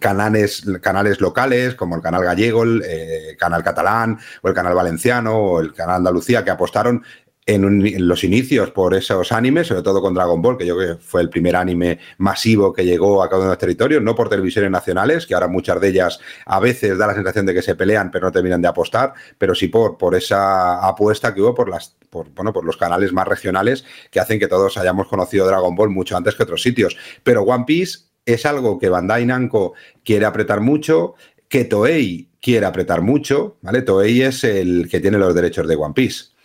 [0.00, 5.60] canales, canales locales como el canal gallego, el canal catalán o el canal valenciano o
[5.60, 7.02] el canal Andalucía que apostaron
[7.48, 11.02] en, los inicios por esos animes, sobre todo con Dragon Ball, que yo creo que
[11.02, 14.28] fue el primer anime masivo que llegó a cada uno de los territorios, no por
[14.28, 17.74] televisiones nacionales, que ahora muchas de ellas a veces da la sensación de que se
[17.74, 21.70] pelean pero no terminan de apostar, pero sí por, por esa apuesta que hubo por
[21.70, 25.74] las por, bueno, por los canales más regionales que hacen que todos hayamos conocido Dragon
[25.74, 26.98] Ball mucho antes que otros sitios.
[27.22, 29.72] Pero One Piece es algo que Bandai Namco
[30.04, 31.14] quiere apretar mucho,
[31.48, 33.82] que Toei quiere apretar mucho, ¿vale?
[33.82, 36.37] Toei es el que tiene los derechos de One Piece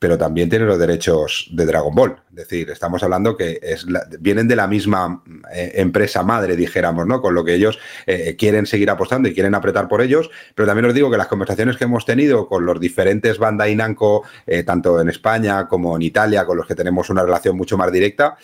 [0.00, 2.16] pero también tiene los derechos de Dragon Ball.
[2.30, 3.86] Es decir, estamos hablando que es
[4.18, 5.22] vienen de la misma
[5.52, 7.20] eh, empresa madre, dijéramos, ¿no?
[7.20, 10.30] Con lo que ellos eh, quieren seguir apostando y quieren apretar por ellos.
[10.54, 14.24] Pero también os digo que las conversaciones que hemos tenido con los diferentes Bandai Namco,
[14.46, 17.92] eh, tanto en España como en Italia, con los que tenemos una relación mucho más
[17.92, 18.38] directa,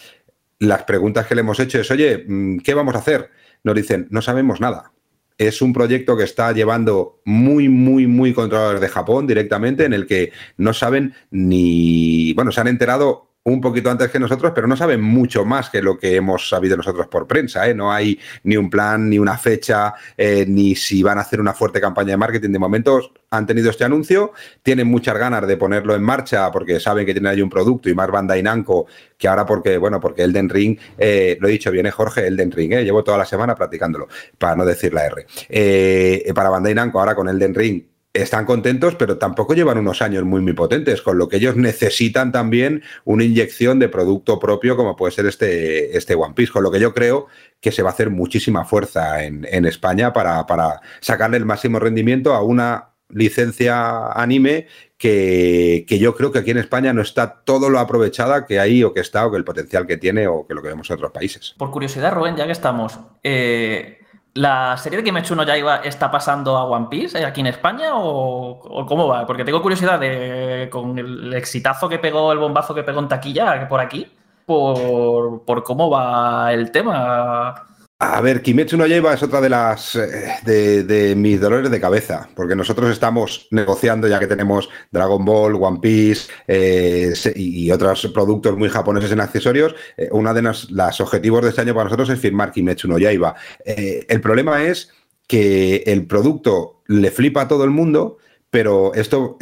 [0.59, 3.31] las preguntas que le hemos hecho es, oye, mm, ¿qué vamos a hacer?
[3.65, 4.93] Nos dicen, no sabemos nada
[5.38, 10.06] es un proyecto que está llevando muy, muy, muy controladores de Japón directamente, en el
[10.06, 14.77] que no saben ni, bueno, se han enterado un poquito antes que nosotros, pero no
[14.77, 17.68] saben mucho más que lo que hemos sabido nosotros por prensa.
[17.68, 17.74] ¿eh?
[17.74, 21.55] No hay ni un plan, ni una fecha, eh, ni si van a hacer una
[21.55, 22.51] fuerte campaña de marketing.
[22.51, 24.32] De momento han tenido este anuncio,
[24.64, 27.94] tienen muchas ganas de ponerlo en marcha porque saben que tienen ahí un producto y
[27.94, 28.86] más banda Namco,
[29.16, 32.73] que ahora porque, bueno, porque Elden Ring, eh, lo he dicho, viene Jorge Elden Ring,
[32.73, 34.09] llevo toda la semana practicándolo,
[34.39, 36.35] para no decir la R.
[36.35, 40.40] para Bandai Namco ahora con Elden Ring están contentos, pero tampoco llevan unos años muy,
[40.40, 45.12] muy potentes, con lo que ellos necesitan también una inyección de producto propio como puede
[45.12, 47.26] ser este, este One Piece, con lo que yo creo
[47.60, 52.34] que se va a hacer muchísima fuerza en, España para, para, sacarle el máximo rendimiento
[52.34, 54.66] a una licencia anime
[54.98, 58.82] que, que, yo creo que aquí en España no está todo lo aprovechada que hay
[58.84, 60.94] o que está o que el potencial que tiene o que lo que vemos en
[60.94, 61.55] otros países.
[61.59, 63.98] Por curiosidad, Rubén, ya que estamos, eh,
[64.36, 67.92] ¿La serie de Kimetsu no Yaiba está pasando a One Piece eh, aquí en España
[67.94, 69.26] o, cómo va?
[69.26, 73.66] Porque tengo curiosidad de, con el exitazo que pegó, el bombazo que pegó en taquilla
[73.66, 74.06] por aquí,
[74.44, 77.54] por, por cómo va el tema.
[77.98, 82.28] A ver, Kimetsu no Yaiba es otra de las eh, de, mis dolores de cabeza,
[82.36, 88.55] porque nosotros estamos negociando ya que tenemos Dragon Ball, One Piece eh, y otros productos
[88.59, 89.74] muy japoneses en accesorios.
[89.97, 93.35] Eh, una de los objetivos de este año para nosotros es firmar Kimetsu no Yaiba.
[93.64, 94.90] el problema es
[95.27, 98.18] que el producto le flipa a todo el mundo,
[98.57, 99.37] pero esto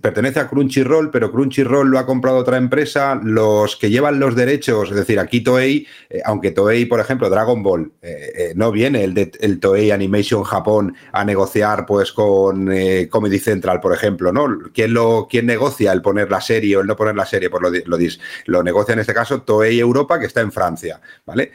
[0.00, 4.90] pertenece a Crunchyroll, pero Crunchyroll lo ha comprado otra empresa, los que llevan los derechos,
[4.90, 9.02] es decir, aquí Toei, eh, aunque Toei, por ejemplo, Dragon Ball, eh, eh, no viene
[9.02, 12.70] el, Toei Animation Japón a negociar pues con
[13.08, 14.46] Comedy Central, por ejemplo, ¿no?
[14.72, 17.50] ¿Quién, lo, ¿Quién negocia el poner la serie o el no poner la serie?
[17.50, 17.98] Pues lo, lo,
[18.46, 21.50] lo negocia en este caso Toei Europa, que está en Francia, ¿vale?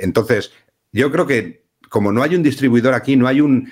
[0.00, 0.50] entonces,
[0.90, 3.70] yo creo que como no hay un distribuidor aquí, no hay un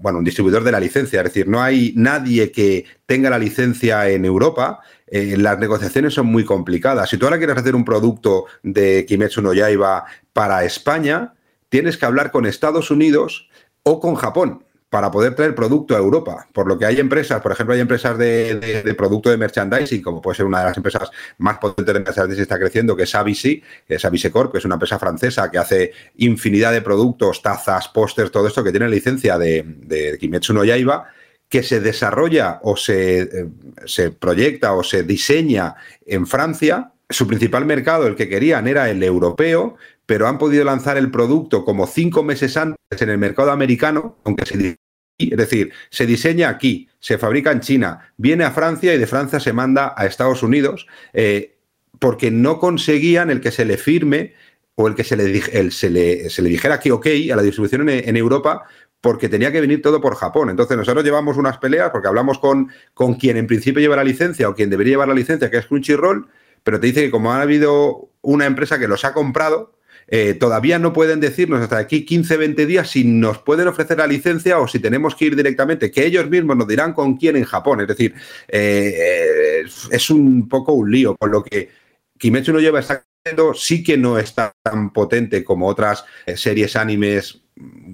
[0.00, 4.08] bueno, un distribuidor de la licencia, es decir, no hay nadie que tenga la licencia
[4.08, 7.10] en Europa, eh, las negociaciones son muy complicadas.
[7.10, 11.34] Si tú ahora quieres hacer un producto de Kimetsu no Yaiba para España,
[11.68, 13.48] tienes que hablar con Estados Unidos
[13.82, 16.48] o con Japón para poder traer producto a Europa.
[16.52, 20.36] Por lo que hay empresas, por ejemplo, hay empresas de, producto de merchandising, como puede
[20.36, 21.08] ser una de las empresas
[21.38, 24.64] más potentes de merchandising que está creciendo, que es Avisi, que es Avisecorp, que es
[24.64, 29.38] una empresa francesa que hace infinidad de productos, tazas, pósters, todo esto que tiene licencia
[29.38, 31.08] de, de Kimetsu no Yaiba,
[31.48, 33.48] que se desarrolla o se, eh,
[33.84, 36.92] se proyecta o se diseña en Francia.
[37.08, 39.76] Su principal mercado, el que querían, era el europeo,
[40.10, 44.44] pero han podido lanzar el producto como cinco meses antes en el mercado americano, aunque
[44.44, 44.76] se
[45.16, 49.38] es decir, se diseña aquí, se fabrica en China, viene a Francia y de Francia
[49.38, 51.58] se manda a Estados Unidos, eh,
[52.00, 54.34] porque no conseguían el que se le firme
[54.74, 58.64] o el que se le, se le, dijera que ok a la distribución en, Europa,
[59.00, 60.50] porque tenía que venir todo por Japón.
[60.50, 64.48] Entonces nosotros llevamos unas peleas porque hablamos con, con quien en principio lleva la licencia
[64.48, 66.26] o quien debería llevar la licencia, que es Crunchyroll,
[66.64, 69.78] pero te dice que como ha habido una empresa que los ha comprado,
[70.10, 74.06] eh, todavía no pueden decirnos hasta aquí 15, 20 días si nos pueden ofrecer la
[74.06, 77.44] licencia o si tenemos que ir directamente, que ellos mismos nos dirán con quién en
[77.44, 77.80] Japón.
[77.80, 78.14] Es decir,
[78.48, 81.70] eh, es un poco un lío, con lo que
[82.18, 83.04] Kimetsu no lleva esta
[83.54, 87.39] sí que no está tan potente como otras eh, series animes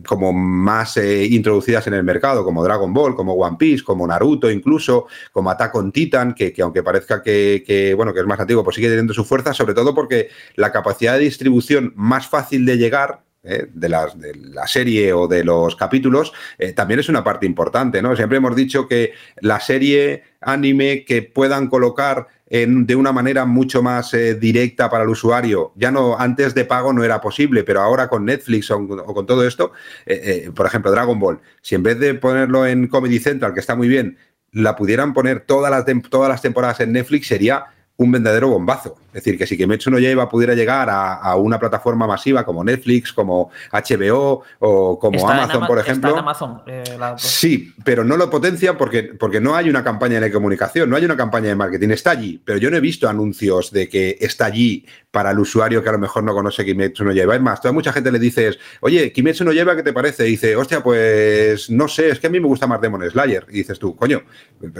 [0.06, 4.50] como más eh, introducidas en el mercado, como Dragon Ball, como One Piece, como Naruto
[4.50, 8.76] incluso, como Attack on Titan, que, aunque parezca que, bueno, que es más antiguo, pues
[8.76, 13.22] sigue teniendo su fuerza, sobre todo porque la capacidad de distribución más fácil de llegar
[13.42, 13.66] ¿eh?
[13.72, 18.02] de, las, de la serie o de los capítulos, eh, también es una parte importante,
[18.02, 18.14] ¿no?
[18.14, 23.82] Siempre hemos dicho que la serie anime que puedan colocar en, de una manera mucho
[23.82, 25.72] más eh, directa para el usuario.
[25.76, 29.46] Ya no, antes de pago no era posible, pero ahora con Netflix o, con todo
[29.46, 29.72] esto,
[30.04, 33.60] eh, eh, por ejemplo, Dragon Ball, si en vez de ponerlo en Comedy Central, que
[33.60, 34.16] está muy bien,
[34.52, 37.66] la pudieran poner todas las, todas las temporadas en Netflix, sería
[37.96, 38.96] un verdadero bombazo.
[39.16, 42.62] Es decir, que si Kimetsu no Yaiba pudiera llegar a, a, una plataforma masiva como
[42.62, 46.10] Netflix, como HBO o como está Amazon, Ama por ejemplo.
[46.10, 47.16] Está en Amazon, eh, la...
[47.16, 51.06] Sí, pero no lo potencia porque, porque no hay una campaña de comunicación, no hay
[51.06, 51.88] una campaña de marketing.
[51.92, 55.82] Está allí, pero yo no he visto anuncios de que está allí para el usuario
[55.82, 57.36] que a lo mejor no conoce Kimetsu no Yaiba.
[57.36, 60.26] Es más, toda mucha gente le dices, oye, Kimetsu no Yaiba, ¿qué te parece?
[60.26, 63.46] Y dice, hostia, pues no sé, es que a mí me gusta más Demon Slayer.
[63.48, 64.24] Y dices tú, coño,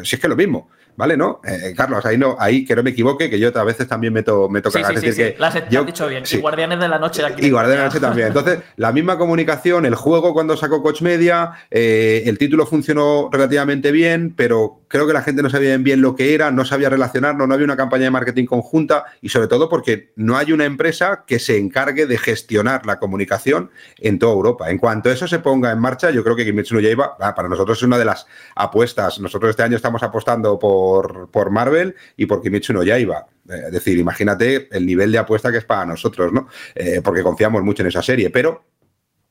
[0.03, 0.69] si es que es lo mismo.
[0.97, 1.17] ¿Vale?
[1.17, 1.41] ¿No?
[1.45, 4.23] Eh, Carlos, ahí no, ahí que no me equivoque, que yo a veces también me,
[4.27, 4.79] to, me toca.
[4.79, 6.25] Sí, sí, es decir, sí, que Las yo, dicho bien.
[6.31, 7.23] Y Guardianes de la Noche.
[7.39, 8.29] Y Guardianes de la Noche también.
[8.29, 13.91] Entonces, la misma comunicación, el juego cuando sacó Coach Media, eh, el título funcionó relativamente
[13.93, 17.47] bien, pero creo que la gente no sabía bien lo que era, no sabía relacionarlo,
[17.47, 21.25] no había una campaña de marketing conjunta y sobre todo porque no hay una empresa
[21.27, 24.71] que se encargue de gestionar la comunicación en toda Europa.
[24.71, 27.79] En cuanto eso se ponga en marcha, yo creo que Kimetsu no Yaiba, para nosotros
[27.79, 29.21] es una de las apuestas.
[29.21, 33.27] Nosotros este año estamos apostando por, por Marvel y por Kimetsu no Yaiba.
[33.49, 36.49] Es decir, imagínate el nivel de apuesta que es para nosotros, ¿no?
[36.75, 38.65] Eh, porque confiamos mucho en esa serie, pero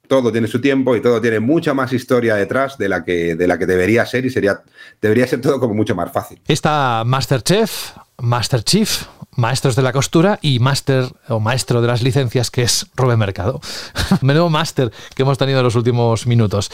[0.08, 3.48] todo tiene su tiempo y todo tiene mucha más historia detrás de la que, de
[3.48, 4.62] la que debería ser y sería,
[5.02, 6.42] debería ser todo como mucho más fácil.
[6.48, 9.04] Está Masterchef, Master Chief,
[9.36, 13.60] Maestros de la Costura y Master o Maestro de las Licencias, que es Rubén Mercado.
[14.22, 16.72] Menudo máster que hemos tenido en los últimos minutos.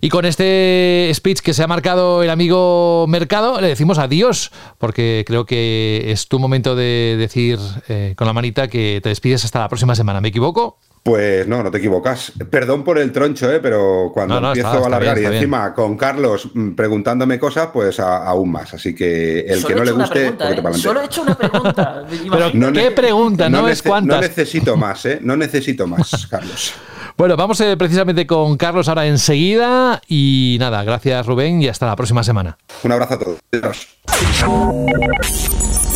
[0.00, 5.24] Y con este speech que se ha marcado el amigo Mercado, le decimos adiós, porque
[5.26, 7.58] creo que es tu momento de decir
[7.88, 10.20] eh, con la manita que te despides hasta la próxima semana.
[10.20, 10.78] ¿Me equivoco?
[11.02, 12.32] Pues no, no te equivocas.
[12.48, 13.58] Perdón por el troncho, ¿eh?
[13.60, 15.74] pero cuando no, no, empiezo está, a alargar bien, y encima bien.
[15.74, 18.72] con Carlos mm, preguntándome cosas, pues a, aún más.
[18.72, 20.62] Así que el Solo que no le guste, pregunta, ¿eh?
[20.82, 22.04] Solo he hecho una pregunta.
[22.30, 23.48] pero no ¿qué pregunta?
[23.48, 24.20] No, es cuántas.
[24.20, 25.18] No necesito más, ¿eh?
[25.22, 26.72] No necesito más, Carlos.
[27.16, 30.00] Bueno, vamos eh, precisamente con Carlos ahora enseguida.
[30.08, 32.56] Y nada, gracias Rubén y hasta la próxima semana.
[32.82, 33.38] Un abrazo a todos.
[33.52, 33.88] Adiós.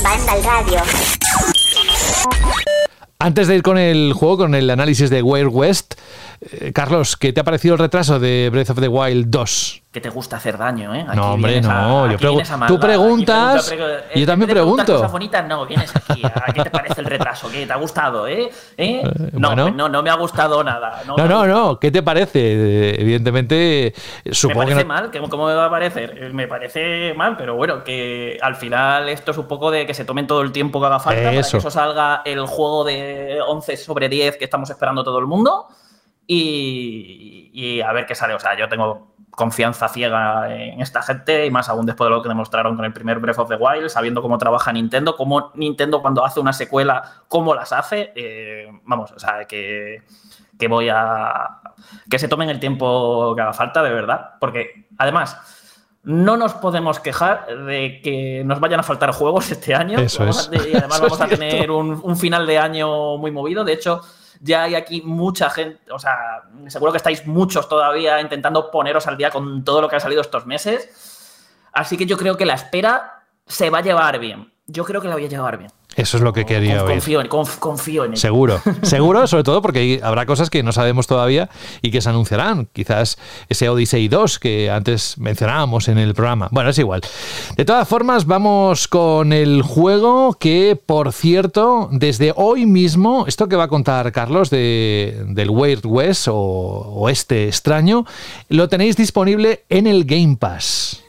[0.03, 0.81] Banda al radio.
[3.19, 5.95] Antes de ir con el juego, con el análisis de Wild West,
[6.41, 9.83] eh, Carlos, ¿qué te ha parecido el retraso de Breath of the Wild 2?
[9.91, 11.07] Que te gusta hacer daño, ¿eh?
[11.09, 12.05] Aquí no, hombre, no.
[12.05, 14.95] A, yo pregu tú preguntas pregunta, y yo también pregunto.
[14.95, 16.23] Cosas bonitas, no, vienes aquí.
[16.23, 17.51] ¿A qué te parece el retraso?
[17.51, 18.51] ¿Qué te ha gustado, eh?
[18.77, 19.03] ¿Eh?
[19.33, 19.71] No, bueno.
[19.71, 21.03] no, no me ha gustado nada.
[21.07, 21.81] No, no, no, no.
[21.81, 23.01] ¿Qué te parece?
[23.01, 23.95] Evidentemente,
[24.31, 25.21] supongo me parece que no...
[25.23, 25.31] mal.
[25.31, 26.35] ¿Cómo me va a parecer?
[26.35, 30.05] Me parece mal, pero bueno, que al final esto es un poco de que se
[30.05, 31.29] tomen todo el tiempo que haga falta eso.
[31.31, 35.27] para que eso salga el juego de 11 sobre 10 que estamos esperando todo el
[35.27, 35.69] mundo.
[36.27, 38.35] Y, y, a ver qué sale.
[38.35, 42.23] O sea, yo tengo confianza ciega en esta gente y más aún después de lo
[42.23, 46.01] que demostraron con el primer Breath of the Wild, sabiendo cómo trabaja Nintendo, cómo Nintendo
[46.01, 48.12] cuando hace una secuela, cómo las hace.
[48.16, 50.03] Eh, vamos, o sea, que,
[50.59, 51.61] que voy a...
[52.11, 54.31] que se tomen el tiempo que haga falta, de verdad.
[54.40, 55.39] Porque además
[56.03, 59.98] no nos podemos quejar de que nos vayan a faltar juegos este año.
[59.98, 60.61] Eso vamos es.
[60.61, 63.65] A, y además Eso vamos a tener un, un, final de año muy movido.
[63.65, 64.01] De hecho,
[64.41, 69.17] ya hay aquí mucha gente, o sea, seguro que estáis muchos todavía intentando poneros al
[69.17, 70.89] día con todo lo que ha salido estos meses.
[71.73, 74.53] Así que yo creo que la espera se va a llevar bien.
[74.67, 75.71] Yo creo que la voy a llevar bien.
[75.97, 76.93] Eso es lo que quería oír.
[76.93, 78.20] Confío en, conf, confío en ello.
[78.20, 81.48] Seguro, seguro, sobre todo porque habrá cosas que no sabemos todavía
[81.81, 82.68] y que se anunciarán.
[82.73, 83.16] Quizás
[83.48, 86.48] ese Odyssey 2 que antes mencionábamos en el programa.
[86.52, 87.01] Bueno, es igual.
[87.56, 93.56] De todas formas, vamos con el juego que, por cierto, desde hoy mismo, esto que
[93.56, 98.05] va a contar Carlos de, del Weird West o, o este extraño,
[98.51, 101.06] lo tenéis disponible en el Game Pass.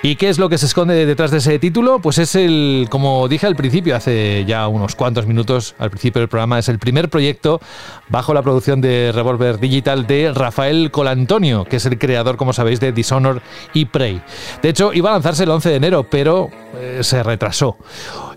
[0.00, 1.98] ¿Y qué es lo que se esconde detrás de ese título?
[1.98, 6.28] Pues es el, como dije al principio, hace ya unos cuantos minutos al principio del
[6.28, 7.60] programa, es el primer proyecto
[8.08, 12.78] bajo la producción de Revolver Digital de Rafael Colantonio, que es el creador, como sabéis,
[12.78, 13.42] de Dishonor
[13.74, 14.22] y Prey.
[14.62, 17.76] De hecho, iba a lanzarse el 11 de enero, pero eh, se retrasó.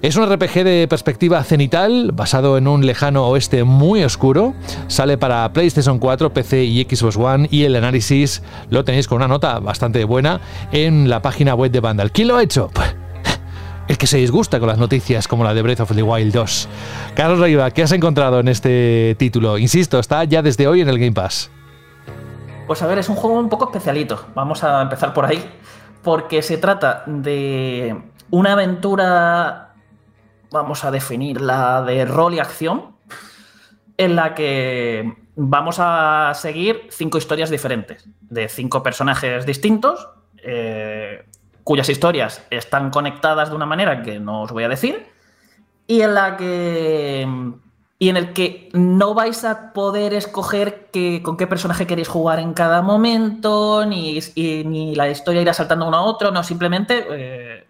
[0.01, 4.55] Es un RPG de perspectiva cenital, basado en un lejano oeste muy oscuro.
[4.87, 8.41] Sale para PlayStation 4, PC y Xbox One y el análisis
[8.71, 10.41] lo tenéis con una nota bastante buena
[10.71, 12.11] en la página web de Vandal.
[12.11, 12.71] ¿Quién lo ha hecho?
[12.73, 12.95] Pues,
[13.89, 16.67] el que se disgusta con las noticias como la de Breath of the Wild 2.
[17.13, 19.59] Carlos Reiva, ¿qué has encontrado en este título?
[19.59, 21.51] Insisto, está ya desde hoy en el Game Pass.
[22.65, 24.25] Pues a ver, es un juego un poco especialito.
[24.33, 25.43] Vamos a empezar por ahí
[26.01, 27.95] porque se trata de
[28.31, 29.70] una aventura,
[30.51, 32.95] vamos a definirla, de rol y acción,
[33.97, 40.09] en la que vamos a seguir cinco historias diferentes, de cinco personajes distintos,
[40.43, 41.25] eh,
[41.63, 45.07] cuyas historias están conectadas de una manera que no os voy a decir,
[45.87, 47.27] y en la que
[48.01, 50.89] y en el que no vais a poder escoger
[51.21, 55.97] con qué personaje queréis jugar en cada momento, ni, ni la historia irá saltando uno
[55.97, 57.67] a otro, no, simplemente eh,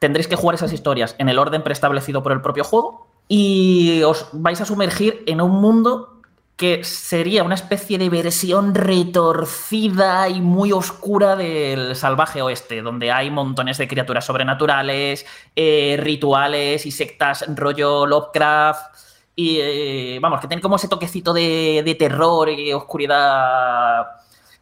[0.00, 4.28] tendréis que jugar esas historias en el orden preestablecido por el propio juego y os
[4.32, 6.18] vais a sumergir en un mundo
[6.56, 13.30] que sería una especie de versión retorcida y muy oscura del salvaje oeste, donde hay
[13.30, 18.96] montones de criaturas sobrenaturales, eh, rituales y sectas rollo Lovecraft
[19.36, 24.04] y eh, vamos, que tiene como ese toquecito de, terror y oscuridad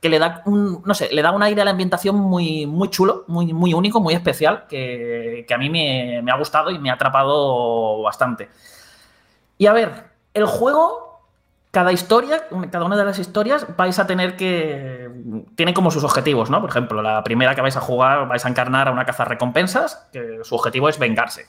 [0.07, 2.89] que le da un, no sé, le da un aire a la ambientación muy, muy
[2.91, 6.95] chulo, muy, muy único, muy especial, que, a mí me, ha gustado y me ha
[6.95, 8.49] atrapado bastante.
[9.59, 11.23] Y a ver, el juego,
[11.73, 15.11] cada historia, cada una de las historias, vais a tener que.
[15.57, 16.61] Tiene como sus objetivos, ¿no?
[16.61, 20.07] Por ejemplo, la primera que vais a jugar, vais a encarnar a una caza recompensas,
[20.12, 21.47] que su objetivo es vengarse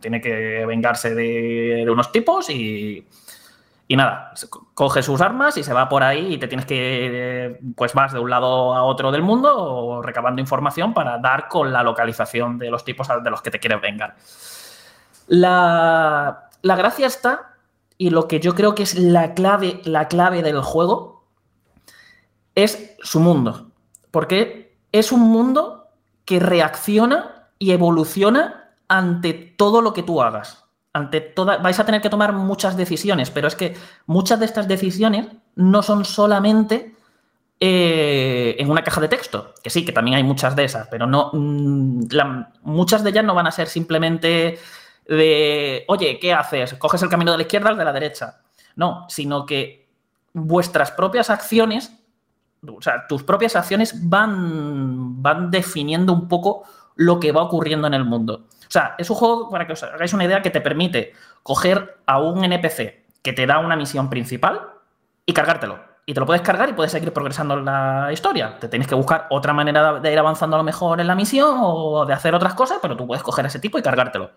[0.00, 3.06] tiene que vengarse de, unos tipos y,
[3.92, 4.32] y nada,
[4.72, 8.20] coge sus armas y se va por ahí y te tienes que, pues vas de
[8.20, 12.86] un lado a otro del mundo recabando información para dar con la localización de los
[12.86, 14.16] tipos de los que te quieres vengar.
[15.26, 17.56] La, la gracia está,
[17.98, 21.26] y lo que yo creo que es la clave, la clave del juego,
[22.54, 23.72] es su mundo.
[24.10, 25.88] Porque es un mundo
[26.24, 30.61] que reacciona y evoluciona ante todo lo que tú hagas.
[30.94, 33.74] Ante toda, vais a tener que tomar muchas decisiones, pero es que
[34.06, 36.94] muchas de estas decisiones no son solamente
[37.64, 41.06] eh, en una caja de texto, que sí, que también hay muchas de esas, pero
[41.06, 42.06] no, mm,
[42.64, 44.58] muchas de ellas no van a ser simplemente
[45.06, 46.74] de, oye, ¿qué haces?
[46.74, 48.40] ¿Coges el camino de la izquierda o de la derecha?
[48.76, 49.88] No, sino que
[50.32, 51.92] vuestras propias acciones,
[52.66, 56.64] o sea, tus propias acciones van, van definiendo un poco
[56.96, 58.46] lo que va ocurriendo en el mundo.
[58.50, 61.12] O sea, es un juego, para que os hagáis una idea, que te permite
[61.42, 64.60] coger a un NPC que te da una misión principal
[65.24, 65.80] y cargártelo.
[66.04, 68.58] Y te lo puedes cargar y puedes seguir progresando en la historia.
[68.58, 71.58] Te tienes que buscar otra manera de ir avanzando a lo mejor en la misión
[71.60, 74.32] o de hacer otras cosas, pero tú puedes coger a ese tipo y cargártelo.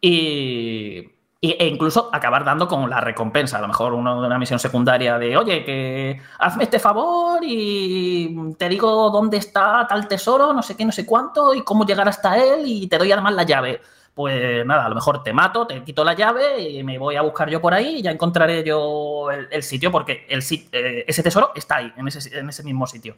[0.00, 1.13] Y,
[1.52, 3.58] e incluso acabar dando con la recompensa.
[3.58, 8.54] A lo mejor uno de una misión secundaria de, oye, que hazme este favor y
[8.56, 12.08] te digo dónde está tal tesoro, no sé qué, no sé cuánto, y cómo llegar
[12.08, 13.80] hasta él, y te doy además la llave.
[14.14, 17.22] Pues nada, a lo mejor te mato, te quito la llave y me voy a
[17.22, 21.50] buscar yo por ahí y ya encontraré yo el, sitio, porque el, eh, ese tesoro
[21.56, 23.16] está ahí, en ese, en ese mismo sitio.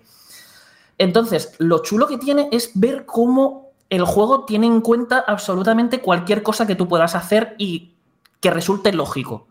[0.96, 6.42] Entonces, lo chulo que tiene es ver cómo el juego tiene en cuenta absolutamente cualquier
[6.42, 7.95] cosa que tú puedas hacer y
[8.40, 9.48] que resulte lógico.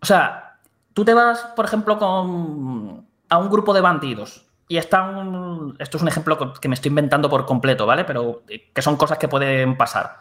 [0.00, 0.58] O sea,
[0.94, 5.74] tú te vas, por ejemplo, con, a un grupo de bandidos y están.
[5.78, 8.04] Esto es un ejemplo que me estoy inventando por completo, ¿vale?
[8.04, 10.16] Pero eh, que son cosas que pueden pasar.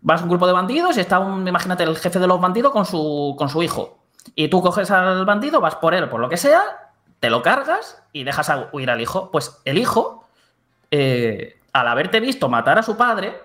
[0.00, 2.72] Vas a un grupo de bandidos y está un, imagínate, el jefe de los bandidos
[2.72, 3.98] con su, con su hijo.
[4.34, 6.62] Y tú coges al bandido, vas por él, por lo que sea,
[7.20, 9.30] te lo cargas y dejas huir al hijo.
[9.30, 10.26] Pues el hijo,
[10.90, 13.40] eh, al haberte visto matar a su padre,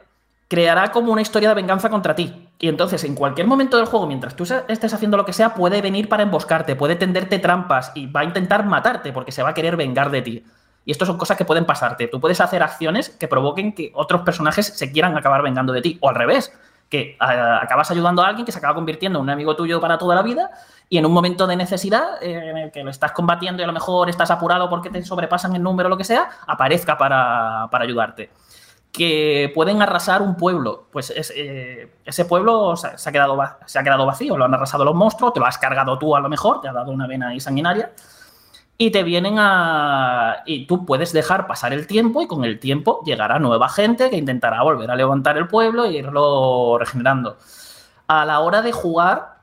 [0.48, 2.47] creará como una historia de venganza contra ti.
[2.60, 5.82] Y entonces, en cualquier momento del juego, mientras tú estés haciendo lo que sea, puede
[5.82, 9.54] venir para emboscarte, puede tenderte trampas y va a intentar matarte porque se va a
[9.54, 10.44] querer vengar de ti.
[10.84, 12.08] Y esto son cosas que pueden pasarte.
[12.08, 15.98] Tú puedes hacer acciones que provoquen que otros personajes se quieran acabar vengando de ti.
[16.02, 16.52] O al revés,
[16.90, 20.16] que acabas ayudando a alguien que se acaba convirtiendo en un amigo tuyo para toda
[20.16, 20.50] la vida
[20.90, 23.68] y en un momento de necesidad eh, en el que lo estás combatiendo y a
[23.68, 27.68] lo mejor estás apurado porque te sobrepasan el número o lo que sea, aparezca para,
[27.70, 28.30] para ayudarte
[28.98, 30.88] que pueden arrasar un pueblo.
[30.91, 33.38] Pues eh, ese pueblo se, ha quedado,
[33.68, 36.19] se ha quedado vacío, lo han arrasado los monstruos, te lo has cargado tú a
[36.19, 37.91] lo mejor, te ha dado una vena ahí sanguinaria,
[38.76, 40.38] y te vienen a...
[40.48, 44.18] y tú puedes dejar pasar el tiempo y con el tiempo llegará nueva gente que
[44.18, 47.38] intentará volver a levantar el pueblo e irlo regenerando.
[48.07, 49.41] A la hora de jugar,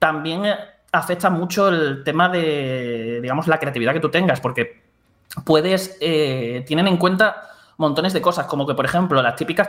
[0.00, 0.42] también
[0.90, 4.82] afecta mucho el tema de, digamos, la creatividad que tú tengas, porque
[5.44, 7.44] puedes, eh, tienen en cuenta
[7.78, 9.68] montones de cosas, como que, por ejemplo, las típicas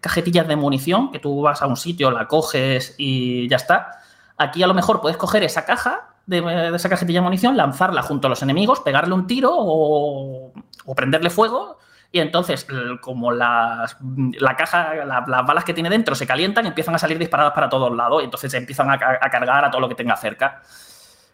[0.00, 4.00] cajetillas de munición, que tú vas a un sitio, la coges y ya está.
[4.38, 8.26] Aquí a lo mejor puedes coger esa caja de, esa cajetilla de munición, lanzarla junto
[8.26, 10.52] a los enemigos, pegarle un tiro o,
[10.96, 11.78] prenderle fuego.
[12.10, 12.66] Y entonces,
[13.02, 13.96] como las,
[14.38, 17.94] la caja, las balas que tiene dentro se calientan, empiezan a salir disparadas para todos
[17.94, 20.62] lados y entonces empiezan a, a cargar a todo lo que tenga cerca.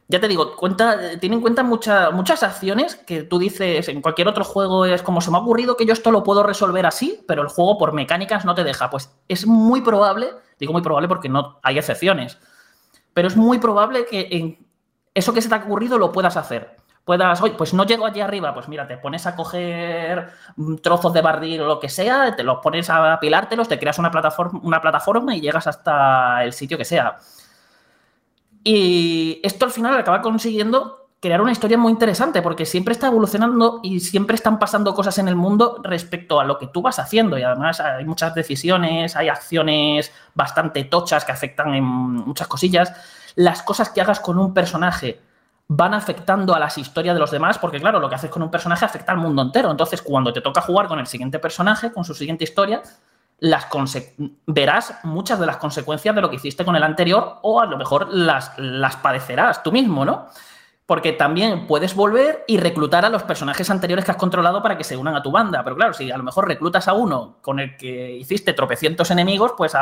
[0.08, 4.44] Ya te digo, cuenta, tiene en cuenta muchas acciones que tú dices en cualquier otro
[4.44, 7.42] juego es como se me ha ocurrido que yo esto lo puedo resolver así, pero
[7.42, 8.88] el juego por mecánicas no te deja.
[8.88, 10.30] Pues es muy probable,
[10.60, 12.38] digo muy probable porque no hay excepciones,
[13.14, 14.66] pero es muy probable que en
[15.12, 16.76] eso que se te ha ocurrido lo puedas hacer.
[17.04, 20.28] Puedas, oye, pues no llego allí arriba, pues mira, te pones a coger
[20.82, 24.10] trozos de barril o lo que sea, te los pones a apilártelos, te creas una
[24.10, 27.16] plataforma, una plataforma y llegas hasta el sitio que sea.
[28.68, 33.78] Y esto al final acaba consiguiendo crear una historia muy interesante porque siempre está evolucionando
[33.84, 37.38] y siempre están pasando cosas en el mundo respecto a lo que tú vas haciendo
[37.38, 42.92] y además hay muchas decisiones, hay acciones bastante tochas que afectan en muchas cosillas.
[43.36, 45.20] Las cosas que hagas con un personaje
[45.68, 48.50] van afectando a las historias de los demás porque claro, lo que haces con un
[48.50, 49.70] personaje afecta al mundo entero.
[49.70, 52.82] Entonces, cuando te toca jugar con el siguiente personaje, con su siguiente historia,
[53.38, 53.66] las
[54.46, 57.76] verás muchas de las consecuencias de lo que hiciste con el anterior o a lo
[57.76, 60.26] mejor las, las padecerás tú mismo, ¿no?
[60.86, 64.84] Porque también puedes volver y reclutar a los personajes anteriores que has controlado para que
[64.84, 65.64] se unan a tu banda.
[65.64, 69.52] Pero claro, si a lo mejor reclutas a uno con el que hiciste tropecientos enemigos,
[69.56, 69.74] pues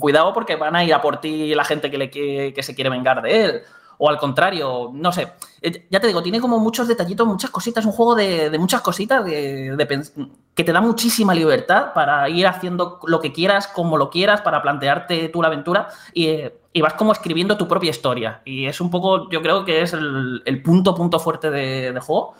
[0.00, 2.88] cuidado porque van a ir a por ti la gente que, le, que se quiere
[2.88, 3.62] vengar de él
[3.98, 5.32] o al contrario, no sé.
[5.62, 9.24] Eh, ya te digo, tiene como muchos detallitos, muchas cositas, un juego de, muchas cositas
[9.24, 14.62] que te da muchísima libertad para ir haciendo lo que quieras, como lo quieras, para
[14.62, 16.40] plantearte tú la aventura y,
[16.80, 18.42] vas como escribiendo tu propia historia.
[18.44, 22.34] Y es un poco, yo creo que es el, punto, punto fuerte de, juego,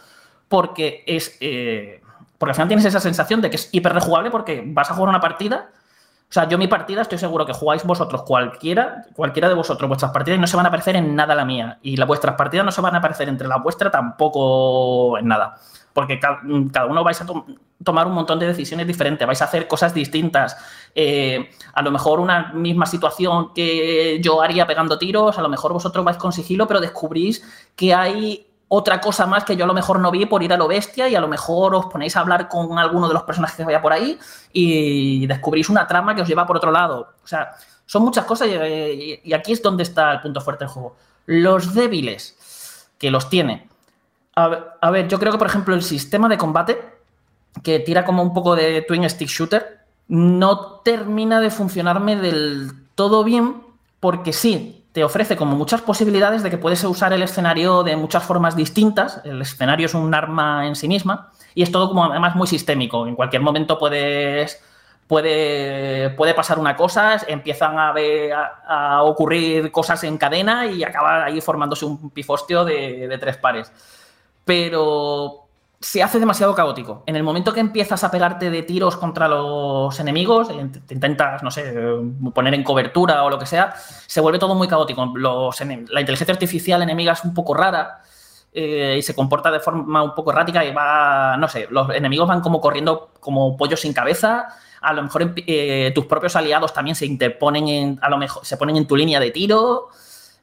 [0.49, 1.37] porque es...
[1.41, 2.03] Eh,
[2.39, 5.09] porque al final tienes esa sensación de que es hiper rejugable porque vas a jugar
[5.09, 5.71] una partida
[6.29, 10.11] o sea, yo mi partida estoy seguro que jugáis vosotros cualquiera, cualquiera de vosotros, vuestras
[10.11, 11.79] partidas no se van a parecer en nada la mía.
[11.83, 15.57] Y las vuestras partidas no se van a parecer entre la vuestra tampoco en nada.
[15.93, 16.41] Porque cada,
[16.87, 17.27] uno vais a
[17.83, 20.57] tomar un montón de decisiones diferentes, vais a hacer cosas distintas.
[20.97, 25.73] Eh, a lo mejor una misma situación que yo haría pegando tiros, a lo mejor
[25.73, 29.75] vosotros vais con sigilo, pero descubrís que hay otra cosa más que yo a lo
[29.75, 32.21] mejor no vi por ir a lo bestia y a lo mejor os ponéis a
[32.21, 34.19] hablar con alguno de los personajes que vaya por ahí
[34.53, 37.13] y descubrís una trama que os lleva por otro lado.
[37.23, 40.97] O sea, son muchas cosas y, aquí es donde está el punto fuerte del juego.
[41.27, 43.69] Los débiles, que los tiene.
[44.35, 46.79] A ver, yo creo que por ejemplo el sistema de combate,
[47.63, 53.25] que tira como un poco de twin stick shooter, no termina de funcionarme del todo
[53.25, 53.63] bien
[54.01, 58.25] porque sí, te ofrece como muchas posibilidades de que puedes usar el escenario de muchas
[58.25, 59.21] formas distintas.
[59.25, 63.07] El escenario es un arma en sí misma y es todo como además muy sistémico.
[63.07, 64.59] En cualquier momento puedes
[65.07, 67.93] puede, puede pasar una cosa, empiezan a,
[68.67, 73.71] a, ocurrir cosas en cadena y acaba ahí formándose un pifostio de, de, tres pares.
[74.47, 75.46] Pero
[75.87, 77.05] se hace demasiado caótico.
[77.07, 81.51] En el momento que empiezas a pegarte de tiros contra los enemigos, te intentas, no
[81.53, 81.73] sé,
[82.35, 83.73] poner en cobertura o lo que sea,
[84.09, 85.15] se vuelve todo muy caótico.
[85.17, 88.03] la inteligencia artificial enemiga es un poco rara
[88.53, 92.27] eh, y se comporta de forma un poco errática y va, no sé, los enemigos
[92.27, 94.49] van como corriendo como pollos sin cabeza.
[94.81, 98.57] A lo mejor eh, tus propios aliados también se interponen en, a lo mejor se
[98.57, 99.91] ponen en tu línea de tiro.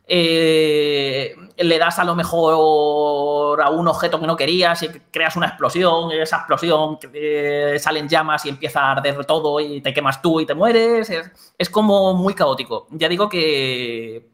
[0.06, 5.48] Eh, le das a lo mejor a un objeto que no querías y creas una
[5.48, 10.42] explosión, esa explosión eh, salen llamas y empieza a arder todo y te quemas tú
[10.42, 11.10] y te mueres.
[11.58, 12.88] Es, como muy caótico.
[12.92, 14.30] Ya digo que,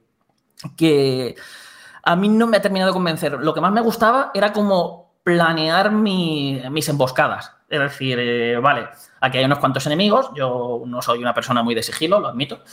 [0.75, 1.35] que
[2.03, 3.33] a mí no me ha terminado de convencer.
[3.33, 7.59] Lo que más me gustaba era como planear mis emboscadas.
[7.69, 8.87] Es decir, eh, vale,
[9.21, 12.63] aquí hay unos cuantos enemigos, yo no soy una persona muy de sigilo, lo admito.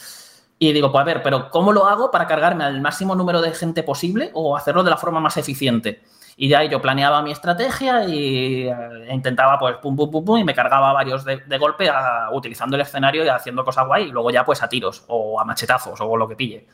[0.58, 3.52] Y digo, pues a ver, pero ¿cómo lo hago para cargarme al máximo número de
[3.52, 6.02] gente posible o hacerlo de la forma más eficiente?
[6.38, 10.44] Y ya yo planeaba mi estrategia y eh, intentaba, pues, pum, pum, pum, pum, y
[10.44, 11.90] me cargaba varios de, golpe
[12.32, 15.44] utilizando el escenario y haciendo cosas guay, y luego ya, pues, a tiros o a
[15.44, 16.66] machetazos o lo que pille.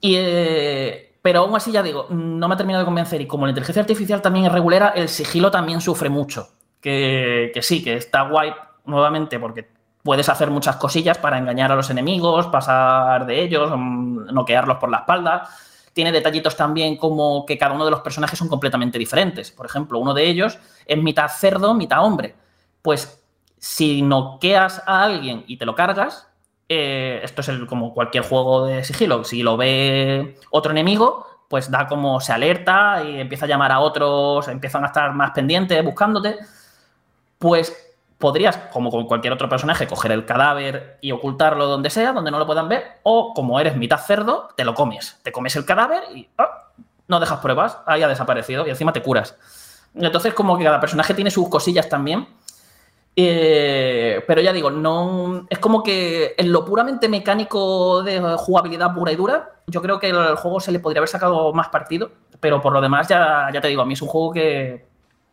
[0.00, 3.20] Y, eh, pero aún así, ya digo, no me ha terminado de convencer.
[3.20, 6.48] Y como la inteligencia artificial también es regulera, el sigilo también sufre mucho.
[6.80, 8.52] Que, que sí, que está guay
[8.84, 9.73] nuevamente porque
[10.04, 14.90] puedes hacer muchas cosillas para engañar a los enemigos, pasar de ellos, mm, noquearlos por
[14.90, 15.48] la espalda.
[15.94, 19.50] Tiene detallitos también como que cada uno de los personajes son completamente diferentes.
[19.50, 22.34] Por ejemplo, uno de ellos es mitad cerdo, mitad hombre.
[22.82, 23.24] Pues
[23.58, 26.28] si noqueas a alguien y te lo cargas,
[26.68, 29.24] eh, esto es como cualquier juego de sigilo.
[29.24, 33.80] Si lo ve otro enemigo, pues da como se alerta y empieza a llamar a
[33.80, 36.36] otros, empiezan a estar más pendientes buscándote.
[37.38, 37.83] Pues
[38.18, 42.38] podrías, como con cualquier otro personaje, coger el cadáver y ocultarlo donde sea, donde no
[42.38, 45.18] lo puedan ver, o como eres mitad cerdo, te lo comes.
[45.22, 46.70] Te comes el cadáver y ah,
[47.08, 49.36] no dejas pruebas, haya desaparecido y encima te curas.
[49.94, 52.26] Entonces, como que cada personaje tiene sus cosillas también.
[53.16, 59.12] Eh, pero ya digo, no es como que en lo puramente mecánico de jugabilidad pura
[59.12, 62.10] y dura, yo creo que el juego se le podría haber sacado más partido,
[62.40, 64.84] pero por lo demás ya, ya te digo, a mí es un juego que,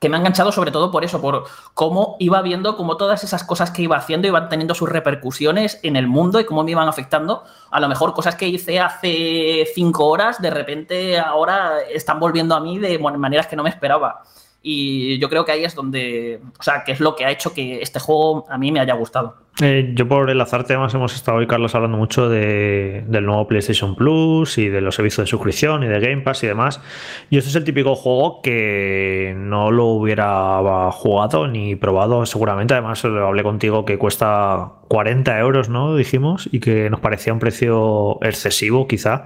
[0.01, 1.45] que me ha enganchado sobre todo por eso, por
[1.75, 5.95] cómo iba viendo cómo todas esas cosas que iba haciendo iban teniendo sus repercusiones en
[5.95, 7.43] el mundo y cómo me iban afectando.
[7.69, 12.59] A lo mejor cosas que hice hace cinco horas, de repente ahora están volviendo a
[12.59, 14.23] mí de maneras que no me esperaba.
[14.63, 17.53] Y yo creo que ahí es donde, o sea, que es lo que ha hecho
[17.53, 19.35] que este juego a mí me haya gustado.
[19.59, 23.95] Eh, yo por enlazar temas hemos estado hoy, Carlos, hablando mucho de, del nuevo PlayStation
[23.95, 26.81] Plus y de los servicios de suscripción y de Game Pass y demás.
[27.29, 32.73] Y este es el típico juego que no lo hubiera jugado ni probado seguramente.
[32.73, 35.95] Además, lo hablé contigo que cuesta 40 euros, ¿no?
[35.95, 39.25] Dijimos, y que nos parecía un precio excesivo quizá.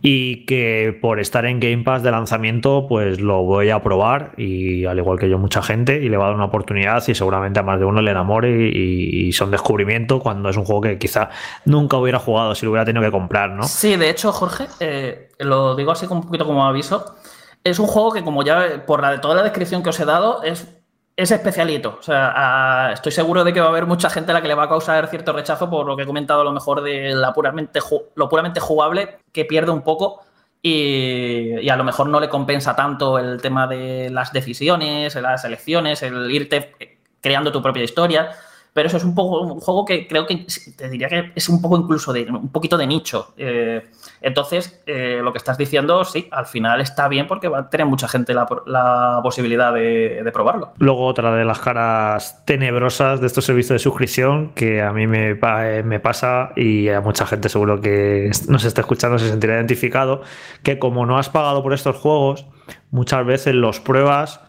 [0.00, 4.84] Y que por estar en Game Pass de lanzamiento, pues lo voy a probar y
[4.84, 7.60] al igual que yo mucha gente y le va a dar una oportunidad y seguramente
[7.60, 10.98] a más de uno le enamore y, y son descubrimiento cuando es un juego que
[10.98, 11.30] quizá
[11.64, 13.62] nunca hubiera jugado si lo hubiera tenido que comprar, ¿no?
[13.62, 17.14] Sí, de hecho, Jorge, eh, lo digo así un poquito como aviso,
[17.62, 20.42] es un juego que como ya por la, toda la descripción que os he dado
[20.42, 20.66] es,
[21.16, 21.96] es especialito.
[22.00, 22.32] O sea,
[22.88, 24.64] a, estoy seguro de que va a haber mucha gente a la que le va
[24.64, 27.80] a causar cierto rechazo por lo que he comentado a lo mejor de la puramente,
[28.16, 30.22] lo puramente jugable que pierde un poco.
[30.64, 35.44] Y, y, a lo mejor no le compensa tanto el tema de las decisiones, las
[35.44, 38.32] elecciones, el irte creando tu propia historia.
[38.72, 40.46] Pero eso es un poco un juego que creo que
[40.76, 43.34] te diría que es un poco incluso de un poquito de nicho.
[43.36, 43.82] Eh,
[44.22, 47.86] entonces, eh, lo que estás diciendo, sí, al final está bien porque va a tener
[47.86, 50.72] mucha gente la, posibilidad de, probarlo.
[50.78, 55.34] Luego, otra de las caras tenebrosas de estos servicios de suscripción que a mí me,
[55.84, 60.22] me pasa y a mucha gente seguro que nos está escuchando se sentirá identificado,
[60.62, 62.46] que como no has pagado por estos juegos,
[62.90, 64.40] muchas veces los pruebas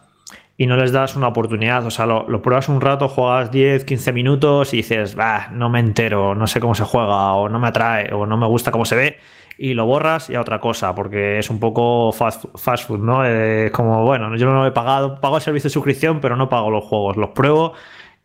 [0.56, 1.84] y no les das una oportunidad.
[1.86, 5.68] O sea, lo, lo, pruebas un rato, juegas 10, 15 minutos y dices, bah, no
[5.68, 8.70] me entero, no sé cómo se juega, o no me atrae, o no me gusta
[8.70, 9.18] cómo se ve,
[9.58, 13.24] y lo borras y a otra cosa, porque es un poco fast, fast food, ¿no?
[13.24, 16.70] Es como, bueno, yo no he pagado, pago el servicio de suscripción, pero no pago
[16.70, 17.74] los juegos, los pruebo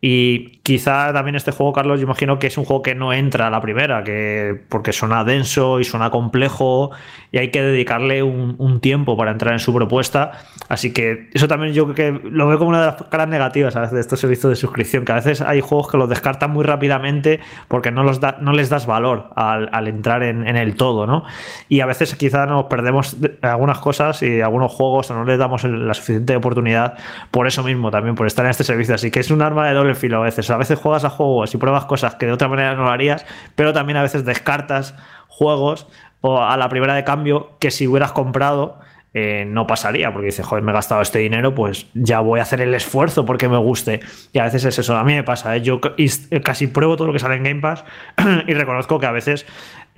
[0.02, 3.48] y quizá también este juego, Carlos, yo imagino que es un juego que no entra
[3.48, 6.90] a la primera, que porque suena denso y suena complejo
[7.32, 10.32] y hay que dedicarle un, un, tiempo para entrar en su propuesta.
[10.68, 13.76] Así que eso también yo creo que lo veo como una de las caras negativas
[13.76, 16.50] a veces de estos servicios de suscripción, que a veces hay juegos que los descartan
[16.50, 20.56] muy rápidamente porque no, los da, no les das valor al, al entrar en, en,
[20.56, 21.24] el todo, ¿no?
[21.68, 25.62] Y a veces quizá nos perdemos algunas cosas y algunos juegos o no les damos
[25.64, 26.94] la suficiente oportunidad
[27.30, 28.94] por eso mismo, también por estar en este servicio.
[28.94, 30.50] Así que es un arma de doble filo a veces.
[30.50, 33.26] A veces juegas a juegos y pruebas cosas que de otra manera no lo harías,
[33.54, 34.94] pero también a veces descartas
[35.28, 35.86] juegos
[36.20, 38.78] o a la primera de cambio que si hubieras comprado
[39.12, 42.44] eh, no pasaría, porque dices, joder, me he gastado este dinero, pues ya voy a
[42.44, 44.00] hacer el esfuerzo porque me guste.
[44.32, 45.62] Y a veces es eso, a mí me pasa, ¿eh?
[45.62, 45.80] yo
[46.44, 47.84] casi pruebo todo lo que sale en Game Pass
[48.46, 49.46] y reconozco que a veces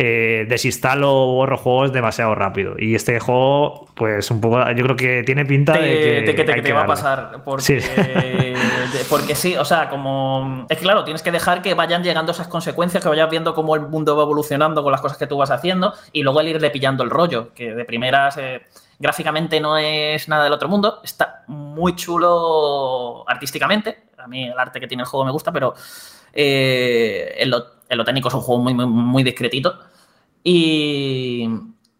[0.04, 2.74] eh, desinstalo o borro juegos demasiado rápido.
[2.76, 6.54] Y este juego, pues un poco, yo creo que tiene pinta te, de que, te,
[6.54, 7.42] que te va a pasar.
[7.44, 7.98] Porque sí.
[9.08, 10.66] porque sí, o sea, como.
[10.68, 13.82] Es claro, tienes que dejar que vayan llegando esas consecuencias, que vayas viendo cómo el
[13.82, 17.04] mundo va evolucionando con las cosas que tú vas haciendo y luego el irle pillando
[17.04, 18.36] el rollo, que de primeras.
[18.38, 18.62] Eh,
[18.98, 24.04] gráficamente no es nada del otro mundo, está muy chulo artísticamente.
[24.18, 25.74] A mí el arte que tiene el juego me gusta, pero
[26.32, 29.76] eh, en, lo, en, lo, técnico es un juego muy, muy, muy discretito.
[30.44, 31.48] Y,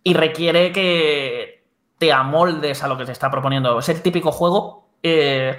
[0.02, 1.64] y, requiere que
[1.98, 3.78] te amoldes a lo que te está proponiendo.
[3.78, 4.88] Es el típico juego.
[5.02, 5.58] Eh,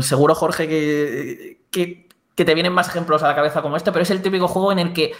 [0.00, 2.06] seguro, Jorge, que,
[2.36, 4.72] que te vienen más ejemplos a la cabeza como este, pero es el típico juego
[4.72, 5.12] en el que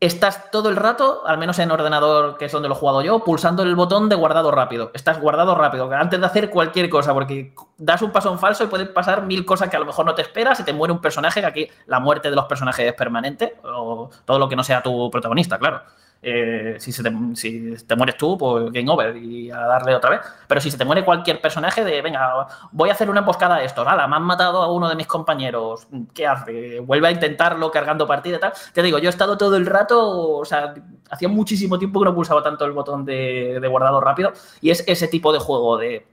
[0.00, 3.24] estás todo el rato, al menos en ordenador, que es donde lo he jugado yo,
[3.24, 4.90] pulsando el botón de guardado rápido.
[4.94, 8.68] Estás guardado rápido, antes de hacer cualquier cosa, porque das un paso en falso y
[8.68, 11.00] pueden pasar mil cosas que a lo mejor no te esperas y te muere un
[11.00, 14.62] personaje, que aquí la muerte de los personajes es permanente, o todo lo que no
[14.62, 15.82] sea tu protagonista, claro.
[16.20, 20.10] Eh, si, se te, si te mueres tú, pues game over y a darle otra
[20.10, 20.20] vez.
[20.46, 23.62] Pero si se te muere cualquier personaje de, venga, voy a hacer una emboscada a
[23.62, 26.80] esto, nada, me han matado a uno de mis compañeros, ¿qué hace?
[26.80, 28.52] Vuelve a intentarlo cargando partida y tal.
[28.72, 30.74] Te digo, yo he estado todo el rato, o sea,
[31.10, 34.84] hacía muchísimo tiempo que no pulsaba tanto el botón de, de guardado rápido y es
[34.86, 36.06] ese tipo de juego de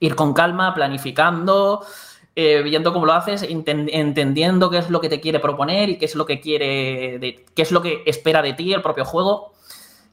[0.00, 1.84] ir con calma, planificando
[2.34, 6.06] eh, viendo cómo lo haces, entendiendo qué es lo que te quiere proponer y qué
[6.06, 9.52] es lo que quiere, de, qué es lo que espera de ti el propio juego.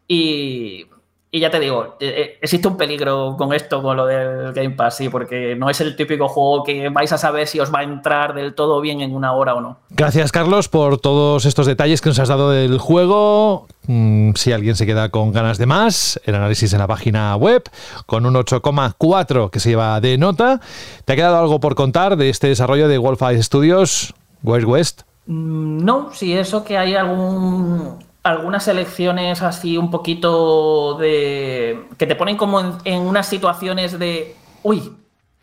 [0.07, 0.87] Y,
[1.31, 4.71] Y ya te digo, eh, eh, existe un peligro con esto, con lo del Game
[4.71, 7.79] Pass, sí, porque no es el típico juego que vais a saber si os va
[7.79, 9.77] a entrar del todo bien en una hora o no.
[9.91, 13.67] Gracias, Carlos, por todos estos detalles que nos has dado del juego.
[13.85, 17.61] Mm, si alguien se queda con ganas de más, el análisis en la página web,
[18.07, 20.59] con un 8,4 que se lleva de nota.
[21.05, 25.01] ¿Te ha quedado algo por contar de este desarrollo de Wolfeye Studios, Wild West?
[25.27, 32.15] Mm, No, si eso que hay algún algunas elecciones así un poquito de que te
[32.15, 34.93] ponen como en, unas situaciones de uy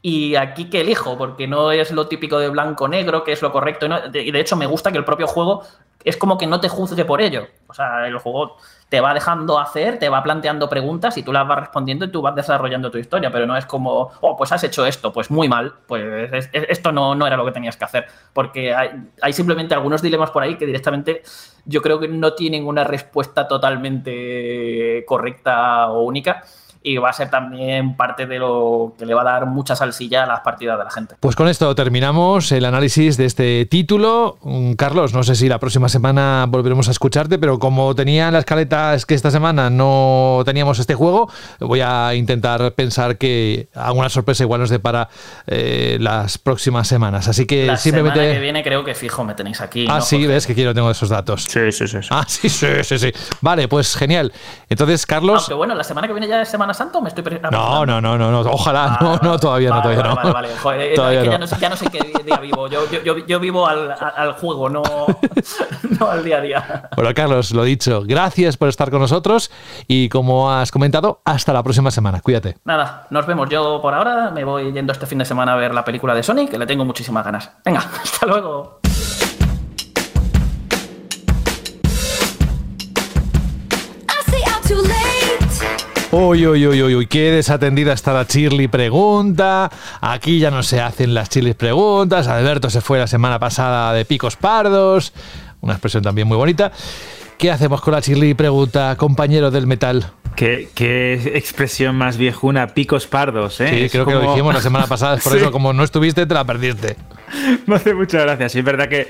[0.03, 3.51] y aquí que elijo porque no es lo típico de blanco negro que es lo
[3.53, 5.63] correcto y, no- de, y de hecho me gusta que el propio juego
[6.05, 7.47] es como que no te juzgue por ello.
[7.67, 8.57] O sea el juego
[8.89, 12.23] te va dejando hacer te va planteando preguntas y tú las vas respondiendo y tú
[12.23, 15.49] vas desarrollando tu historia pero no es como oh pues has hecho esto pues muy
[15.49, 18.91] mal pues es- es- esto no, no era lo que tenías que hacer porque hay,
[19.21, 21.23] hay simplemente algunos dilemas por ahí que directamente
[21.65, 26.45] yo creo que no tienen una respuesta totalmente correcta o única
[26.83, 30.25] y va a ser también parte de lo que le va a dar mucha salsilla
[30.25, 31.17] a las partidas de la gente.
[31.21, 34.39] Pues con esto terminamos el análisis de este título.
[34.43, 38.33] Mm, Carlos, no sé si la próxima semana volveremos a escucharte, pero como tenía en
[38.33, 41.31] la escaleta es que esta semana no teníamos este juego,
[41.61, 45.09] voy a intentar pensar que alguna sorpresa igual nos depara
[45.47, 47.29] eh, las próximas semanas.
[47.29, 48.19] Así que La simplemente...
[48.21, 49.87] semana que viene creo que fijo me tenéis aquí.
[49.89, 50.01] Ah, ¿no?
[50.03, 51.45] sí, ves que quiero tengo esos datos.
[51.45, 52.03] Sí, sí, sí.
[52.03, 52.09] sí.
[52.11, 53.13] Ah, sí, sí, sí, sí.
[53.41, 54.33] Vale, pues genial.
[54.69, 55.43] Entonces, Carlos...
[55.43, 58.01] Aunque bueno, la semana que viene ya es Semana Santa, ¿o me estoy No, no,
[58.01, 58.41] no, no, no.
[58.51, 59.39] Ojalá, Vale, no, no, vale.
[59.41, 60.17] todavía no, todavía vale, no.
[60.17, 61.33] Vale, vale, Joder, eh, Todavía es que no.
[61.33, 62.69] ya, no sé, ya no sé qué día vivo.
[62.69, 64.83] Yo, yo, yo, yo vivo al, al- al juego, no,
[66.01, 66.91] no al día a día.
[66.97, 69.51] Bueno, Carlos, lo dicho, gracias por estar con nosotros
[69.89, 72.21] y como has comentado, hasta la próxima semana.
[72.21, 72.57] Cuídate.
[72.65, 73.49] Nada, nos vemos.
[73.49, 76.23] Yo por ahora me voy yendo este fin de semana a ver la película de
[76.23, 77.51] Sonic, que le tengo muchísimas ganas.
[77.65, 78.76] Venga, hasta luego.
[86.13, 89.71] Uy, uy, uy, uy, uy, qué desatendida está la Shirley pregunta.
[90.01, 92.29] Aquí ya no se hacen las Shirley preguntas.
[92.29, 95.13] Alberto se fue la semana pasada de picos pardos.
[95.61, 96.71] Una expresión también muy bonita.
[97.39, 100.13] ¿Qué hacemos con la Shirley pregunta, compañero del metal?
[100.37, 103.69] ¿Qué, qué expresión más viejuna, picos pardos, ¿eh?
[103.69, 105.17] Sí, Es creo que lo dijimos la semana pasada.
[105.19, 105.39] Por Sí.
[105.39, 106.97] eso, como no estuviste, te la perdiste.
[107.67, 108.53] Me hace muchas gracias.
[108.53, 109.09] Sí, es verdad que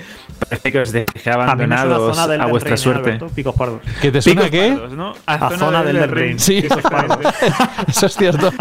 [0.49, 3.11] parece que os dejé A abandonados zona del a Elden vuestra Ring, ¿eh, suerte.
[3.11, 3.35] Alberto?
[3.35, 3.81] Picos pardos.
[4.01, 4.71] ¿Que te suena qué?
[4.71, 5.15] pardos, ¿no?
[5.27, 6.39] A zona del Elden Ring.
[6.39, 7.29] Sí, Exactamente.
[7.89, 8.53] eso es cierto.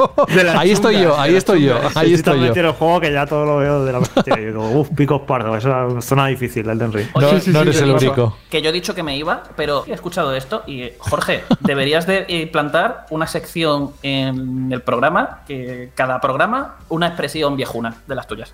[0.57, 2.53] Ahí estoy yo, ahí estoy yo, ahí Estoy yo.
[2.53, 4.39] el juego que ya todo lo veo de la hostia.
[4.39, 5.57] Y digo, uff, picos pardos.
[5.57, 7.07] Es una zona difícil, el Den Ring.
[7.15, 8.37] No, Oye, no eres yo el único.
[8.49, 12.25] Que yo he dicho que me iba, pero he escuchado esto y Jorge, deberías de
[12.27, 18.27] eh, plantar una sección en el programa, que cada programa una expresión viejuna de las
[18.27, 18.53] tuyas.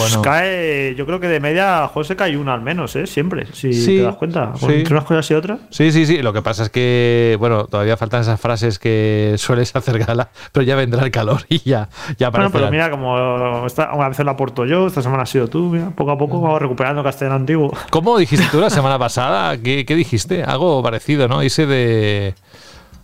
[0.00, 0.22] Pues Bueno.
[0.22, 3.06] cae, yo creo que de media, José cae una al menos, ¿eh?
[3.06, 4.52] Siempre, si Sí, te das cuenta.
[4.56, 4.66] sí.
[4.66, 5.58] Entre unas cosas y otras.
[5.70, 6.22] Sí, sí, sí.
[6.22, 10.64] Lo que pasa es que, bueno, todavía faltan esas frases que sueles hacer gala, pero
[10.64, 14.32] ya vendrá el calor y ya, ya Bueno, pero mira, como esta, una vez la
[14.32, 17.72] aporto yo, esta semana has sido tú, mira, poco a poco vamos recuperando castellano antiguo.
[17.90, 19.56] ¿Cómo dijiste tú la semana pasada?
[19.58, 20.42] ¿Qué, qué dijiste?
[20.42, 21.42] Algo parecido, ¿no?
[21.42, 22.34] Ese de...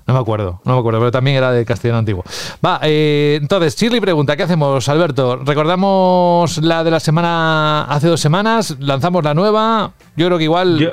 [0.07, 2.25] No me acuerdo, no me acuerdo, pero también era de castellano antiguo.
[2.65, 5.37] Va, eh, entonces, Shirley pregunta, ¿qué hacemos, Alberto?
[5.37, 8.77] ¿Recordamos la de la semana hace dos semanas?
[8.79, 9.93] ¿Lanzamos la nueva?
[10.17, 10.93] Yo creo que igual...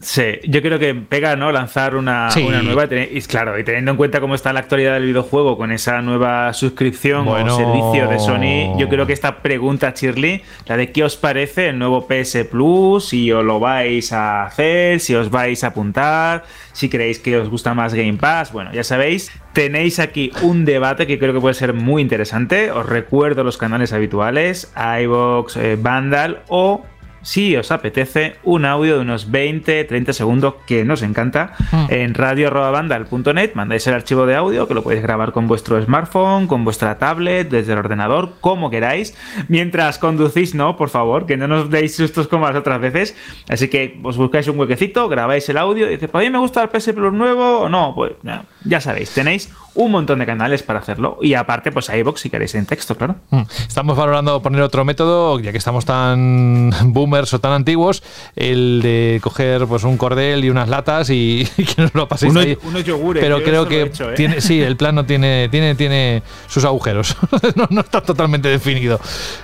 [0.00, 1.50] sí, yo creo que pega, ¿no?
[1.52, 2.42] Lanzar una, Sí.
[2.42, 2.84] una nueva.
[3.10, 6.52] Y claro, y teniendo en cuenta cómo está la actualidad del videojuego con esa nueva
[6.52, 7.54] suscripción Bueno.
[7.54, 11.68] o servicio de Sony, yo creo que esta pregunta, Shirley, la de qué os parece
[11.70, 16.44] el nuevo PS Plus, si os lo vais a hacer, si os vais a apuntar,
[16.72, 21.06] si creéis que os gusta más Game Pass, bueno, ya sabéis, tenéis aquí un debate
[21.08, 22.70] que creo que puede ser muy interesante.
[22.70, 24.72] Os recuerdo los canales habituales,
[25.02, 26.84] iVox, eh, Vandal o
[27.22, 31.52] si os apetece, un audio de unos 20-30 segundos que nos encanta
[31.88, 33.52] en radio.bandal.net.
[33.54, 37.48] Mandáis el archivo de audio que lo podéis grabar con vuestro smartphone, con vuestra tablet,
[37.48, 39.16] desde el ordenador, como queráis.
[39.48, 43.16] Mientras conducís, no, por favor, que no nos deis sustos como las otras veces.
[43.48, 46.62] Así que os buscáis un huequecito, grabáis el audio y dices, ¿para mí me gusta
[46.62, 47.94] el PS Plus nuevo o no?
[47.94, 51.18] Pues ya, ya sabéis, tenéis un montón de canales para hacerlo.
[51.22, 53.16] Y aparte, pues iVox si queréis en texto, claro.
[53.30, 53.42] Mm.
[53.66, 58.02] Estamos valorando poner otro método, ya que estamos tan boomers tan antiguos,
[58.36, 62.32] el de coger pues un cordel y unas latas y, y que nos lo paséis
[62.32, 62.58] Unos- ahí.
[62.64, 64.14] unos yogures, Pero creo que he hecho, ¿eh?
[64.14, 67.16] tiene, sí, el plano tiene, tiene, tiene sus agujeros.
[67.56, 69.00] no, no está totalmente definido.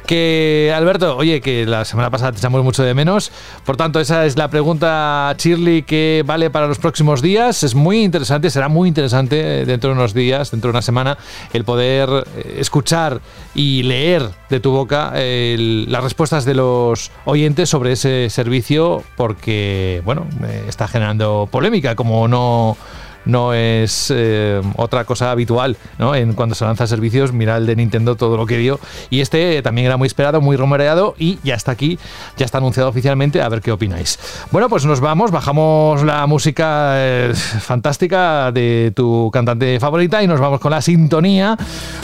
[0.07, 3.31] Que Alberto, oye, que la semana pasada te echamos mucho de menos.
[3.65, 7.63] Por tanto, esa es la pregunta, Shirley, que vale para los próximos días.
[7.63, 11.19] Es muy interesante, será muy interesante eh, dentro de unos días, dentro de una semana,
[11.53, 13.21] el poder eh, escuchar
[13.55, 19.03] y leer de tu boca eh, el- las respuestas de los oyentes sobre ese servicio,
[19.17, 22.77] porque, bueno, eh, está generando polémica, como no
[23.25, 26.15] no es eh, otra cosa habitual, ¿no?
[26.15, 28.81] En cuando se lanzan servicios, mira el de Nintendo todo lo que dio.
[29.11, 31.99] Y este también era muy esperado, muy rumoreado y ya está aquí,
[32.37, 34.19] ya está anunciado oficialmente, a ver qué opináis.
[34.51, 40.41] Bueno, pues nos vamos, bajamos la música eh, fantástica de tu cantante favorita y nos
[40.41, 41.57] vamos con la sintonía,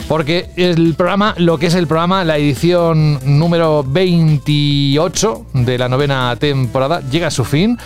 [0.07, 6.35] porque el programa, lo que es el programa, la edición número 28 de la novena
[6.37, 7.77] temporada, llega a su fin.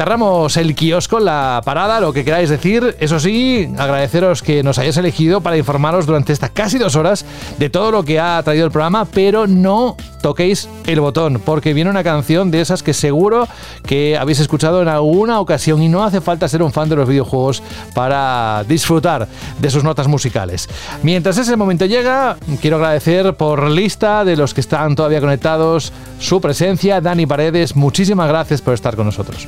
[0.00, 2.96] Cerramos el kiosco, la parada, lo que queráis decir.
[3.00, 7.26] Eso sí, agradeceros que nos hayáis elegido para informaros durante estas casi dos horas
[7.58, 11.90] de todo lo que ha traído el programa, pero no toquéis el botón, porque viene
[11.90, 13.46] una canción de esas que seguro
[13.84, 17.06] que habéis escuchado en alguna ocasión y no hace falta ser un fan de los
[17.06, 17.62] videojuegos
[17.94, 19.28] para disfrutar
[19.58, 20.66] de sus notas musicales.
[21.02, 26.40] Mientras ese momento llega, quiero agradecer por lista de los que están todavía conectados su
[26.40, 27.02] presencia.
[27.02, 29.46] Dani Paredes, muchísimas gracias por estar con nosotros.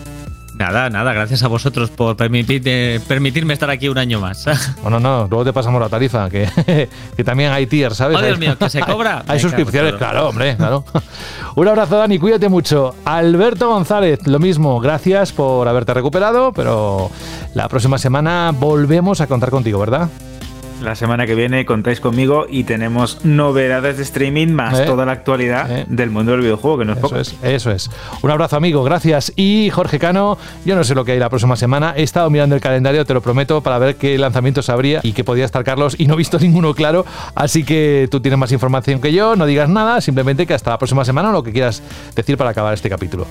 [0.54, 4.44] Nada, nada, gracias a vosotros por permitir- eh, permitirme estar aquí un año más.
[4.82, 6.48] Bueno, no, luego te pasamos la tarifa, que,
[7.16, 8.18] que también hay tiers, ¿sabes?
[8.18, 9.24] Oh, Dios mío, ¿que se cobra?
[9.28, 10.84] Hay suscripciones, claro, hombre, claro.
[11.56, 12.94] Un abrazo, Dani, cuídate mucho.
[13.04, 17.10] Alberto González, lo mismo, gracias por haberte recuperado, pero
[17.54, 20.08] la próxima semana volvemos a contar contigo, ¿verdad?
[20.82, 25.12] La semana que viene contáis conmigo y tenemos novedades de streaming más Eh, toda la
[25.12, 25.84] actualidad eh.
[25.88, 27.20] del mundo del videojuego, que no es Eso poco.
[27.20, 27.88] es, eso es.
[28.22, 29.32] Un abrazo, amigo, gracias.
[29.36, 31.94] Y Jorge Cano, yo no sé lo que hay la próxima semana.
[31.96, 35.22] He estado mirando el calendario, te lo prometo, para ver qué lanzamientos habría y que
[35.22, 37.06] podía estar Carlos y no he visto ninguno claro.
[37.36, 40.78] Así que tú tienes más información que yo, no digas nada, simplemente que hasta la
[40.78, 41.80] próxima semana o lo que quieras
[42.16, 43.26] decir para acabar este capítulo.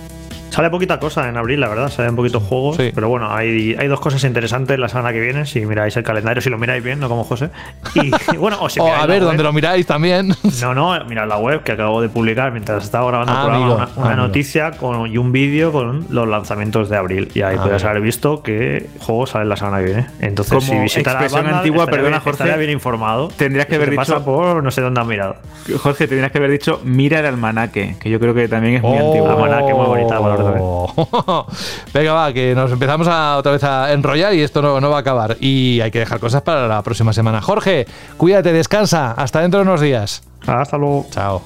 [0.52, 2.76] Sale poquita cosa en abril, la verdad, salen poquitos juegos.
[2.78, 2.92] Sí.
[2.94, 6.42] Pero bueno, hay, hay dos cosas interesantes la semana que viene, si miráis el calendario,
[6.42, 7.50] si lo miráis bien, no como José.
[7.96, 9.30] Y bueno, o si O a ver, web.
[9.30, 10.36] donde lo miráis también.
[10.62, 13.66] No, no, mirad la web que acabo de publicar mientras estaba grabando Ah, el programa,
[13.66, 14.28] amigo, una, una ah, amigo.
[14.28, 17.32] noticia con, y un vídeo con los lanzamientos de abril.
[17.34, 20.08] Y ahí Ah, haber visto qué juegos salen la semana que viene.
[20.20, 23.30] Entonces, Como si visitas la expresión banda, antigua, perdona, bien- Jorge, estaría bien informado.
[23.30, 25.38] tendrías que haber pasa dicho- por no sé dónde han mirado.
[25.82, 28.98] Jorge, tendrías que haber dicho mira el almanaque, que yo creo que también es muy
[28.98, 29.08] Oh.
[29.08, 29.30] antiguo.
[29.32, 30.20] Almanaque, muy bonita
[31.94, 34.98] Venga, va, que nos empezamos a, otra vez a enrollar y esto no, no va
[34.98, 35.38] a acabar.
[35.40, 37.42] Y hay que dejar cosas para la próxima semana.
[37.42, 37.86] Jorge,
[38.18, 39.12] cuídate, descansa.
[39.12, 40.24] Hasta dentro de unos días.
[40.48, 41.06] Hasta luego.
[41.12, 41.42] Chao.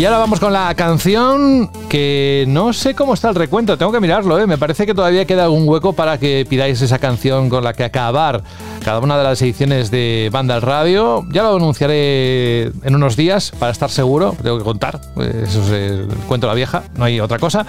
[0.00, 4.00] Y ahora vamos con la canción que no sé cómo está el recuento, tengo que
[4.00, 4.46] mirarlo, ¿eh?
[4.46, 7.84] me parece que todavía queda algún hueco para que pidáis esa canción con la que
[7.84, 8.42] acabar
[8.84, 11.24] cada una de las ediciones de Banda Radio.
[11.30, 15.70] Ya lo anunciaré en unos días para estar seguro, tengo que contar, pues eso es
[15.70, 17.66] el cuento la vieja, no hay otra cosa.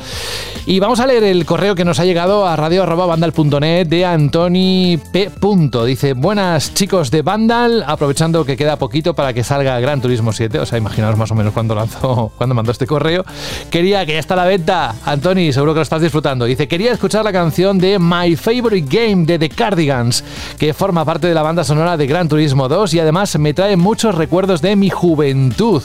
[0.65, 5.29] Y vamos a leer el correo que nos ha llegado a radio.bandal.net de Antoni P.
[5.85, 10.59] Dice, buenas chicos de Vandal, aprovechando que queda poquito para que salga Gran Turismo 7,
[10.59, 13.25] o sea, imaginaos más o menos cuando lanzó, cuando mandó este correo.
[13.69, 16.45] Quería que ya está a la venta, Antoni, seguro que lo estás disfrutando.
[16.45, 20.23] Dice, quería escuchar la canción de My Favorite Game de The Cardigans,
[20.57, 23.77] que forma parte de la banda sonora de Gran Turismo 2 y además me trae
[23.77, 25.81] muchos recuerdos de mi juventud.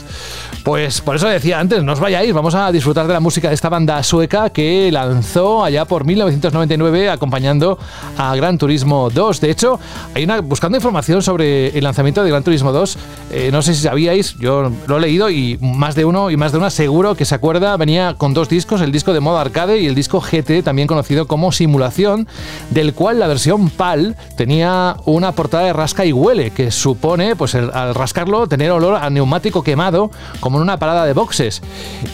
[0.63, 3.55] Pues por eso decía antes, no os vayáis, vamos a disfrutar de la música de
[3.55, 7.79] esta banda sueca que lanzó allá por 1999 acompañando
[8.17, 9.41] a Gran Turismo 2.
[9.41, 9.79] De hecho,
[10.13, 12.97] hay una buscando información sobre el lanzamiento de Gran Turismo 2,
[13.31, 16.51] eh, no sé si sabíais, yo lo he leído y más de uno y más
[16.51, 19.79] de una seguro que se acuerda, venía con dos discos, el disco de modo arcade
[19.79, 22.27] y el disco GT, también conocido como Simulación,
[22.69, 27.55] del cual la versión PAL tenía una portada de rasca y huele, que supone, pues
[27.55, 31.61] al rascarlo, tener olor a neumático quemado, como en una parada de boxes,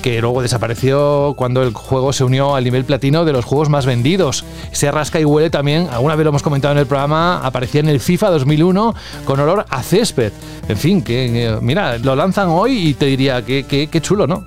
[0.01, 3.85] que luego desapareció cuando el juego se unió al nivel platino de los juegos más
[3.85, 4.45] vendidos.
[4.71, 7.89] Ese rasca y huele también, alguna vez lo hemos comentado en el programa, aparecía en
[7.89, 8.95] el FIFA 2001
[9.25, 10.31] con olor a césped.
[10.67, 14.45] En fin, que que, mira, lo lanzan hoy y te diría que chulo, ¿no?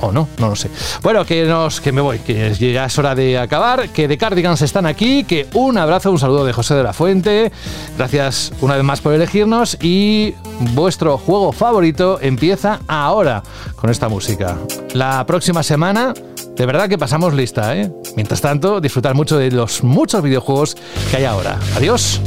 [0.00, 0.70] O no, no lo sé.
[1.02, 4.62] Bueno, que nos que me voy, que ya es hora de acabar, que de Cardigans
[4.62, 7.52] están aquí, que un abrazo, un saludo de José de la Fuente.
[7.96, 10.34] Gracias una vez más por elegirnos y
[10.74, 13.42] vuestro juego favorito empieza ahora
[13.76, 14.56] con esta música.
[14.94, 16.14] La próxima semana
[16.58, 17.88] de verdad que pasamos lista, ¿eh?
[18.16, 20.76] Mientras tanto, disfrutar mucho de los muchos videojuegos
[21.08, 21.56] que hay ahora.
[21.76, 22.20] Adiós.